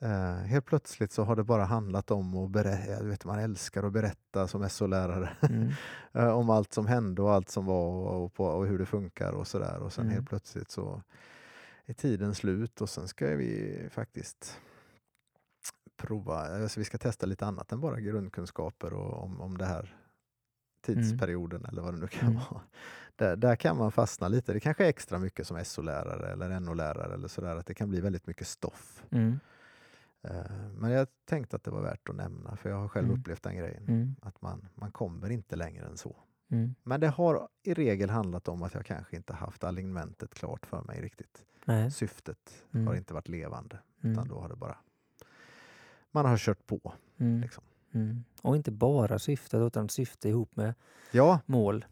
Eh, 0.00 0.34
helt 0.46 0.64
plötsligt 0.66 1.12
så 1.12 1.22
har 1.24 1.36
det 1.36 1.44
bara 1.44 1.64
handlat 1.64 2.10
om 2.10 2.34
att 2.36 2.50
berätta, 2.50 3.04
vet, 3.04 3.24
man 3.24 3.38
älskar 3.38 3.82
att 3.82 3.92
berätta 3.92 4.46
som 4.46 4.68
SO-lärare 4.68 5.30
mm. 5.42 5.68
eh, 6.12 6.28
om 6.28 6.50
allt 6.50 6.72
som 6.72 6.86
hände 6.86 7.22
och 7.22 7.32
allt 7.32 7.48
som 7.50 7.66
var 7.66 7.86
och, 7.88 8.24
och, 8.24 8.34
på, 8.34 8.44
och 8.44 8.66
hur 8.66 8.78
det 8.78 8.86
funkar 8.86 9.32
och 9.32 9.46
sådär. 9.46 9.78
Och 9.82 9.92
sen 9.92 10.04
Mm. 10.04 10.14
helt 10.14 10.28
plötsligt 10.28 10.70
så 10.70 11.02
är 11.90 11.94
tiden 11.94 12.34
slut 12.34 12.80
och 12.80 12.88
sen 12.90 13.08
ska 13.08 13.26
vi 13.26 13.78
faktiskt 13.90 14.60
prova, 15.96 16.34
alltså 16.62 16.80
vi 16.80 16.84
ska 16.84 16.98
testa 16.98 17.26
lite 17.26 17.46
annat 17.46 17.72
än 17.72 17.80
bara 17.80 18.00
grundkunskaper 18.00 18.92
och 18.92 19.22
om, 19.24 19.40
om 19.40 19.58
det 19.58 19.64
här 19.66 19.96
tidsperioden 20.80 21.64
eller 21.64 21.82
vad 21.82 21.94
det 21.94 22.00
nu 22.00 22.06
kan 22.06 22.28
Mm. 22.30 22.42
vara. 22.50 22.62
Där, 23.16 23.36
där 23.36 23.56
kan 23.56 23.76
man 23.76 23.92
fastna 23.92 24.28
lite. 24.28 24.52
Det 24.52 24.60
kanske 24.60 24.84
är 24.84 24.88
extra 24.88 25.18
mycket 25.18 25.46
som 25.46 25.64
SO-lärare 25.64 26.32
eller 26.32 26.60
NO-lärare 26.60 27.14
eller 27.14 27.28
sådär, 27.28 27.56
att 27.56 27.66
det 27.66 27.74
kan 27.74 27.88
bli 27.90 28.00
väldigt 28.00 28.26
mycket 28.26 28.46
stoff. 28.46 29.02
Mm. 29.10 29.40
Eh, 30.22 30.50
Men 30.76 30.90
jag 30.90 31.08
tänkte 31.24 31.56
att 31.56 31.64
det 31.64 31.70
var 31.70 31.82
värt 31.82 32.08
att 32.08 32.14
nämna, 32.16 32.56
för 32.56 32.70
jag 32.70 32.76
har 32.76 32.88
själv 32.88 33.08
Mm. 33.08 33.20
upplevt 33.20 33.42
den 33.42 33.56
grejen. 33.56 33.82
Mm. 33.88 34.16
Att 34.22 34.42
man, 34.42 34.68
man 34.74 34.90
kommer 34.92 35.30
inte 35.30 35.56
längre 35.56 35.86
än 35.86 35.96
så. 35.96 36.16
Mm. 36.50 36.74
Men 36.82 37.00
det 37.00 37.08
har 37.08 37.48
i 37.62 37.74
regel 37.74 38.10
handlat 38.10 38.48
om 38.48 38.62
att 38.62 38.74
jag 38.74 38.86
kanske 38.86 39.16
inte 39.16 39.32
haft 39.32 39.64
alignementet 39.64 40.34
klart 40.34 40.66
för 40.66 40.82
mig 40.82 41.00
riktigt. 41.00 41.44
Nej. 41.68 41.90
Syftet 41.90 42.64
Mm. 42.74 42.86
har 42.86 42.94
inte 42.94 43.14
varit 43.14 43.28
levande, 43.28 43.78
Mm. 44.02 44.12
utan 44.12 44.28
då 44.28 44.40
har 44.40 44.48
det 44.48 44.56
bara... 44.56 44.76
Man 46.10 46.24
har 46.26 46.36
kört 46.36 46.66
på. 46.66 46.92
Mm. 47.18 47.40
Liksom. 47.40 47.64
Mm. 47.92 48.24
Och 48.42 48.56
inte 48.56 48.70
bara 48.70 49.18
syftet 49.18 49.60
utan 49.60 49.88
syfte 49.88 50.28
ihop 50.28 50.56
med 50.56 50.74
Ja, 51.10 51.40
mål. 51.46 51.84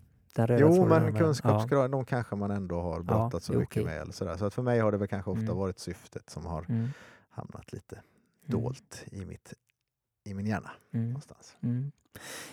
Jo, 0.58 0.86
men 0.88 1.14
kunskapskrav, 1.18 1.90
de 1.90 2.04
kanske 2.04 2.36
man 2.36 2.50
ändå 2.50 2.80
har 2.80 3.02
brottats 3.02 3.46
så 3.46 3.52
jo, 3.52 3.60
mycket 3.60 3.72
okej. 3.72 3.84
med. 3.84 4.00
Eller 4.02 4.12
sådär. 4.12 4.36
Så 4.36 4.44
att 4.44 4.54
för 4.54 4.62
mig 4.62 4.80
har 4.80 4.92
det 4.92 4.98
väl 4.98 5.08
kanske 5.08 5.30
ofta 5.30 5.42
Mm. 5.44 5.56
varit 5.56 5.78
syftet 5.78 6.30
som 6.30 6.46
har 6.46 6.64
Ja. 6.68 6.74
Mm. 6.74 6.88
hamnat 7.30 7.72
lite 7.72 8.02
dolt 8.46 9.04
i, 9.12 9.24
mitt, 9.24 9.54
i 10.26 10.34
min 10.34 10.46
hjärna. 10.46 10.70
Mm. 10.92 11.06
Någonstans. 11.06 11.56
Mm. 11.62 11.92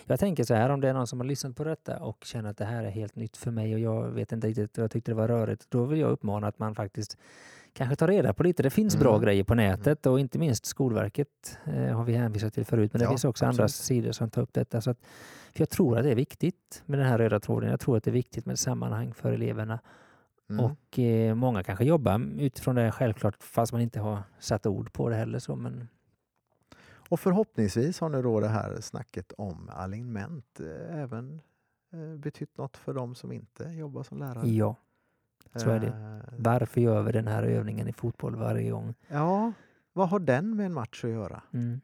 Jag 0.06 0.20
tänker 0.20 0.44
så 0.44 0.54
här, 0.54 0.70
om 0.70 0.80
det 0.80 0.88
är 0.88 0.94
någon 0.94 1.06
som 1.06 1.20
har 1.20 1.26
lyssnat 1.26 1.56
på 1.56 1.64
detta 1.64 1.98
och 1.98 2.24
känner 2.24 2.50
att 2.50 2.56
det 2.56 2.64
här 2.64 2.84
är 2.84 2.90
helt 2.90 3.16
nytt 3.16 3.36
för 3.36 3.50
mig 3.50 3.74
och 3.74 3.80
jag 3.80 4.10
vet 4.10 4.32
inte 4.32 4.46
riktigt 4.46 4.76
jag 4.76 4.90
tyckte 4.90 5.10
det 5.10 5.14
var 5.14 5.28
rörigt, 5.28 5.66
då 5.70 5.84
vill 5.84 6.00
jag 6.00 6.10
uppmana 6.10 6.46
att 6.46 6.58
man 6.58 6.74
faktiskt 6.74 7.16
kanske 7.72 7.96
tar 7.96 8.08
reda 8.08 8.34
på 8.34 8.42
lite. 8.42 8.62
Det 8.62 8.70
finns 8.70 8.96
bra 8.96 9.10
Mm. 9.14 9.22
grejer 9.24 9.44
på 9.44 9.54
nätet 9.54 10.06
och 10.06 10.20
inte 10.20 10.38
minst 10.38 10.66
Skolverket 10.66 11.58
eh, 11.64 11.96
har 11.96 12.04
vi 12.04 12.12
hänvisat 12.12 12.54
till 12.54 12.64
förut, 12.64 12.92
men 12.92 12.98
det 13.00 13.04
Ja, 13.04 13.10
finns 13.10 13.24
också 13.24 13.46
andra 13.46 13.64
absolut. 13.64 13.86
sidor 13.86 14.12
som 14.12 14.30
tar 14.30 14.42
upp 14.42 14.52
detta. 14.52 14.80
Så 14.80 14.90
att, 14.90 14.98
jag 15.52 15.70
tror 15.70 15.98
att 15.98 16.04
det 16.04 16.10
är 16.10 16.14
viktigt 16.14 16.82
med 16.86 16.98
den 16.98 17.08
här 17.08 17.18
röda 17.18 17.40
tråden. 17.40 17.70
Jag 17.70 17.80
tror 17.80 17.96
att 17.96 18.04
det 18.04 18.10
är 18.10 18.12
viktigt 18.12 18.46
med 18.46 18.58
sammanhang 18.58 19.14
för 19.14 19.32
eleverna. 19.32 19.78
Mm. 20.50 20.64
Och 20.64 20.98
eh, 20.98 21.34
många 21.34 21.62
kanske 21.62 21.84
jobbar 21.84 22.20
utifrån 22.38 22.74
det 22.74 22.92
självklart, 22.92 23.42
fast 23.42 23.72
man 23.72 23.80
inte 23.80 24.00
har 24.00 24.22
satt 24.38 24.66
ord 24.66 24.92
på 24.92 25.08
det 25.08 25.16
heller. 25.16 25.38
Så, 25.38 25.56
men, 25.56 25.88
Och 27.08 27.20
förhoppningsvis 27.20 28.00
har 28.00 28.08
nu 28.08 28.22
då 28.22 28.40
det 28.40 28.48
här 28.48 28.80
snacket 28.80 29.32
om 29.38 29.70
alignment 29.74 30.60
eh, 30.60 30.98
även 31.02 31.40
eh, 31.92 32.16
betytt 32.18 32.58
något 32.58 32.76
för 32.76 32.94
de 32.94 33.14
som 33.14 33.32
inte 33.32 33.64
jobbar 33.64 34.02
som 34.02 34.18
lärare. 34.18 34.48
ja, 34.48 34.76
så 35.54 35.70
är 35.70 35.78
det. 35.80 35.86
Eh, 35.86 36.34
varför 36.38 36.80
gör 36.80 37.02
vi 37.02 37.12
den 37.12 37.26
här 37.28 37.42
övningen 37.42 37.88
i 37.88 37.92
fotboll 37.92 38.36
varje 38.36 38.70
gång? 38.70 38.94
Ja, 39.08 39.52
vad 39.92 40.08
har 40.08 40.18
den 40.18 40.56
med 40.56 40.66
en 40.66 40.72
match 40.74 41.04
att 41.04 41.10
göra? 41.10 41.42
Mm, 41.52 41.80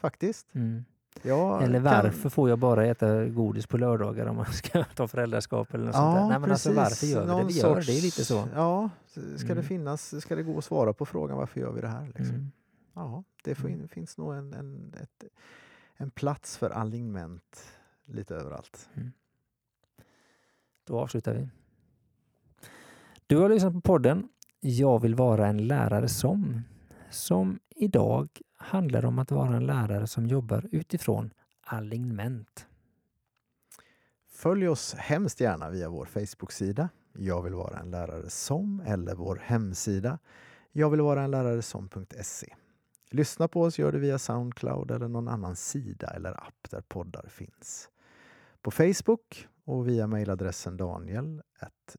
Faktiskt. 0.00 0.54
mm. 0.54 0.84
Jag 1.22 1.62
Eller 1.62 1.74
kan- 1.74 1.84
varför 2.04 2.28
får 2.28 2.48
jag 2.48 2.58
bara 2.58 2.86
äta 2.86 3.24
godis 3.26 3.66
på 3.66 3.76
lördagar 3.78 4.26
om 4.26 4.36
man 4.36 4.46
ska 4.46 4.84
ta 4.84 5.08
föräldraskap 5.08 5.74
eller 5.74 5.84
något 5.84 5.94
sånt 5.94 6.14
där? 6.14 6.20
Ja, 6.22 6.28
Nej, 6.28 6.38
men 6.38 6.50
alltså, 6.50 6.72
varför 6.72 7.06
gör 7.06 7.20
vi 7.20 7.26
det? 7.26 7.32
Någon 7.32 7.46
Vi 7.46 7.52
gör 7.52 7.68
det, 7.68 7.74
sorts- 7.82 7.86
det 7.86 7.98
är 7.98 8.02
lite 8.02 8.24
så. 8.24 8.48
Ja, 8.54 8.90
ska 9.36 9.46
det 9.46 9.52
Mm. 9.52 9.64
finnas, 9.64 10.20
ska 10.22 10.36
det 10.36 10.42
gå 10.42 10.58
att 10.58 10.64
svara 10.64 10.92
på 10.92 11.06
frågan 11.06 11.36
varför 11.36 11.60
gör 11.60 11.72
vi 11.72 11.80
det 11.80 11.88
här? 11.88 12.06
Liksom? 12.06 12.34
Mm. 12.34 12.50
Ja, 12.98 13.24
det 13.44 13.64
in, 13.64 13.88
finns 13.88 14.18
nog 14.18 14.34
en, 14.34 14.52
en, 14.52 14.94
ett, 15.02 15.24
en 15.96 16.10
plats 16.10 16.56
för 16.56 16.70
alignment 16.70 17.78
lite 18.04 18.34
överallt. 18.34 18.88
Då 20.84 21.00
avslutar 21.00 21.34
vi. 21.34 21.48
Du 23.26 23.36
har 23.36 23.48
lyssnat 23.48 23.72
på 23.72 23.80
podden 23.80 24.28
Jag 24.60 25.02
vill 25.02 25.14
vara 25.14 25.46
en 25.46 25.66
lärare 25.66 26.08
som, 26.08 26.62
som 27.10 27.58
idag 27.68 28.28
handlar 28.56 29.04
om 29.04 29.18
att 29.18 29.30
vara 29.30 29.56
en 29.56 29.66
lärare 29.66 30.06
som 30.06 30.26
jobbar 30.26 30.68
utifrån 30.72 31.30
alignment. 31.60 32.66
Följ 34.28 34.68
oss 34.68 34.94
hemskt 34.94 35.40
gärna 35.40 35.70
via 35.70 35.88
vår 35.88 36.04
Facebook-sida 36.04 36.88
Jag 37.12 37.42
vill 37.42 37.54
vara 37.54 37.78
en 37.78 37.90
lärare 37.90 38.30
som 38.30 38.80
eller 38.80 39.14
vår 39.14 39.36
hemsida 39.36 40.18
Jag 40.72 40.90
vill 40.90 41.00
vara 41.00 41.22
en 41.22 41.30
lärare 41.30 41.62
som.se. 41.62 42.54
Lyssna 43.10 43.48
på 43.48 43.62
oss 43.62 43.78
gör 43.78 43.92
du 43.92 43.98
via 43.98 44.18
Soundcloud 44.18 44.90
eller 44.90 45.08
någon 45.08 45.28
annan 45.28 45.56
sida 45.56 46.08
eller 46.08 46.46
app 46.46 46.70
där 46.70 46.80
poddar 46.80 47.26
finns. 47.28 47.90
På 48.62 48.70
Facebook 48.70 49.48
och 49.64 49.88
via 49.88 50.06
mejladressen 50.06 50.76
daniel 50.76 51.42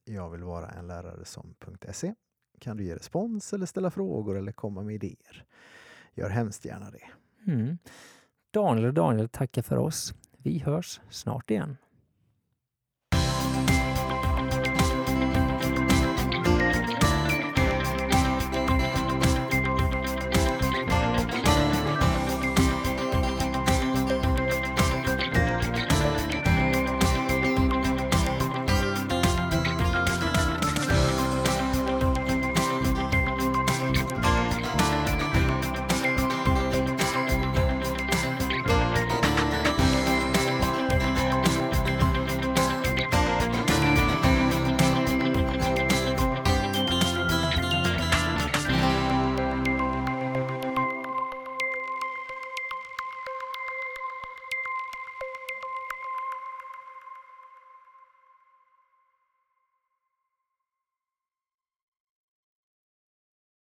jag 0.04 0.30
vill 0.30 0.44
vara 0.44 0.70
en 0.70 0.88
lärare 0.88 1.26
som.se 1.26 2.14
kan 2.60 2.78
du 2.78 2.84
ge 2.84 2.96
respons 2.96 3.54
eller 3.54 3.66
ställa 3.66 3.92
frågor 3.92 4.38
eller 4.38 4.52
komma 4.52 4.84
med 4.84 4.96
idéer. 4.96 5.46
Gör 6.14 6.30
hemskt 6.30 6.66
gärna 6.66 6.92
det. 6.92 7.08
Mm. 7.52 7.78
Daniel 8.52 8.88
och 8.88 8.94
Daniel 8.94 9.30
tackar 9.30 9.62
för 9.62 9.78
oss. 9.78 10.14
Vi 10.38 10.60
hörs 10.60 11.02
snart 11.10 11.52
igen. 11.52 11.78